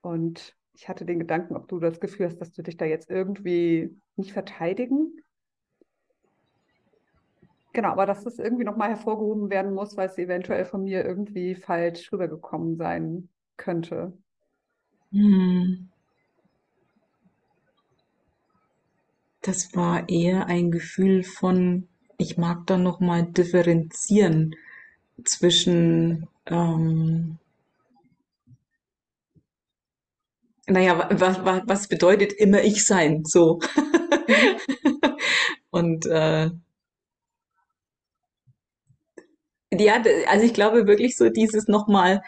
Und 0.00 0.56
ich 0.72 0.88
hatte 0.88 1.04
den 1.04 1.20
Gedanken, 1.20 1.54
ob 1.54 1.68
du 1.68 1.78
das 1.78 2.00
Gefühl 2.00 2.26
hast, 2.26 2.38
dass 2.38 2.50
du 2.52 2.62
dich 2.62 2.78
da 2.78 2.86
jetzt 2.86 3.10
irgendwie 3.10 3.94
nicht 4.16 4.32
verteidigen. 4.32 5.20
Genau, 7.74 7.90
aber 7.90 8.06
dass 8.06 8.24
das 8.24 8.38
irgendwie 8.38 8.64
nochmal 8.64 8.88
hervorgehoben 8.88 9.50
werden 9.50 9.74
muss, 9.74 9.96
weil 9.96 10.08
es 10.08 10.18
eventuell 10.18 10.64
von 10.64 10.84
mir 10.84 11.04
irgendwie 11.04 11.54
falsch 11.54 12.10
rübergekommen 12.10 12.76
sein 12.76 13.28
könnte. 13.56 14.16
Hm. 15.12 15.86
Das 19.42 19.76
war 19.76 20.08
eher 20.08 20.46
ein 20.46 20.70
Gefühl 20.70 21.22
von 21.22 21.86
ich 22.16 22.38
mag 22.38 22.66
da 22.66 22.78
noch 22.78 22.98
mal 23.00 23.24
differenzieren 23.26 24.56
zwischen 25.22 26.28
ähm, 26.46 27.38
naja, 30.66 31.08
was, 31.10 31.44
was, 31.44 31.62
was 31.66 31.88
bedeutet 31.88 32.32
immer 32.32 32.62
ich 32.62 32.84
sein? 32.84 33.24
So. 33.24 33.60
Und 35.70 36.06
äh, 36.06 36.50
ja, 39.72 40.02
also 40.28 40.44
ich 40.44 40.54
glaube 40.54 40.86
wirklich 40.86 41.16
so 41.16 41.28
dieses 41.28 41.66
nochmal 41.68 42.22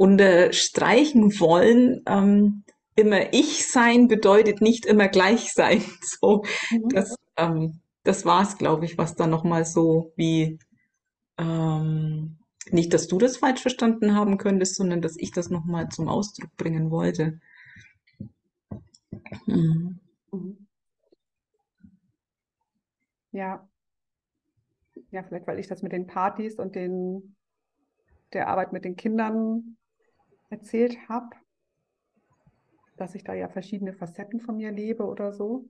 unterstreichen 0.00 1.38
wollen, 1.40 2.00
ähm, 2.06 2.64
immer 2.96 3.34
ich 3.34 3.70
sein 3.70 4.08
bedeutet 4.08 4.62
nicht 4.62 4.86
immer 4.86 5.08
gleich 5.08 5.52
sein. 5.52 5.84
So, 6.00 6.42
mhm. 6.70 6.88
das, 6.88 7.16
ähm, 7.36 7.80
das 8.02 8.24
war 8.24 8.42
es, 8.42 8.56
glaube 8.56 8.86
ich, 8.86 8.96
was 8.96 9.14
da 9.14 9.26
nochmal 9.26 9.66
so 9.66 10.14
wie, 10.16 10.58
ähm, 11.36 12.38
nicht, 12.70 12.94
dass 12.94 13.08
du 13.08 13.18
das 13.18 13.36
falsch 13.36 13.60
verstanden 13.60 14.14
haben 14.14 14.38
könntest, 14.38 14.76
sondern 14.76 15.02
dass 15.02 15.16
ich 15.18 15.32
das 15.32 15.50
nochmal 15.50 15.90
zum 15.90 16.08
Ausdruck 16.08 16.56
bringen 16.56 16.90
wollte. 16.90 17.38
Mhm. 19.44 20.00
Ja. 23.32 23.68
Ja, 25.10 25.22
vielleicht, 25.24 25.46
weil 25.46 25.58
ich 25.58 25.68
das 25.68 25.82
mit 25.82 25.92
den 25.92 26.06
Partys 26.06 26.58
und 26.58 26.74
den, 26.74 27.36
der 28.32 28.48
Arbeit 28.48 28.72
mit 28.72 28.86
den 28.86 28.96
Kindern 28.96 29.76
erzählt 30.50 30.96
habe, 31.08 31.30
dass 32.96 33.14
ich 33.14 33.24
da 33.24 33.32
ja 33.32 33.48
verschiedene 33.48 33.94
Facetten 33.94 34.40
von 34.40 34.56
mir 34.56 34.70
lebe 34.70 35.04
oder 35.06 35.32
so. 35.32 35.68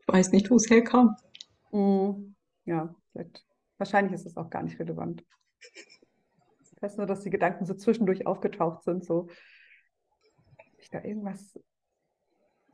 Ich 0.00 0.08
weiß 0.08 0.32
nicht, 0.32 0.50
wo 0.50 0.56
es 0.56 0.68
herkam. 0.68 1.16
Mm, 1.70 2.34
ja. 2.64 2.94
Wahrscheinlich 3.78 4.12
ist 4.12 4.26
es 4.26 4.36
auch 4.36 4.50
gar 4.50 4.62
nicht 4.62 4.78
relevant. 4.80 5.24
Ich 5.60 6.82
weiß 6.82 6.96
nur, 6.96 7.06
dass 7.06 7.20
die 7.20 7.30
Gedanken 7.30 7.64
so 7.64 7.74
zwischendurch 7.74 8.26
aufgetaucht 8.26 8.82
sind, 8.82 9.04
so 9.04 9.28
habe 10.58 10.80
ich 10.80 10.90
da 10.90 11.04
irgendwas 11.04 11.60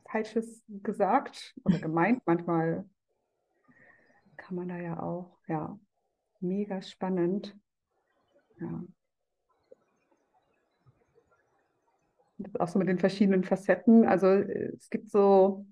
Falsches 0.09 0.63
gesagt 0.67 1.55
oder 1.63 1.77
gemeint. 1.77 2.23
Manchmal 2.25 2.89
kann 4.37 4.55
man 4.55 4.69
da 4.69 4.77
ja 4.77 4.99
auch, 4.99 5.37
ja, 5.47 5.79
mega 6.39 6.81
spannend. 6.81 7.55
Ja. 8.59 8.83
Auch 12.59 12.67
so 12.67 12.79
mit 12.79 12.87
den 12.87 12.99
verschiedenen 12.99 13.43
Facetten. 13.43 14.05
Also 14.07 14.27
es 14.27 14.89
gibt 14.89 15.09
so 15.09 15.65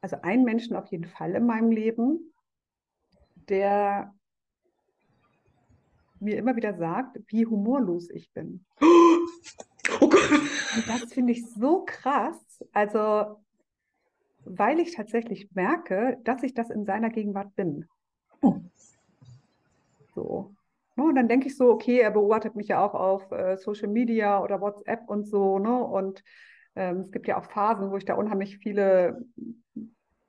also 0.00 0.16
einen 0.22 0.44
Menschen 0.44 0.76
auf 0.76 0.86
jeden 0.86 1.04
Fall 1.04 1.34
in 1.34 1.46
meinem 1.46 1.70
Leben, 1.70 2.32
der 3.48 4.14
mir 6.20 6.36
immer 6.36 6.56
wieder 6.56 6.74
sagt, 6.74 7.18
wie 7.28 7.46
humorlos 7.46 8.10
ich 8.10 8.30
bin. 8.32 8.64
Oh 10.00 10.08
Gott. 10.08 10.30
Und 10.30 10.88
das 10.88 11.12
finde 11.12 11.32
ich 11.32 11.44
so 11.50 11.84
krass. 11.84 12.62
Also, 12.72 13.38
weil 14.44 14.78
ich 14.78 14.94
tatsächlich 14.94 15.50
merke, 15.52 16.18
dass 16.22 16.42
ich 16.42 16.54
das 16.54 16.70
in 16.70 16.84
seiner 16.84 17.10
Gegenwart 17.10 17.54
bin. 17.56 17.86
Oh. 18.40 18.60
So. 20.14 20.54
Ne, 21.00 21.06
Und 21.06 21.14
dann 21.14 21.28
denke 21.28 21.46
ich 21.46 21.56
so, 21.56 21.70
okay, 21.70 22.00
er 22.00 22.10
beobachtet 22.10 22.56
mich 22.56 22.68
ja 22.68 22.84
auch 22.84 22.92
auf 22.94 23.32
äh, 23.32 23.56
Social 23.56 23.88
Media 23.88 24.42
oder 24.42 24.60
WhatsApp 24.60 25.08
und 25.08 25.26
so, 25.26 25.58
ne? 25.58 25.82
Und 25.82 26.22
ähm, 26.76 27.00
es 27.00 27.10
gibt 27.10 27.26
ja 27.26 27.38
auch 27.38 27.44
Phasen, 27.44 27.90
wo 27.90 27.96
ich 27.96 28.04
da 28.04 28.14
unheimlich 28.14 28.58
viele 28.58 29.24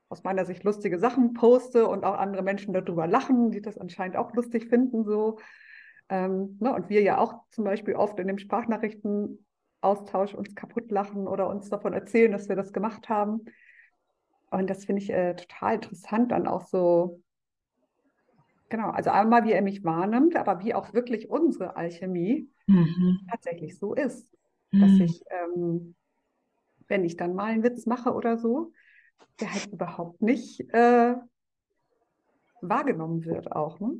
aus 0.07 0.23
meiner 0.23 0.45
Sicht 0.45 0.63
lustige 0.63 0.97
Sachen 0.97 1.33
poste 1.33 1.87
und 1.87 2.05
auch 2.05 2.17
andere 2.17 2.41
Menschen 2.41 2.73
darüber 2.73 3.05
lachen, 3.05 3.51
die 3.51 3.61
das 3.61 3.77
anscheinend 3.77 4.15
auch 4.15 4.33
lustig 4.33 4.69
finden, 4.69 5.03
so. 5.03 5.39
Ähm, 6.07 6.57
ne? 6.61 6.73
Und 6.73 6.89
wir 6.89 7.01
ja 7.01 7.17
auch 7.17 7.43
zum 7.49 7.65
Beispiel 7.65 7.95
oft 7.95 8.17
in 8.19 8.27
dem 8.27 8.37
Sprachnachrichtenaustausch 8.37 10.33
uns 10.35 10.55
kaputt 10.55 10.89
lachen 10.89 11.27
oder 11.27 11.49
uns 11.49 11.69
davon 11.69 11.91
erzählen, 11.91 12.31
dass 12.31 12.47
wir 12.47 12.55
das 12.55 12.71
gemacht 12.71 13.09
haben. 13.09 13.41
Und 14.51 14.69
das 14.69 14.85
finde 14.85 15.01
ich 15.01 15.09
äh, 15.09 15.35
total 15.35 15.75
interessant, 15.75 16.31
dann 16.31 16.47
auch 16.47 16.65
so, 16.65 17.21
genau, 18.71 18.89
also 18.89 19.11
einmal, 19.11 19.43
wie 19.43 19.51
er 19.51 19.61
mich 19.61 19.83
wahrnimmt, 19.83 20.35
aber 20.35 20.63
wie 20.63 20.73
auch 20.73 20.93
wirklich 20.93 21.29
unsere 21.29 21.75
Alchemie 21.75 22.49
Mhm. 22.65 23.19
tatsächlich 23.29 23.77
so 23.77 23.93
ist. 23.93 24.27
Dass 24.71 24.93
Mhm. 24.93 25.01
ich, 25.01 25.23
ähm, 25.29 25.95
wenn 26.87 27.03
ich 27.03 27.17
dann 27.17 27.35
mal 27.35 27.51
einen 27.51 27.63
Witz 27.63 27.85
mache 27.85 28.13
oder 28.13 28.37
so, 28.37 28.71
der 29.39 29.53
halt 29.53 29.67
überhaupt 29.67 30.21
nicht 30.21 30.61
äh, 30.73 31.15
wahrgenommen 32.61 33.25
wird 33.25 33.51
auch. 33.51 33.79
Ne? 33.79 33.93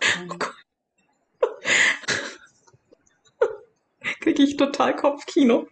Ähm, 0.00 0.38
Kriege 4.20 4.42
ich 4.42 4.56
total 4.56 4.94
Kopfkino. 4.94 5.66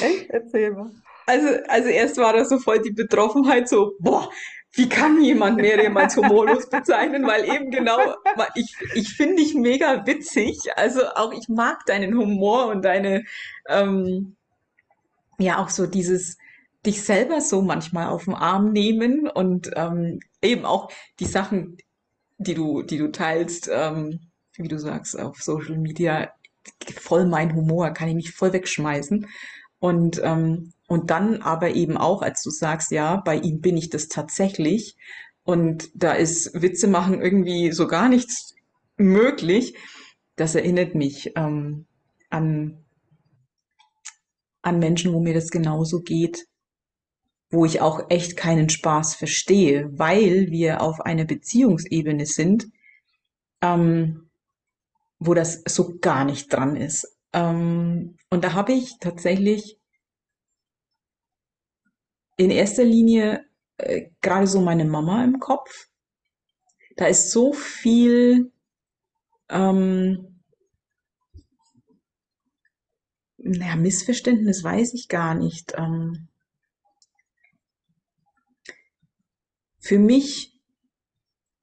echt? 0.00 0.30
Erzähl 0.30 0.72
mal. 0.72 0.90
Also, 1.26 1.48
also 1.68 1.88
erst 1.88 2.16
war 2.18 2.32
das 2.32 2.48
so 2.48 2.58
voll 2.58 2.80
die 2.80 2.92
Betroffenheit, 2.92 3.68
so, 3.68 3.92
boah, 3.98 4.30
wie 4.72 4.88
kann 4.88 5.22
jemand 5.22 5.56
Miriam 5.56 5.96
als 5.96 6.16
humorlos 6.16 6.68
bezeichnen? 6.68 7.26
Weil 7.26 7.44
eben 7.44 7.70
genau, 7.70 7.98
ich, 8.54 8.76
ich 8.94 9.14
finde 9.14 9.36
dich 9.36 9.54
mega 9.54 10.06
witzig. 10.06 10.58
Also 10.76 11.00
auch 11.14 11.32
ich 11.32 11.48
mag 11.48 11.84
deinen 11.86 12.16
Humor 12.16 12.66
und 12.66 12.84
deine, 12.84 13.24
ähm, 13.68 14.36
ja, 15.38 15.58
auch 15.58 15.70
so 15.70 15.86
dieses, 15.86 16.36
dich 16.84 17.02
selber 17.02 17.40
so 17.40 17.62
manchmal 17.62 18.08
auf 18.08 18.24
den 18.24 18.34
Arm 18.34 18.72
nehmen 18.72 19.28
und 19.28 19.70
ähm, 19.74 20.20
eben 20.42 20.64
auch 20.64 20.92
die 21.20 21.26
Sachen, 21.26 21.78
die 22.38 22.54
du, 22.54 22.82
die 22.82 22.98
du 22.98 23.10
teilst, 23.10 23.70
ähm, 23.72 24.20
wie 24.54 24.68
du 24.68 24.78
sagst, 24.78 25.18
auf 25.18 25.42
Social 25.42 25.78
Media, 25.78 26.30
voll 26.94 27.26
mein 27.26 27.54
Humor, 27.54 27.90
kann 27.90 28.08
ich 28.08 28.14
mich 28.14 28.32
voll 28.32 28.52
wegschmeißen. 28.52 29.26
Und, 29.78 30.20
ähm, 30.22 30.72
und 30.86 31.10
dann 31.10 31.42
aber 31.42 31.74
eben 31.74 31.96
auch, 31.96 32.22
als 32.22 32.42
du 32.42 32.50
sagst, 32.50 32.90
ja, 32.90 33.16
bei 33.16 33.36
ihm 33.36 33.60
bin 33.60 33.76
ich 33.76 33.90
das 33.90 34.08
tatsächlich 34.08 34.96
und 35.42 35.90
da 35.94 36.12
ist 36.12 36.60
Witze 36.60 36.88
machen 36.88 37.20
irgendwie 37.20 37.72
so 37.72 37.86
gar 37.86 38.08
nichts 38.08 38.54
möglich, 38.96 39.76
das 40.36 40.54
erinnert 40.54 40.94
mich 40.94 41.32
ähm, 41.36 41.86
an, 42.30 42.84
an 44.62 44.78
Menschen, 44.78 45.12
wo 45.12 45.20
mir 45.20 45.34
das 45.34 45.50
genauso 45.50 46.00
geht, 46.00 46.46
wo 47.50 47.64
ich 47.64 47.80
auch 47.80 48.10
echt 48.10 48.36
keinen 48.36 48.68
Spaß 48.68 49.14
verstehe, 49.14 49.88
weil 49.98 50.50
wir 50.50 50.82
auf 50.82 51.00
einer 51.00 51.24
Beziehungsebene 51.24 52.26
sind, 52.26 52.66
ähm, 53.62 54.30
wo 55.18 55.34
das 55.34 55.62
so 55.66 55.96
gar 56.00 56.24
nicht 56.24 56.52
dran 56.52 56.76
ist. 56.76 57.16
Ähm, 57.32 58.16
und 58.30 58.44
da 58.44 58.52
habe 58.52 58.72
ich 58.72 58.98
tatsächlich 59.00 59.75
in 62.36 62.50
erster 62.50 62.84
Linie 62.84 63.46
äh, 63.78 64.10
gerade 64.20 64.46
so 64.46 64.60
meine 64.60 64.84
Mama 64.84 65.24
im 65.24 65.38
Kopf. 65.38 65.88
Da 66.96 67.06
ist 67.06 67.30
so 67.30 67.52
viel, 67.52 68.52
ähm, 69.48 70.40
naja, 73.36 73.76
Missverständnis 73.76 74.64
weiß 74.64 74.94
ich 74.94 75.08
gar 75.08 75.34
nicht. 75.34 75.74
Ähm, 75.76 76.28
für 79.78 79.98
mich 79.98 80.52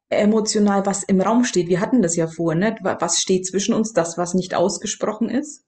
emotional, 0.09 0.85
was 0.85 1.03
im 1.03 1.19
Raum 1.19 1.43
steht. 1.43 1.67
Wir 1.67 1.81
hatten 1.81 2.01
das 2.01 2.15
ja 2.15 2.27
vorhin, 2.27 2.59
ne? 2.59 2.77
Was 2.83 3.19
steht 3.19 3.45
zwischen 3.47 3.73
uns, 3.73 3.93
das, 3.93 4.17
was 4.17 4.33
nicht 4.35 4.53
ausgesprochen 4.53 5.29
ist. 5.29 5.65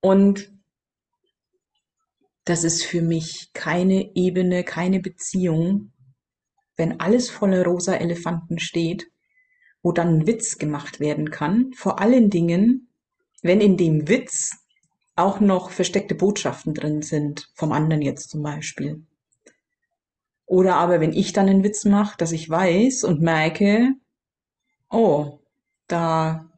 Und 0.00 0.51
das 2.44 2.64
ist 2.64 2.84
für 2.84 3.02
mich 3.02 3.50
keine 3.52 4.14
Ebene, 4.14 4.64
keine 4.64 5.00
Beziehung, 5.00 5.92
wenn 6.76 7.00
alles 7.00 7.30
voller 7.30 7.64
rosa 7.64 7.94
Elefanten 7.94 8.58
steht, 8.58 9.06
wo 9.82 9.92
dann 9.92 10.20
ein 10.20 10.26
Witz 10.26 10.58
gemacht 10.58 11.00
werden 11.00 11.30
kann. 11.30 11.72
Vor 11.74 12.00
allen 12.00 12.30
Dingen, 12.30 12.88
wenn 13.42 13.60
in 13.60 13.76
dem 13.76 14.08
Witz 14.08 14.56
auch 15.14 15.40
noch 15.40 15.70
versteckte 15.70 16.14
Botschaften 16.14 16.74
drin 16.74 17.02
sind, 17.02 17.50
vom 17.54 17.72
anderen 17.72 18.02
jetzt 18.02 18.30
zum 18.30 18.42
Beispiel. 18.42 19.06
Oder 20.46 20.76
aber 20.76 21.00
wenn 21.00 21.12
ich 21.12 21.32
dann 21.32 21.48
einen 21.48 21.64
Witz 21.64 21.84
mache, 21.84 22.16
dass 22.18 22.32
ich 22.32 22.48
weiß 22.48 23.04
und 23.04 23.20
merke, 23.20 23.92
oh, 24.90 25.38
da 25.86 26.50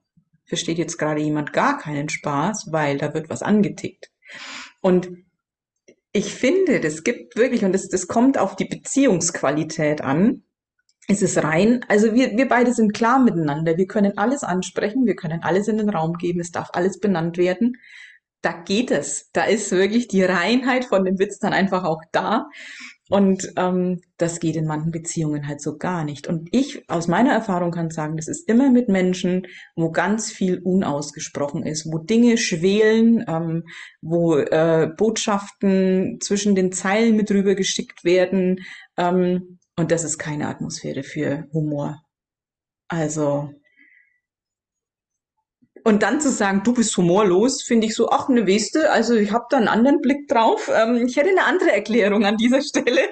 versteht 0.46 0.78
jetzt 0.78 0.98
gerade 0.98 1.20
jemand 1.20 1.52
gar 1.52 1.78
keinen 1.78 2.08
Spaß, 2.08 2.68
weil 2.70 2.98
da 2.98 3.14
wird 3.14 3.28
was 3.28 3.42
angetickt. 3.42 4.10
Und 4.80 5.23
ich 6.16 6.32
finde, 6.32 6.80
das 6.80 7.02
gibt 7.02 7.36
wirklich, 7.36 7.64
und 7.64 7.72
das, 7.72 7.88
das 7.88 8.06
kommt 8.06 8.38
auf 8.38 8.54
die 8.54 8.66
Beziehungsqualität 8.66 10.00
an. 10.00 10.44
Es 11.08 11.22
ist 11.22 11.42
rein, 11.42 11.84
also 11.88 12.14
wir, 12.14 12.36
wir 12.36 12.48
beide 12.48 12.72
sind 12.72 12.94
klar 12.94 13.18
miteinander. 13.18 13.76
Wir 13.76 13.88
können 13.88 14.16
alles 14.16 14.44
ansprechen, 14.44 15.06
wir 15.06 15.16
können 15.16 15.42
alles 15.42 15.66
in 15.66 15.76
den 15.76 15.90
Raum 15.90 16.14
geben, 16.14 16.38
es 16.40 16.52
darf 16.52 16.70
alles 16.72 17.00
benannt 17.00 17.36
werden. 17.36 17.78
Da 18.42 18.52
geht 18.52 18.92
es. 18.92 19.30
Da 19.32 19.42
ist 19.44 19.72
wirklich 19.72 20.06
die 20.06 20.22
Reinheit 20.22 20.84
von 20.84 21.04
dem 21.04 21.18
Witz 21.18 21.40
dann 21.40 21.52
einfach 21.52 21.82
auch 21.82 22.00
da. 22.12 22.46
Und 23.10 23.52
ähm, 23.56 24.00
das 24.16 24.40
geht 24.40 24.56
in 24.56 24.66
manchen 24.66 24.90
Beziehungen 24.90 25.46
halt 25.46 25.60
so 25.60 25.76
gar 25.76 26.04
nicht. 26.04 26.26
Und 26.26 26.48
ich 26.52 26.88
aus 26.88 27.06
meiner 27.06 27.32
Erfahrung 27.32 27.70
kann 27.70 27.90
sagen, 27.90 28.16
das 28.16 28.28
ist 28.28 28.48
immer 28.48 28.70
mit 28.70 28.88
Menschen, 28.88 29.46
wo 29.76 29.90
ganz 29.90 30.32
viel 30.32 30.58
unausgesprochen 30.58 31.64
ist, 31.64 31.86
wo 31.86 31.98
Dinge 31.98 32.38
schwelen, 32.38 33.22
ähm, 33.28 33.64
wo 34.00 34.36
äh, 34.36 34.90
Botschaften 34.96 36.18
zwischen 36.22 36.54
den 36.54 36.72
Zeilen 36.72 37.16
mit 37.16 37.30
rüber 37.30 37.54
geschickt 37.54 38.04
werden. 38.04 38.60
Ähm, 38.96 39.58
und 39.76 39.90
das 39.90 40.04
ist 40.04 40.18
keine 40.18 40.48
Atmosphäre 40.48 41.02
für 41.02 41.46
Humor. 41.52 42.02
Also 42.88 43.50
und 45.84 46.02
dann 46.02 46.20
zu 46.20 46.30
sagen, 46.30 46.62
du 46.64 46.72
bist 46.74 46.96
humorlos, 46.96 47.62
finde 47.62 47.86
ich 47.86 47.94
so, 47.94 48.10
ach 48.10 48.28
ne 48.28 48.46
Weste, 48.46 48.90
also 48.90 49.14
ich 49.14 49.32
habe 49.32 49.46
da 49.50 49.58
einen 49.58 49.68
anderen 49.68 50.00
Blick 50.00 50.28
drauf. 50.28 50.70
Ähm, 50.74 51.06
ich 51.06 51.16
hätte 51.16 51.30
eine 51.30 51.44
andere 51.44 51.72
Erklärung 51.72 52.24
an 52.24 52.36
dieser 52.36 52.62
Stelle. 52.62 53.02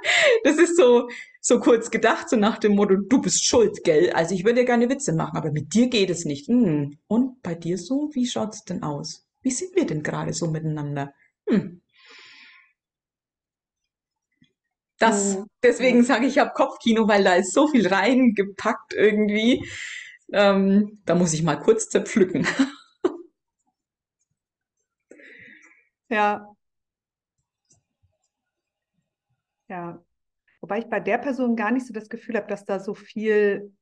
das 0.44 0.58
ist 0.58 0.76
so, 0.76 1.08
so 1.40 1.60
kurz 1.60 1.90
gedacht, 1.90 2.28
so 2.28 2.36
nach 2.36 2.58
dem 2.58 2.74
Motto, 2.74 2.96
du 2.96 3.20
bist 3.20 3.44
schuld, 3.44 3.84
gell? 3.84 4.10
Also 4.12 4.34
ich 4.34 4.44
würde 4.44 4.60
ja 4.60 4.66
gerne 4.66 4.88
Witze 4.88 5.12
machen, 5.12 5.36
aber 5.36 5.52
mit 5.52 5.74
dir 5.74 5.88
geht 5.88 6.10
es 6.10 6.24
nicht. 6.24 6.48
Hm. 6.48 6.98
Und 7.06 7.42
bei 7.42 7.54
dir 7.54 7.78
so? 7.78 8.10
Wie 8.12 8.26
schaut's 8.26 8.64
denn 8.64 8.82
aus? 8.82 9.24
Wie 9.42 9.50
sind 9.50 9.74
wir 9.76 9.86
denn 9.86 10.02
gerade 10.02 10.32
so 10.32 10.48
miteinander? 10.48 11.12
Hm. 11.48 11.80
Das, 14.98 15.36
Mhm. 15.38 15.46
deswegen 15.62 16.04
sage 16.04 16.26
ich, 16.26 16.32
ich 16.34 16.38
habe 16.38 16.52
Kopfkino, 16.54 17.08
weil 17.08 17.24
da 17.24 17.34
ist 17.34 17.52
so 17.52 17.66
viel 17.68 17.86
reingepackt 17.88 18.94
irgendwie. 18.94 19.64
Ähm, 20.32 21.00
da 21.04 21.14
muss 21.14 21.32
ich 21.32 21.42
mal 21.42 21.56
kurz 21.56 21.88
zerpflücken. 21.88 22.46
Ja, 26.08 26.52
ja. 29.72 30.04
Wobei 30.60 30.78
ich 30.78 30.84
bei 30.84 31.00
der 31.00 31.18
Person 31.18 31.56
gar 31.56 31.72
nicht 31.72 31.86
so 31.86 31.94
das 31.94 32.08
Gefühl 32.08 32.36
habe, 32.36 32.46
dass 32.46 32.64
da 32.64 32.78
so 32.78 32.94
viel 32.94 33.72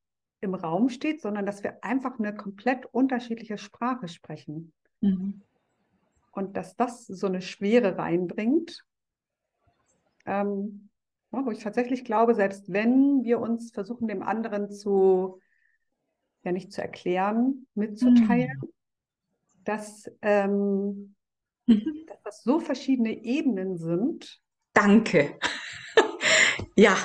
im 0.40 0.54
Raum 0.54 0.88
steht, 0.88 1.20
sondern 1.20 1.44
dass 1.44 1.62
wir 1.62 1.84
einfach 1.84 2.18
eine 2.18 2.34
komplett 2.34 2.86
unterschiedliche 2.86 3.58
Sprache 3.58 4.08
sprechen. 4.08 4.72
Mhm. 5.00 5.42
Und 6.30 6.56
dass 6.56 6.76
das 6.76 7.06
so 7.06 7.26
eine 7.26 7.42
Schwere 7.42 7.98
reinbringt, 7.98 8.86
ähm, 10.24 10.88
wo 11.32 11.50
ich 11.50 11.58
tatsächlich 11.58 12.04
glaube, 12.04 12.34
selbst 12.34 12.72
wenn 12.72 13.24
wir 13.24 13.40
uns 13.40 13.72
versuchen, 13.72 14.08
dem 14.08 14.22
anderen 14.22 14.70
zu, 14.70 15.40
ja 16.44 16.52
nicht 16.52 16.72
zu 16.72 16.80
erklären, 16.82 17.66
mitzuteilen, 17.74 18.60
dass, 19.64 20.10
ähm, 20.22 21.14
Mhm. 21.66 22.04
dass 22.06 22.22
das 22.22 22.42
so 22.42 22.58
verschiedene 22.60 23.22
Ebenen 23.24 23.76
sind, 23.76 24.40
Danke. 24.72 25.38
Ja, 26.76 26.96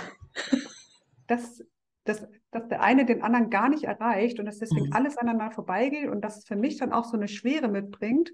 dass, 1.28 1.64
dass, 2.04 2.28
dass 2.52 2.68
der 2.68 2.82
eine 2.82 3.06
den 3.06 3.22
anderen 3.22 3.50
gar 3.50 3.70
nicht 3.70 3.84
erreicht 3.86 4.40
und 4.40 4.46
dass 4.46 4.60
deswegen 4.60 4.88
Mhm. 4.88 4.94
alles 4.94 5.18
aneinander 5.18 5.54
vorbeigeht 5.54 6.10
und 6.10 6.22
dass 6.22 6.38
es 6.38 6.46
für 6.46 6.56
mich 6.56 6.78
dann 6.78 6.94
auch 6.94 7.06
so 7.06 7.18
eine 7.18 7.28
Schwere 7.28 7.68
mitbringt. 7.68 8.32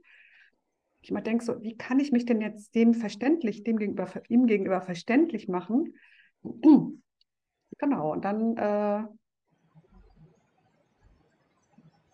Ich 1.01 1.09
immer 1.09 1.21
denke 1.21 1.43
so, 1.43 1.61
wie 1.63 1.77
kann 1.77 1.99
ich 1.99 2.11
mich 2.11 2.25
denn 2.25 2.41
jetzt 2.41 2.75
dem 2.75 2.93
verständlich, 2.93 3.63
dem 3.63 3.77
gegenüber, 3.77 4.07
ihm 4.27 4.45
gegenüber 4.45 4.81
verständlich 4.81 5.47
machen? 5.47 5.95
Genau, 7.77 8.11
und 8.11 8.25
dann 8.25 8.57
äh, 8.57 9.07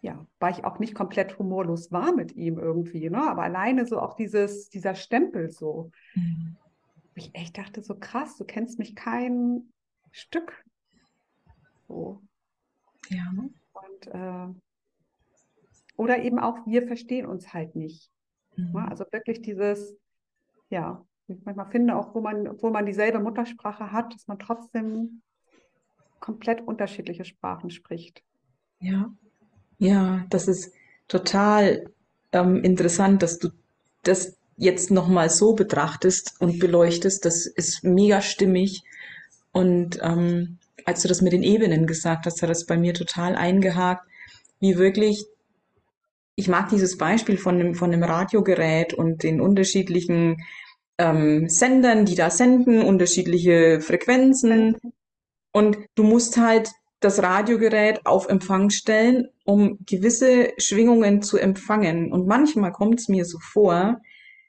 ja, 0.02 0.26
war 0.40 0.50
ich 0.52 0.64
auch 0.64 0.80
nicht 0.80 0.96
komplett 0.96 1.40
humorlos 1.40 1.92
war 1.92 2.14
mit 2.14 2.36
ihm 2.36 2.60
irgendwie, 2.60 3.10
ne? 3.10 3.30
Aber 3.30 3.44
alleine 3.44 3.86
so 3.86 4.00
auch 4.00 4.14
dieses, 4.14 4.70
dieser 4.70 4.96
Stempel 4.96 5.50
so. 5.50 5.92
Mhm. 6.14 6.56
Ich 7.16 7.34
echt 7.34 7.58
dachte 7.58 7.82
so 7.82 7.96
krass, 7.96 8.38
du 8.38 8.46
kennst 8.46 8.78
mich 8.78 8.96
kein 8.96 9.74
Stück. 10.12 10.64
So. 11.88 12.22
Ja. 13.10 13.26
Und 13.74 14.08
äh, 14.08 14.54
oder 15.96 16.20
eben 16.24 16.40
auch, 16.40 16.66
wir 16.68 16.86
verstehen 16.86 17.26
uns 17.26 17.54
halt 17.54 17.76
nicht. 17.76 18.12
Ne? 18.56 18.66
Mhm. 18.66 18.76
Also 18.78 19.06
wirklich 19.12 19.42
dieses, 19.42 19.98
ja, 20.70 21.04
ich 21.28 21.44
manchmal 21.44 21.70
finde 21.72 21.96
auch, 21.96 22.14
wo 22.14 22.22
man, 22.22 22.48
obwohl 22.48 22.72
man 22.72 22.86
dieselbe 22.86 23.20
Muttersprache 23.20 23.92
hat, 23.92 24.14
dass 24.14 24.28
man 24.28 24.40
trotzdem 24.40 25.22
komplett 26.20 26.62
unterschiedliche 26.62 27.26
Sprachen 27.26 27.70
spricht. 27.70 28.24
Ja. 28.80 29.12
Ja, 29.80 30.26
das 30.30 30.48
ist 30.48 30.74
total 31.08 31.90
ähm, 32.32 32.64
interessant, 32.64 33.22
dass 33.22 33.40
du 33.40 33.50
das 34.04 34.36
jetzt 34.58 34.90
nochmal 34.92 35.30
so 35.30 35.54
betrachtest 35.54 36.34
und 36.40 36.60
beleuchtest. 36.60 37.24
Das 37.26 37.46
ist 37.46 37.84
mega 37.84 38.22
stimmig. 38.22 38.84
Und 39.52 40.00
ähm, 40.02 40.58
als 40.86 41.02
du 41.02 41.08
das 41.08 41.22
mit 41.22 41.34
den 41.34 41.44
Ebenen 41.44 41.86
gesagt 41.86 42.26
hast, 42.26 42.42
hat 42.42 42.50
das 42.50 42.66
bei 42.66 42.78
mir 42.78 42.94
total 42.94 43.36
eingehakt, 43.36 44.08
wie 44.60 44.78
wirklich, 44.78 45.26
ich 46.36 46.48
mag 46.48 46.70
dieses 46.70 46.98
Beispiel 46.98 47.38
von 47.38 47.56
einem, 47.56 47.76
von 47.76 47.94
einem 47.94 48.04
Radiogerät 48.04 48.94
und 48.94 49.24
den 49.24 49.42
unterschiedlichen 49.42 50.38
ähm, 50.98 51.50
Sendern, 51.50 52.06
die 52.06 52.16
da 52.16 52.32
senden, 52.32 52.82
unterschiedliche 52.82 53.80
Frequenzen. 53.82 54.78
Und 55.52 55.78
du 55.96 56.04
musst 56.04 56.38
halt 56.38 56.72
das 57.00 57.22
Radiogerät 57.22 58.06
auf 58.06 58.28
Empfang 58.28 58.70
stellen, 58.70 59.28
um 59.46 59.78
gewisse 59.86 60.54
Schwingungen 60.58 61.22
zu 61.22 61.38
empfangen. 61.38 62.12
Und 62.12 62.28
manchmal 62.28 62.72
kommt 62.72 63.00
es 63.00 63.08
mir 63.08 63.26
so 63.26 63.38
vor, 63.40 64.02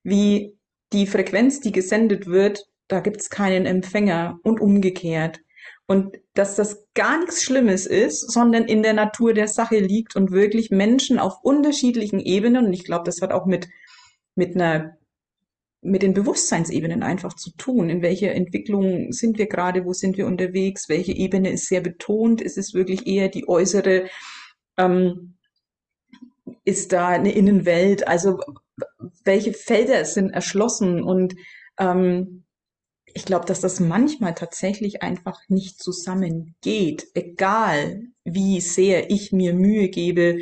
wie 0.03 0.57
die 0.93 1.07
Frequenz, 1.07 1.61
die 1.61 1.73
gesendet 1.73 2.27
wird, 2.27 2.67
da 2.89 3.01
gibt 3.01 3.21
es 3.21 3.29
keinen 3.29 3.67
Empfänger 3.67 4.41
und 4.43 4.61
umgekehrt. 4.61 5.41
Und 5.87 6.17
dass 6.35 6.57
das 6.57 6.87
gar 6.95 7.19
nichts 7.19 7.43
Schlimmes 7.43 7.87
ist, 7.87 8.31
sondern 8.31 8.65
in 8.65 8.83
der 8.83 8.93
Natur 8.93 9.33
der 9.33 9.49
Sache 9.49 9.79
liegt 9.79 10.17
und 10.17 10.33
wirklich 10.33 10.71
Menschen 10.71 11.19
auf 11.19 11.43
unterschiedlichen 11.43 12.21
Ebenen, 12.21 12.67
und 12.67 12.73
ich 12.73 12.85
glaube, 12.85 13.05
das 13.05 13.23
hat 13.23 13.33
auch 13.33 13.47
mit, 13.47 13.69
mit 14.35 14.55
einer 14.55 14.98
mit 15.81 16.03
den 16.03 16.15
Bewusstseinsebenen 16.15 17.03
einfach 17.03 17.35
zu 17.35 17.51
tun. 17.57 17.89
In 17.89 18.03
welcher 18.03 18.33
Entwicklung 18.33 19.13
sind 19.13 19.39
wir 19.39 19.47
gerade? 19.47 19.85
Wo 19.85 19.93
sind 19.93 20.17
wir 20.17 20.27
unterwegs? 20.27 20.89
Welche 20.89 21.13
Ebene 21.13 21.51
ist 21.51 21.69
sehr 21.69 21.81
betont? 21.81 22.41
Ist 22.41 22.59
es 22.59 22.75
wirklich 22.75 23.07
eher 23.07 23.29
die 23.29 23.49
äußere? 23.49 24.09
Ähm, 24.77 25.35
ist 26.65 26.93
da 26.93 27.09
eine 27.09 27.33
Innenwelt? 27.33 28.09
Also 28.09 28.41
welche 29.25 29.53
Felder 29.53 30.05
sind 30.05 30.31
erschlossen? 30.31 31.03
Und 31.03 31.35
ähm, 31.79 32.45
ich 33.15 33.25
glaube, 33.25 33.47
dass 33.47 33.61
das 33.61 33.81
manchmal 33.81 34.35
tatsächlich 34.35 35.03
einfach 35.03 35.41
nicht 35.49 35.83
zusammengeht, 35.83 37.09
egal 37.15 38.03
wie 38.25 38.61
sehr 38.61 39.11
ich 39.11 39.33
mir 39.33 39.55
Mühe 39.55 39.89
gebe, 39.89 40.41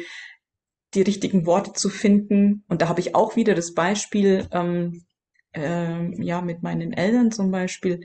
die 0.94 1.02
richtigen 1.02 1.46
Worte 1.46 1.74
zu 1.74 1.88
finden. 1.88 2.64
Und 2.68 2.82
da 2.82 2.88
habe 2.88 3.00
ich 3.00 3.14
auch 3.14 3.36
wieder 3.36 3.54
das 3.54 3.74
Beispiel, 3.74 4.48
ähm, 4.50 5.04
ähm, 5.56 6.22
ja, 6.22 6.40
mit 6.40 6.62
meinen 6.62 6.92
Eltern 6.92 7.32
zum 7.32 7.50
Beispiel, 7.50 8.00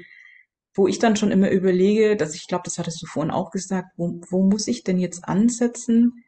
wo 0.74 0.88
ich 0.88 1.00
dann 1.00 1.16
schon 1.16 1.32
immer 1.32 1.50
überlege, 1.50 2.16
dass 2.16 2.36
ich 2.36 2.48
glaube, 2.48 2.64
das 2.66 2.78
hattest 2.78 3.02
du 3.02 3.06
vorhin 3.06 3.32
auch 3.32 3.52
gesagt, 3.52 3.90
wo, 3.98 4.22
wo 4.30 4.44
muss 4.44 4.68
ich 4.68 4.84
denn 4.84 5.00
jetzt 5.00 5.26
ansetzen, 5.26 6.24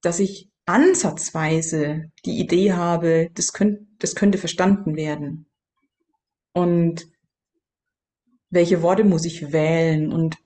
dass 0.00 0.20
ich 0.20 0.48
ansatzweise 0.64 2.12
die 2.24 2.38
Idee 2.38 2.72
habe, 2.72 3.30
das, 3.34 3.52
könnt, 3.52 3.80
das 3.98 4.14
könnte 4.14 4.38
verstanden 4.38 4.96
werden. 4.96 5.46
Und 6.52 7.06
welche 8.50 8.82
Worte 8.82 9.04
muss 9.04 9.24
ich 9.24 9.52
wählen? 9.52 10.12
Und, 10.12 10.36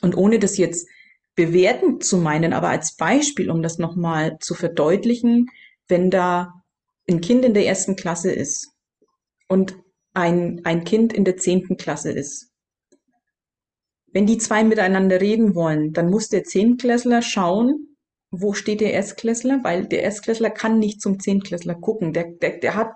und 0.00 0.16
ohne 0.16 0.38
das 0.38 0.58
jetzt 0.58 0.88
bewertend 1.34 2.02
zu 2.02 2.16
meinen, 2.16 2.52
aber 2.52 2.70
als 2.70 2.96
Beispiel, 2.96 3.50
um 3.50 3.62
das 3.62 3.78
nochmal 3.78 4.38
zu 4.40 4.54
verdeutlichen, 4.54 5.46
wenn 5.86 6.10
da 6.10 6.54
ein 7.08 7.20
Kind 7.20 7.44
in 7.44 7.54
der 7.54 7.66
ersten 7.66 7.94
Klasse 7.94 8.32
ist 8.32 8.75
und 9.48 9.76
ein, 10.14 10.62
ein 10.64 10.84
Kind 10.84 11.12
in 11.12 11.24
der 11.24 11.36
zehnten 11.36 11.76
Klasse 11.76 12.10
ist. 12.10 12.52
Wenn 14.12 14.26
die 14.26 14.38
zwei 14.38 14.64
miteinander 14.64 15.20
reden 15.20 15.54
wollen, 15.54 15.92
dann 15.92 16.08
muss 16.08 16.28
der 16.28 16.44
Zehntklässler 16.44 17.20
schauen, 17.20 17.96
wo 18.30 18.54
steht 18.54 18.80
der 18.80 18.92
Erstklässler, 18.92 19.60
weil 19.62 19.86
der 19.86 20.02
Erstklässler 20.02 20.50
kann 20.50 20.78
nicht 20.78 21.00
zum 21.00 21.20
Zehntklässler 21.20 21.74
gucken. 21.74 22.12
Der, 22.12 22.32
der, 22.40 22.58
der 22.58 22.74
hat, 22.74 22.92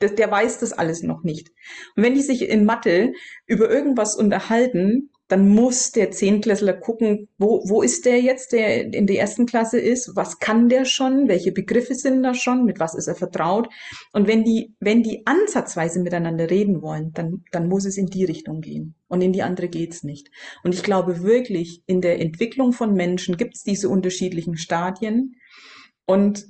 der, 0.00 0.10
der 0.10 0.30
weiß 0.30 0.58
das 0.58 0.72
alles 0.72 1.02
noch 1.02 1.22
nicht. 1.22 1.48
Und 1.96 2.02
wenn 2.02 2.14
die 2.14 2.22
sich 2.22 2.42
in 2.42 2.64
Mathe 2.64 3.12
über 3.46 3.70
irgendwas 3.70 4.14
unterhalten, 4.14 5.10
dann 5.28 5.48
muss 5.48 5.92
der 5.92 6.10
Zehntklässler 6.10 6.72
gucken, 6.72 7.28
wo, 7.36 7.62
wo 7.68 7.82
ist 7.82 8.06
der 8.06 8.20
jetzt, 8.20 8.52
der 8.52 8.92
in 8.92 9.06
der 9.06 9.18
ersten 9.18 9.44
Klasse 9.44 9.78
ist, 9.78 10.16
was 10.16 10.38
kann 10.38 10.70
der 10.70 10.86
schon, 10.86 11.28
welche 11.28 11.52
Begriffe 11.52 11.94
sind 11.94 12.22
da 12.22 12.32
schon, 12.32 12.64
mit 12.64 12.80
was 12.80 12.94
ist 12.94 13.08
er 13.08 13.14
vertraut. 13.14 13.68
Und 14.12 14.26
wenn 14.26 14.42
die, 14.42 14.74
wenn 14.80 15.02
die 15.02 15.26
ansatzweise 15.26 16.00
miteinander 16.00 16.50
reden 16.50 16.80
wollen, 16.80 17.12
dann, 17.12 17.44
dann 17.52 17.68
muss 17.68 17.84
es 17.84 17.98
in 17.98 18.06
die 18.06 18.24
Richtung 18.24 18.62
gehen. 18.62 18.94
Und 19.06 19.20
in 19.20 19.34
die 19.34 19.42
andere 19.42 19.68
geht's 19.68 20.02
nicht. 20.02 20.30
Und 20.64 20.74
ich 20.74 20.82
glaube 20.82 21.22
wirklich, 21.22 21.82
in 21.86 22.00
der 22.00 22.20
Entwicklung 22.20 22.72
von 22.72 22.94
Menschen 22.94 23.36
gibt's 23.36 23.62
diese 23.62 23.90
unterschiedlichen 23.90 24.56
Stadien. 24.56 25.36
Und 26.06 26.46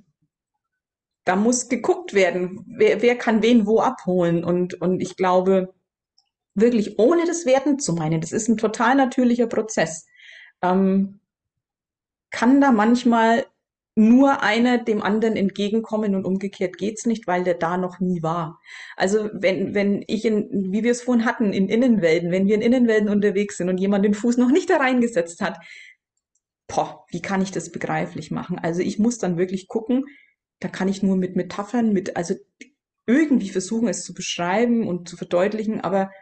da 1.25 1.35
muss 1.35 1.69
geguckt 1.69 2.15
werden, 2.15 2.65
wer, 2.69 3.03
wer 3.03 3.17
kann 3.17 3.43
wen 3.43 3.67
wo 3.67 3.81
abholen. 3.81 4.45
Und, 4.45 4.81
und 4.81 5.01
ich 5.01 5.17
glaube, 5.17 5.75
wirklich 6.61 6.99
ohne 6.99 7.27
das 7.27 7.47
Werten 7.47 7.79
zu 7.79 7.95
meinen, 7.95 8.21
das 8.21 8.33
ist 8.33 8.49
ein 8.49 8.57
total 8.57 8.95
natürlicher 8.95 9.47
Prozess, 9.47 10.07
ähm, 10.63 11.21
kann 12.31 12.61
da 12.61 12.73
manchmal 12.73 13.47
nur 13.99 14.45
einer 14.45 14.79
dem 14.79 15.03
anderen 15.03 15.35
entgegenkommen 15.35 16.15
und 16.15 16.25
umgekehrt 16.25 16.79
geht's 16.79 17.05
nicht, 17.05 17.27
weil 17.27 17.43
der 17.43 17.55
da 17.55 17.77
noch 17.77 17.99
nie 17.99 18.23
war. 18.23 18.61
Also 18.97 19.29
wenn, 19.33 19.75
wenn 19.75 20.05
ich 20.07 20.25
in, 20.25 20.73
wie 20.73 20.85
wir 20.85 20.93
es 20.93 21.03
vorhin 21.03 21.25
hatten, 21.25 21.53
in 21.53 21.69
Innenwelten, 21.69 22.31
wenn 22.31 22.47
wir 22.47 22.55
in 22.55 22.63
Innenwelten 22.63 23.09
unterwegs 23.09 23.57
sind 23.57 23.69
und 23.69 23.79
jemand 23.79 24.05
den 24.05 24.15
Fuß 24.15 24.37
noch 24.37 24.53
nicht 24.53 24.71
da 24.71 24.77
reingesetzt 24.77 25.41
hat, 25.41 25.59
boah, 26.69 27.07
wie 27.11 27.21
kann 27.23 27.43
ich 27.43 27.51
das 27.51 27.73
begreiflich 27.73 28.31
machen? 28.31 28.61
Also 28.61 28.83
ich 28.83 29.01
muss 29.01 29.19
dann 29.19 29.37
wirklich 29.37 29.67
gucken, 29.67 30.05
da 30.61 30.69
kann 30.69 30.87
ich 30.87 31.03
nur 31.03 31.17
mit 31.17 31.35
Metaphern, 31.35 31.93
mit, 31.93 32.17
also 32.17 32.35
irgendwie 33.05 33.49
versuchen, 33.49 33.89
es 33.89 34.05
zu 34.05 34.15
beschreiben 34.15 34.87
und 34.87 35.09
zu 35.09 35.17
verdeutlichen, 35.17 35.81
aber 35.81 36.13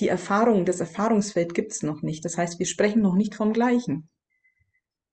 die 0.00 0.08
Erfahrung, 0.08 0.64
das 0.64 0.80
Erfahrungsfeld 0.80 1.54
gibt's 1.54 1.82
noch 1.82 2.02
nicht. 2.02 2.24
Das 2.24 2.36
heißt, 2.36 2.58
wir 2.58 2.66
sprechen 2.66 3.02
noch 3.02 3.14
nicht 3.14 3.34
vom 3.34 3.52
Gleichen. 3.52 4.08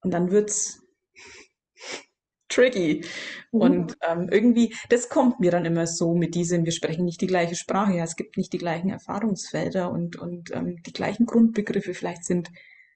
Und 0.02 0.12
dann 0.12 0.32
wird's 0.32 0.82
tricky. 2.50 3.06
Mhm. 3.52 3.62
Und 3.62 3.98
ähm, 4.08 4.30
irgendwie, 4.30 4.76
das 4.90 5.10
kommt 5.10 5.40
mir 5.40 5.52
dann 5.52 5.66
immer 5.66 5.88
so 5.88 6.16
mit 6.16 6.36
diesem, 6.36 6.66
wir 6.66 6.72
sprechen 6.72 7.06
nicht 7.06 7.22
die 7.22 7.28
gleiche 7.28 7.56
Sprache, 7.56 7.94
ja, 7.94 8.04
es 8.04 8.16
gibt 8.16 8.38
nicht 8.38 8.54
die 8.54 8.58
gleichen 8.58 8.90
Erfahrungsfelder 8.90 9.92
und, 9.92 10.16
und 10.16 10.52
ähm, 10.52 10.82
die 10.84 10.94
gleichen 10.94 11.26
Grundbegriffe, 11.26 11.94
vielleicht 11.94 12.26
sind 12.26 12.50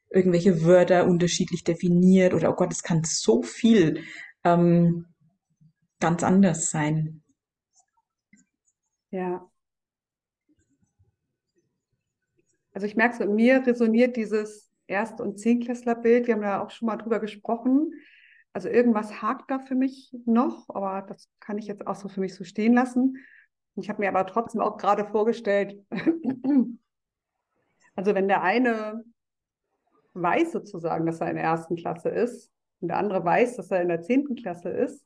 irgendwelche 0.10 0.64
Wörter 0.64 1.08
unterschiedlich 1.08 1.64
definiert 1.64 2.34
oder 2.34 2.52
oh 2.52 2.56
Gott, 2.56 2.72
es 2.72 2.84
kann 2.84 3.04
so 3.04 3.44
viel 3.44 4.04
ähm, 4.44 5.08
ganz 6.00 6.24
anders 6.24 6.70
sein. 6.70 7.22
Ja. 9.12 9.50
Also 12.76 12.88
ich 12.88 12.98
merke 12.98 13.16
so, 13.16 13.24
in 13.24 13.36
mir 13.36 13.66
resoniert 13.66 14.18
dieses 14.18 14.70
Erst- 14.86 15.22
und 15.22 15.40
Zehnklässlerbild. 15.40 16.28
Wir 16.28 16.34
haben 16.34 16.42
da 16.42 16.62
auch 16.62 16.72
schon 16.72 16.88
mal 16.88 16.98
drüber 16.98 17.22
gesprochen. 17.22 17.94
Also 18.52 18.68
irgendwas 18.68 19.22
hakt 19.22 19.50
da 19.50 19.60
für 19.60 19.76
mich 19.76 20.14
noch, 20.26 20.68
aber 20.68 21.08
das 21.08 21.30
kann 21.40 21.58
ich 21.58 21.68
jetzt 21.68 21.88
auch 21.88 21.96
so 21.96 22.10
für 22.10 22.20
mich 22.20 22.36
so 22.36 22.44
stehen 22.44 22.74
lassen. 22.74 23.16
Ich 23.78 23.88
habe 23.88 24.02
mir 24.02 24.10
aber 24.10 24.26
trotzdem 24.26 24.60
auch 24.60 24.78
gerade 24.78 25.06
vorgestellt, 25.06 25.82
also 27.96 28.14
wenn 28.14 28.28
der 28.28 28.44
eine 28.44 29.06
weiß 30.14 30.52
sozusagen, 30.52 31.06
dass 31.06 31.22
er 31.22 31.30
in 31.30 31.36
der 31.36 31.46
ersten 31.46 31.78
Klasse 31.78 32.10
ist 32.10 32.52
und 32.82 32.90
der 32.90 32.98
andere 32.98 33.24
weiß, 33.24 33.56
dass 33.56 33.72
er 33.72 33.84
in 33.84 33.88
der 33.88 34.02
zehnten 34.02 34.36
Klasse 34.36 34.70
ist, 34.70 35.06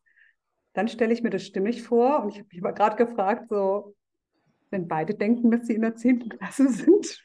dann 0.74 0.88
stelle 0.88 1.14
ich 1.14 1.22
mir 1.22 1.30
das 1.30 1.46
stimmig 1.46 1.84
vor 1.84 2.24
und 2.24 2.30
ich 2.30 2.40
habe 2.40 2.48
mich 2.52 2.64
aber 2.64 2.74
gerade 2.74 2.96
gefragt, 2.96 3.48
so, 3.48 3.96
wenn 4.72 4.88
beide 4.88 5.14
denken, 5.14 5.52
dass 5.52 5.68
sie 5.68 5.76
in 5.76 5.82
der 5.82 5.96
zehnten 5.96 6.30
Klasse 6.30 6.68
sind, 6.70 7.24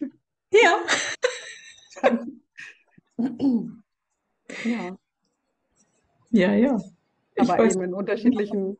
Ja. 0.63 0.79
Ja, 4.65 4.97
Ja, 6.31 6.53
ja. 6.53 6.79
Ich 7.35 7.51
aber 7.51 7.65
weiß. 7.65 7.75
eben 7.75 7.85
in 7.85 7.95
unterschiedlichen, 7.95 8.77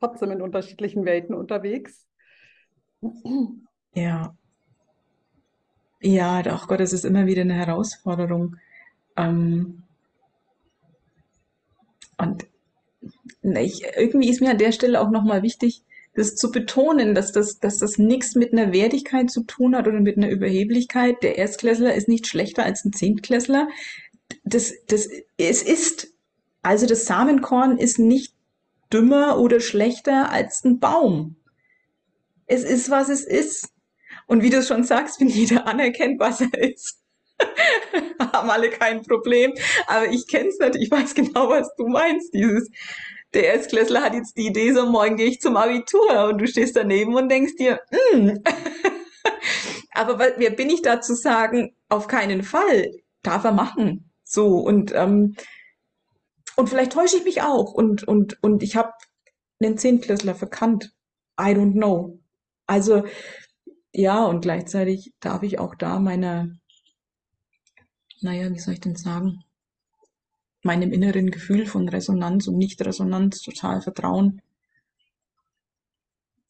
trotzdem 0.00 0.30
in 0.32 0.42
unterschiedlichen 0.42 1.04
Welten 1.04 1.34
unterwegs. 1.34 2.06
Ja. 3.94 4.34
Ja, 6.00 6.42
ach 6.46 6.68
Gott, 6.68 6.80
das 6.80 6.92
ist 6.92 7.04
immer 7.04 7.26
wieder 7.26 7.42
eine 7.42 7.54
Herausforderung. 7.54 8.56
Ähm, 9.16 9.82
und 12.18 12.46
na, 13.42 13.60
ich, 13.60 13.84
irgendwie 13.96 14.28
ist 14.30 14.40
mir 14.40 14.50
an 14.50 14.58
der 14.58 14.72
Stelle 14.72 15.00
auch 15.00 15.10
nochmal 15.10 15.42
wichtig, 15.42 15.82
das 16.14 16.36
zu 16.36 16.50
betonen, 16.52 17.14
dass 17.14 17.32
das, 17.32 17.58
dass 17.58 17.78
das 17.78 17.98
nichts 17.98 18.34
mit 18.34 18.52
einer 18.52 18.72
Wertigkeit 18.72 19.30
zu 19.30 19.42
tun 19.42 19.74
hat 19.74 19.88
oder 19.88 20.00
mit 20.00 20.16
einer 20.16 20.30
Überheblichkeit. 20.30 21.22
Der 21.22 21.36
Erstklässler 21.38 21.94
ist 21.94 22.08
nicht 22.08 22.26
schlechter 22.26 22.64
als 22.64 22.84
ein 22.84 22.92
Zehntklässler. 22.92 23.68
Das, 24.44 24.72
das, 24.86 25.08
es 25.36 25.62
ist, 25.62 26.12
also 26.62 26.86
das 26.86 27.06
Samenkorn 27.06 27.78
ist 27.78 27.98
nicht 27.98 28.34
dümmer 28.92 29.38
oder 29.40 29.58
schlechter 29.58 30.30
als 30.30 30.64
ein 30.64 30.78
Baum. 30.78 31.36
Es 32.46 32.62
ist, 32.62 32.90
was 32.90 33.08
es 33.08 33.24
ist. 33.24 33.68
Und 34.26 34.42
wie 34.42 34.50
du 34.50 34.62
schon 34.62 34.84
sagst, 34.84 35.20
wenn 35.20 35.28
jeder 35.28 35.66
anerkennt, 35.66 36.20
was 36.20 36.40
er 36.40 36.54
ist, 36.56 37.00
haben 38.32 38.50
alle 38.50 38.70
kein 38.70 39.02
Problem. 39.02 39.52
Aber 39.88 40.08
ich 40.10 40.28
kenne 40.28 40.48
es 40.48 40.58
natürlich, 40.58 40.86
ich 40.86 40.92
weiß 40.92 41.14
genau, 41.14 41.48
was 41.48 41.74
du 41.76 41.88
meinst. 41.88 42.32
Dieses, 42.32 42.70
der 43.34 43.54
Erstklässler 43.54 44.02
hat 44.02 44.14
jetzt 44.14 44.36
die 44.36 44.46
Idee, 44.46 44.72
so 44.72 44.86
morgen 44.86 45.16
gehe 45.16 45.26
ich 45.26 45.40
zum 45.40 45.56
Abitur 45.56 46.28
und 46.28 46.38
du 46.38 46.46
stehst 46.46 46.76
daneben 46.76 47.14
und 47.14 47.28
denkst 47.28 47.56
dir, 47.56 47.80
mm. 47.90 48.38
aber 49.92 50.18
wer 50.18 50.50
bin 50.50 50.70
ich 50.70 50.82
da 50.82 51.00
zu 51.00 51.14
sagen, 51.14 51.74
auf 51.88 52.06
keinen 52.06 52.42
Fall, 52.42 52.92
darf 53.22 53.44
er 53.44 53.52
machen. 53.52 54.10
So 54.22 54.58
und 54.58 54.92
ähm, 54.94 55.36
und 56.56 56.68
vielleicht 56.68 56.92
täusche 56.92 57.16
ich 57.16 57.24
mich 57.24 57.42
auch 57.42 57.72
und 57.72 58.06
und 58.06 58.42
und 58.42 58.62
ich 58.62 58.76
habe 58.76 58.92
einen 59.60 59.78
Zehntklässler 59.78 60.34
verkannt. 60.34 60.92
I 61.40 61.54
don't 61.54 61.72
know. 61.72 62.20
Also 62.66 63.04
ja, 63.92 64.24
und 64.24 64.40
gleichzeitig 64.40 65.12
darf 65.20 65.42
ich 65.42 65.58
auch 65.58 65.74
da 65.74 66.00
meiner, 66.00 66.48
naja, 68.20 68.50
wie 68.52 68.58
soll 68.58 68.74
ich 68.74 68.80
denn 68.80 68.96
sagen, 68.96 69.43
meinem 70.64 70.92
inneren 70.92 71.30
Gefühl 71.30 71.66
von 71.66 71.88
Resonanz 71.88 72.48
und 72.48 72.56
Nicht-Resonanz 72.58 73.40
total 73.40 73.82
vertrauen. 73.82 74.42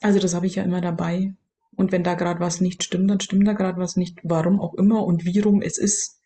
Also 0.00 0.18
das 0.18 0.34
habe 0.34 0.46
ich 0.46 0.56
ja 0.56 0.62
immer 0.62 0.80
dabei. 0.80 1.34
Und 1.76 1.90
wenn 1.90 2.04
da 2.04 2.14
gerade 2.14 2.40
was 2.40 2.60
nicht 2.60 2.84
stimmt, 2.84 3.10
dann 3.10 3.20
stimmt 3.20 3.48
da 3.48 3.52
gerade 3.52 3.78
was 3.78 3.96
nicht. 3.96 4.20
Warum 4.22 4.60
auch 4.60 4.74
immer 4.74 5.04
und 5.04 5.24
wie 5.24 5.40
rum 5.40 5.62
es 5.62 5.78
ist, 5.78 6.20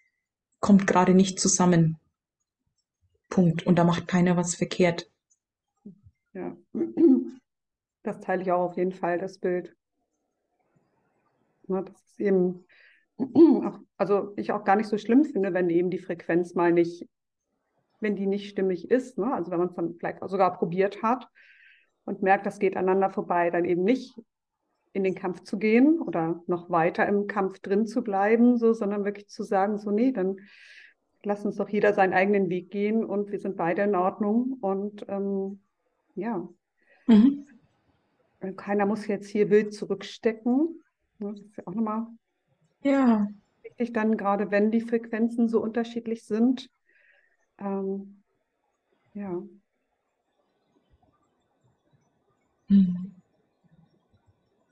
kommt 0.60 0.86
gerade 0.86 1.14
nicht 1.14 1.40
zusammen. 1.40 1.98
Punkt. 3.28 3.66
Und 3.66 3.78
da 3.78 3.84
macht 3.84 4.08
keiner 4.08 4.36
was 4.36 4.54
verkehrt. 4.54 5.10
Ja, 6.32 6.56
das 8.02 8.20
teile 8.20 8.42
ich 8.42 8.52
auch 8.52 8.70
auf 8.70 8.76
jeden 8.76 8.92
Fall, 8.92 9.18
das 9.18 9.38
Bild. 9.38 9.74
Ne, 11.66 11.84
das 11.84 12.00
ist 12.02 12.20
eben, 12.20 12.64
auch, 13.16 13.78
also 13.96 14.32
ich 14.36 14.52
auch 14.52 14.64
gar 14.64 14.76
nicht 14.76 14.88
so 14.88 14.98
schlimm 14.98 15.24
finde, 15.24 15.52
wenn 15.52 15.70
eben 15.70 15.90
die 15.90 15.98
Frequenz 15.98 16.54
mal 16.54 16.72
nicht, 16.72 17.06
wenn 18.00 18.16
die 18.16 18.26
nicht 18.26 18.48
stimmig 18.50 18.90
ist. 18.90 19.18
Ne? 19.18 19.32
Also 19.32 19.50
wenn 19.50 19.58
man 19.58 19.68
es 19.68 19.74
dann 19.74 19.94
vielleicht 19.98 20.18
sogar 20.28 20.56
probiert 20.56 21.02
hat 21.02 21.28
und 22.04 22.22
merkt, 22.22 22.46
das 22.46 22.58
geht 22.58 22.76
aneinander 22.76 23.10
vorbei, 23.10 23.50
dann 23.50 23.64
eben 23.64 23.84
nicht 23.84 24.14
in 24.92 25.04
den 25.04 25.14
Kampf 25.14 25.42
zu 25.42 25.58
gehen 25.58 26.00
oder 26.00 26.42
noch 26.46 26.70
weiter 26.70 27.06
im 27.06 27.26
Kampf 27.26 27.60
drin 27.60 27.86
zu 27.86 28.02
bleiben, 28.02 28.56
so, 28.56 28.72
sondern 28.72 29.04
wirklich 29.04 29.28
zu 29.28 29.42
sagen, 29.42 29.78
so, 29.78 29.90
nee, 29.90 30.12
dann 30.12 30.36
lass 31.22 31.44
uns 31.44 31.56
doch 31.56 31.68
jeder 31.68 31.92
seinen 31.92 32.14
eigenen 32.14 32.48
Weg 32.48 32.70
gehen 32.70 33.04
und 33.04 33.30
wir 33.30 33.38
sind 33.38 33.56
beide 33.56 33.82
in 33.82 33.94
Ordnung 33.94 34.56
und 34.60 35.04
ähm, 35.08 35.60
ja, 36.14 36.48
Mhm. 37.06 37.46
keiner 38.56 38.84
muss 38.86 39.06
jetzt 39.06 39.28
hier 39.28 39.50
wild 39.50 39.72
zurückstecken. 39.72 40.82
Ne, 41.18 41.32
Das 41.32 41.40
ist 41.40 41.56
ja 41.56 41.66
auch 41.66 41.74
nochmal 41.74 42.06
Ja. 42.82 43.28
wichtig, 43.62 43.92
dann 43.92 44.16
gerade 44.16 44.50
wenn 44.50 44.70
die 44.70 44.80
Frequenzen 44.80 45.48
so 45.48 45.60
unterschiedlich 45.62 46.24
sind. 46.24 46.70
Ähm, 47.58 48.22
ja, 49.14 49.42
Mhm. 52.68 53.12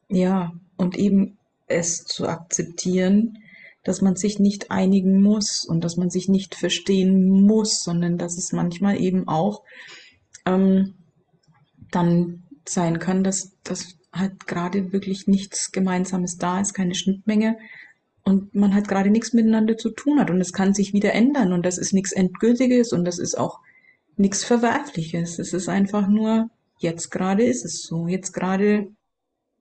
Ja, 0.08 0.52
und 0.76 0.96
eben 0.96 1.38
es 1.66 2.04
zu 2.04 2.28
akzeptieren, 2.28 3.38
dass 3.82 4.02
man 4.02 4.16
sich 4.16 4.38
nicht 4.38 4.70
einigen 4.70 5.22
muss 5.22 5.64
und 5.64 5.82
dass 5.82 5.96
man 5.96 6.10
sich 6.10 6.28
nicht 6.28 6.54
verstehen 6.54 7.28
muss, 7.28 7.82
sondern 7.82 8.18
dass 8.18 8.36
es 8.36 8.52
manchmal 8.52 9.00
eben 9.00 9.26
auch 9.28 9.62
ähm, 10.44 10.94
dann 11.90 12.44
sein 12.68 12.98
kann, 12.98 13.24
dass, 13.24 13.52
dass 13.62 13.96
halt 14.12 14.46
gerade 14.46 14.92
wirklich 14.92 15.26
nichts 15.26 15.72
Gemeinsames 15.72 16.36
da 16.36 16.60
ist, 16.60 16.74
keine 16.74 16.94
Schnittmenge 16.94 17.58
und 18.26 18.56
man 18.56 18.74
halt 18.74 18.88
gerade 18.88 19.08
nichts 19.08 19.32
miteinander 19.32 19.76
zu 19.76 19.90
tun 19.90 20.18
hat 20.18 20.30
und 20.30 20.40
es 20.40 20.52
kann 20.52 20.74
sich 20.74 20.92
wieder 20.92 21.14
ändern 21.14 21.52
und 21.52 21.64
das 21.64 21.78
ist 21.78 21.92
nichts 21.92 22.10
Endgültiges 22.10 22.92
und 22.92 23.04
das 23.04 23.20
ist 23.20 23.38
auch 23.38 23.60
nichts 24.16 24.44
Verwerfliches. 24.44 25.38
Es 25.38 25.52
ist 25.52 25.68
einfach 25.68 26.08
nur, 26.08 26.50
jetzt 26.78 27.10
gerade 27.10 27.44
ist 27.44 27.64
es 27.64 27.82
so, 27.82 28.08
jetzt 28.08 28.32
gerade 28.32 28.88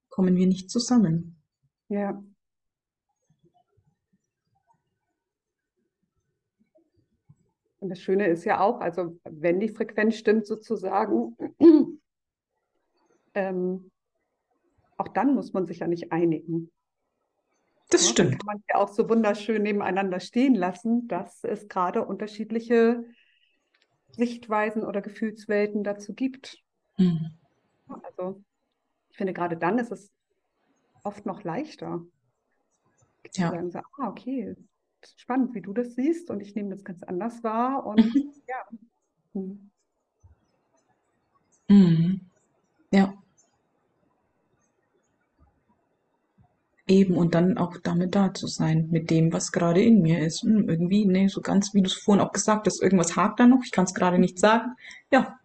kommen 0.10 0.36
wir 0.36 0.48
nicht 0.48 0.72
zusammen. 0.72 1.36
ja. 1.90 2.22
Und 7.80 7.90
das 7.90 8.00
Schöne 8.00 8.26
ist 8.30 8.46
ja 8.46 8.62
auch, 8.62 8.80
also 8.80 9.20
wenn 9.26 9.60
die 9.60 9.70
Frequenz 9.70 10.16
stimmt 10.16 10.48
sozusagen, 10.48 11.38
ähm, 13.36 13.92
auch 14.98 15.10
dann 15.10 15.36
muss 15.36 15.54
man 15.54 15.68
sich 15.68 15.80
ja 15.80 15.88
nicht 15.88 16.12
einigen. 16.12 16.72
Das 17.90 18.02
Ne? 18.04 18.08
Stimmt. 18.10 18.32
kann 18.40 18.46
man 18.46 18.64
ja 18.70 18.76
auch 18.78 18.90
so 18.90 19.08
wunderschön 19.10 19.62
nebeneinander 19.64 20.20
stehen 20.20 20.56
lassen, 20.56 21.08
dass 21.08 21.44
es 21.44 21.68
gerade 21.68 22.04
unterschiedliche 22.06 23.04
Sichtweisen 24.12 24.84
oder 24.84 25.02
Gefühlswelten 25.02 25.84
dazu 25.84 26.14
gibt. 26.14 26.58
Mhm. 26.98 27.32
Also 28.04 28.42
ich 29.10 29.18
finde, 29.18 29.34
gerade 29.34 29.58
dann 29.58 29.78
ist 29.78 29.92
es 29.92 30.12
oft 31.04 31.26
noch 31.26 31.44
leichter 31.44 32.02
Ja. 33.36 33.52
sagen, 33.52 33.70
so, 33.72 33.80
ah, 33.80 34.08
okay, 34.10 34.56
spannend, 35.18 35.54
wie 35.54 35.62
du 35.62 35.74
das 35.74 35.94
siehst 35.96 36.30
und 36.30 36.40
ich 36.42 36.56
nehme 36.56 36.70
das 36.70 36.84
ganz 36.84 37.04
anders 37.04 37.44
wahr 37.44 37.86
und 37.86 38.04
Mhm. 38.04 38.34
ja. 38.48 38.68
Hm. 39.34 39.72
Mhm. 41.70 42.22
Ja. 42.92 43.14
Eben 46.88 47.16
und 47.18 47.34
dann 47.34 47.58
auch 47.58 47.78
damit 47.84 48.14
da 48.16 48.34
zu 48.34 48.46
sein, 48.48 48.90
mit 48.92 49.10
dem, 49.10 49.34
was 49.34 49.52
gerade 49.52 49.82
in 49.82 50.02
mir 50.04 50.20
ist. 50.26 50.44
Hm, 50.44 50.70
irgendwie, 50.70 51.06
nee, 51.06 51.28
so 51.28 51.42
ganz, 51.42 51.74
wie 51.74 51.82
du 51.82 51.88
es 51.88 51.94
vorhin 51.94 52.22
auch 52.24 52.32
gesagt 52.32 52.68
hast, 52.68 52.82
irgendwas 52.82 53.16
hakt 53.16 53.40
da 53.40 53.48
noch, 53.48 53.62
ich 53.64 53.72
kann 53.72 53.86
es 53.86 53.94
gerade 53.96 54.20
nicht 54.20 54.38
sagen. 54.40 54.76
Ja. 55.12 55.40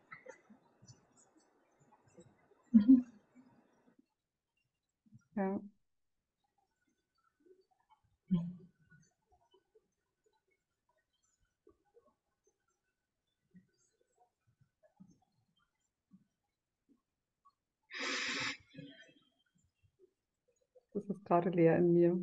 Mhm. 2.73 3.11
Ja. 5.37 5.61
Das 20.95 21.05
ist 21.09 21.20
gerade 21.31 21.51
leer 21.51 21.77
in 21.77 21.93
mir. 21.93 22.19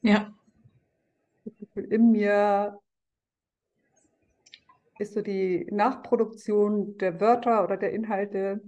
Ja. 0.00 0.32
In 1.74 2.12
mir 2.12 2.80
ist 4.98 5.12
so 5.12 5.20
die 5.20 5.66
Nachproduktion 5.70 6.96
der 6.96 7.20
Wörter 7.20 7.62
oder 7.62 7.76
der 7.76 7.92
Inhalte, 7.92 8.62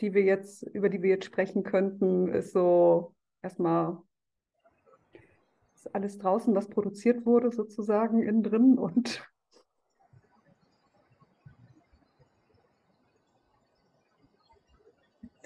die 0.00 0.12
wir 0.12 0.22
jetzt, 0.22 0.64
über 0.64 0.88
die 0.88 1.02
wir 1.02 1.10
jetzt 1.10 1.26
sprechen 1.26 1.62
könnten, 1.62 2.26
ist 2.26 2.52
so 2.52 3.14
erstmal 3.40 4.02
ist 5.76 5.94
alles 5.94 6.18
draußen, 6.18 6.52
was 6.52 6.68
produziert 6.68 7.24
wurde, 7.24 7.52
sozusagen 7.52 8.22
innen 8.22 8.42
drin 8.42 8.76
und 8.76 9.22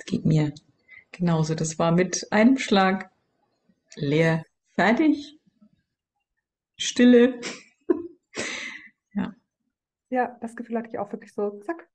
Geht 0.06 0.24
mir 0.24 0.54
genauso. 1.12 1.54
Das 1.54 1.78
war 1.78 1.92
mit 1.92 2.26
einem 2.30 2.58
Schlag 2.58 3.10
leer, 3.96 4.44
fertig, 4.74 5.38
Stille. 6.76 7.40
Ja. 9.14 9.34
ja, 10.10 10.36
das 10.42 10.54
Gefühl 10.56 10.76
hatte 10.76 10.90
ich 10.90 10.98
auch 10.98 11.10
wirklich 11.10 11.32
so, 11.32 11.58
zack, 11.60 11.88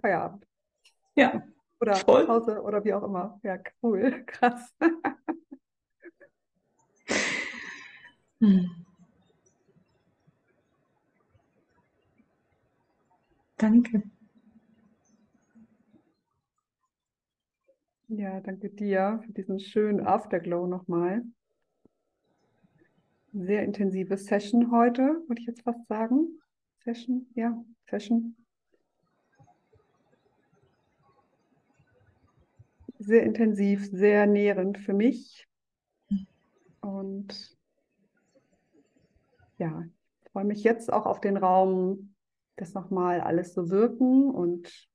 Feierabend. 0.00 0.46
Ja. 1.16 1.42
oder 1.80 1.96
Voll. 1.96 2.26
Pause 2.26 2.62
oder 2.62 2.84
wie 2.84 2.94
auch 2.94 3.02
immer. 3.02 3.40
Ja, 3.42 3.58
cool, 3.82 4.24
krass. 4.26 4.72
Hm. 8.40 8.84
Danke. 13.58 14.02
Ja, 18.10 18.40
danke 18.40 18.70
dir 18.70 19.20
für 19.26 19.32
diesen 19.34 19.60
schönen 19.60 20.00
Afterglow 20.00 20.66
nochmal. 20.66 21.22
Sehr 23.34 23.64
intensive 23.64 24.16
Session 24.16 24.70
heute, 24.70 25.22
würde 25.26 25.42
ich 25.42 25.46
jetzt 25.46 25.60
fast 25.60 25.86
sagen. 25.88 26.40
Session, 26.84 27.26
ja, 27.34 27.62
Session. 27.90 28.34
Sehr 32.98 33.24
intensiv, 33.24 33.84
sehr 33.90 34.26
nährend 34.26 34.78
für 34.78 34.94
mich. 34.94 35.46
Und 36.80 37.58
ja, 39.58 39.84
ich 40.22 40.30
freue 40.30 40.44
mich 40.46 40.64
jetzt 40.64 40.90
auch 40.90 41.04
auf 41.04 41.20
den 41.20 41.36
Raum, 41.36 42.14
das 42.56 42.72
nochmal 42.72 43.20
alles 43.20 43.52
so 43.52 43.68
wirken 43.68 44.30
und 44.30 44.87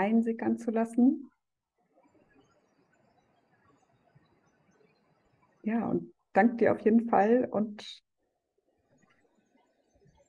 einsickern 0.00 0.58
zu 0.58 0.70
lassen. 0.70 1.30
Ja, 5.62 5.86
und 5.86 6.12
danke 6.32 6.56
dir 6.56 6.72
auf 6.72 6.80
jeden 6.80 7.08
Fall. 7.08 7.46
Und 7.50 8.02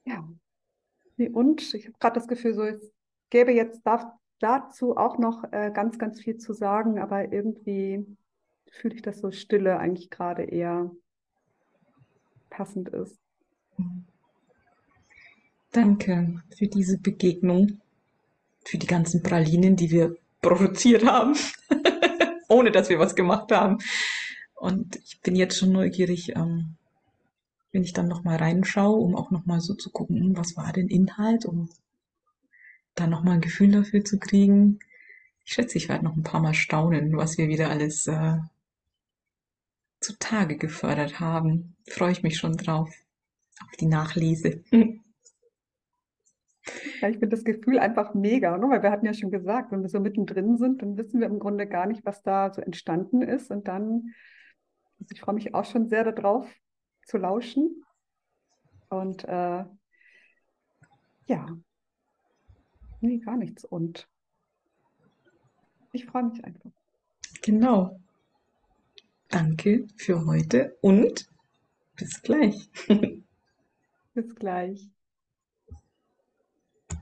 ja, 0.04 0.28
nee, 1.16 1.30
und 1.30 1.74
ich 1.74 1.86
habe 1.88 1.98
gerade 2.00 2.16
das 2.16 2.28
Gefühl, 2.28 2.54
so 2.54 2.64
es 2.64 2.92
gäbe 3.30 3.54
jetzt 3.54 3.82
da, 3.86 4.20
dazu 4.40 4.98
auch 4.98 5.18
noch 5.18 5.46
äh, 5.52 5.72
ganz, 5.74 5.98
ganz 5.98 6.20
viel 6.20 6.38
zu 6.38 6.54
sagen, 6.54 7.00
aber 7.00 7.32
irgendwie 7.32 8.06
fühle 8.70 8.96
ich, 8.96 9.02
dass 9.02 9.20
so 9.20 9.32
Stille 9.32 9.80
eigentlich 9.80 10.10
gerade 10.10 10.44
eher 10.44 10.92
passend 12.50 12.90
ist. 12.90 13.18
Danke 15.72 16.44
für 16.58 16.68
diese 16.68 17.00
Begegnung, 17.00 17.80
für 18.66 18.78
die 18.78 18.88
ganzen 18.88 19.24
Pralinen, 19.24 19.76
die 19.76 19.92
wir 19.92 20.16
produziert 20.42 21.06
haben, 21.06 21.36
ohne 22.48 22.72
dass 22.72 22.90
wir 22.90 23.00
was 23.00 23.16
gemacht 23.16 23.52
haben. 23.52 23.80
Und 24.56 24.98
ich 24.98 25.22
bin 25.22 25.36
jetzt 25.36 25.58
schon 25.58 25.72
neugierig, 25.72 26.36
ähm, 26.36 26.76
wenn 27.72 27.84
ich 27.84 27.94
dann 27.94 28.08
nochmal 28.08 28.38
reinschaue, 28.38 29.00
um 29.00 29.16
auch 29.16 29.32
nochmal 29.32 29.62
so 29.62 29.74
zu 29.74 29.90
gucken, 29.90 30.20
hm, 30.20 30.38
was 30.38 30.58
war 30.58 30.72
denn 30.74 30.88
Inhalt, 30.88 31.46
um 31.46 31.70
da 32.96 33.08
nochmal 33.08 33.36
ein 33.36 33.42
Gefühl 33.42 33.72
dafür 33.72 34.04
zu 34.04 34.20
kriegen. 34.20 34.80
Ich 35.46 35.54
schätze, 35.54 35.78
ich 35.78 35.90
werde 35.90 36.04
noch 36.04 36.16
ein 36.16 36.24
paar 36.24 36.42
Mal 36.42 36.54
staunen, 36.54 37.16
was 37.18 37.38
wir 37.38 37.48
wieder 37.48 37.70
alles 37.70 38.08
äh, 38.08 38.38
zutage 40.02 40.58
gefördert 40.58 41.20
haben. 41.20 41.76
Freue 41.88 42.12
ich 42.12 42.24
mich 42.24 42.38
schon 42.38 42.58
drauf. 42.58 42.94
Auf 43.62 43.78
die 43.80 43.86
Nachlese. 43.86 44.64
Ja, 47.02 47.10
ich 47.10 47.18
finde 47.18 47.30
das 47.30 47.44
Gefühl 47.44 47.80
einfach 47.80 48.14
mega, 48.14 48.58
ne? 48.58 48.70
weil 48.70 48.84
wir 48.84 48.92
hatten 48.92 49.06
ja 49.06 49.14
schon 49.14 49.32
gesagt, 49.32 49.72
wenn 49.72 49.82
wir 49.82 49.90
so 49.90 50.00
mittendrin 50.00 50.58
sind, 50.58 50.82
dann 50.82 50.98
wissen 50.98 51.20
wir 51.20 51.28
im 51.28 51.40
Grunde 51.40 51.68
gar 51.68 51.86
nicht, 51.86 52.06
was 52.06 52.22
da 52.22 52.52
so 52.54 52.62
entstanden 52.62 53.22
ist. 53.22 53.52
Und 53.52 53.68
dann, 53.68 54.14
also 55.00 55.14
ich 55.14 55.22
freue 55.22 55.36
mich 55.36 55.54
auch 55.54 55.66
schon 55.66 55.88
sehr 55.88 56.04
darauf 56.10 56.48
zu 57.06 57.18
lauschen. 57.18 57.84
Und 58.90 59.24
äh, 59.26 59.66
ja, 61.28 61.46
nee, 63.00 63.18
gar 63.20 63.38
nichts. 63.38 63.66
Und 63.66 64.08
ich 65.94 66.06
freue 66.06 66.24
mich 66.24 66.44
einfach. 66.44 66.72
Genau. 67.42 68.00
Danke 69.30 69.88
für 69.96 70.26
heute 70.26 70.78
und 70.82 71.30
bis 71.96 72.22
gleich. 72.22 72.70
Bis 74.14 74.36
gleich. 74.36 74.92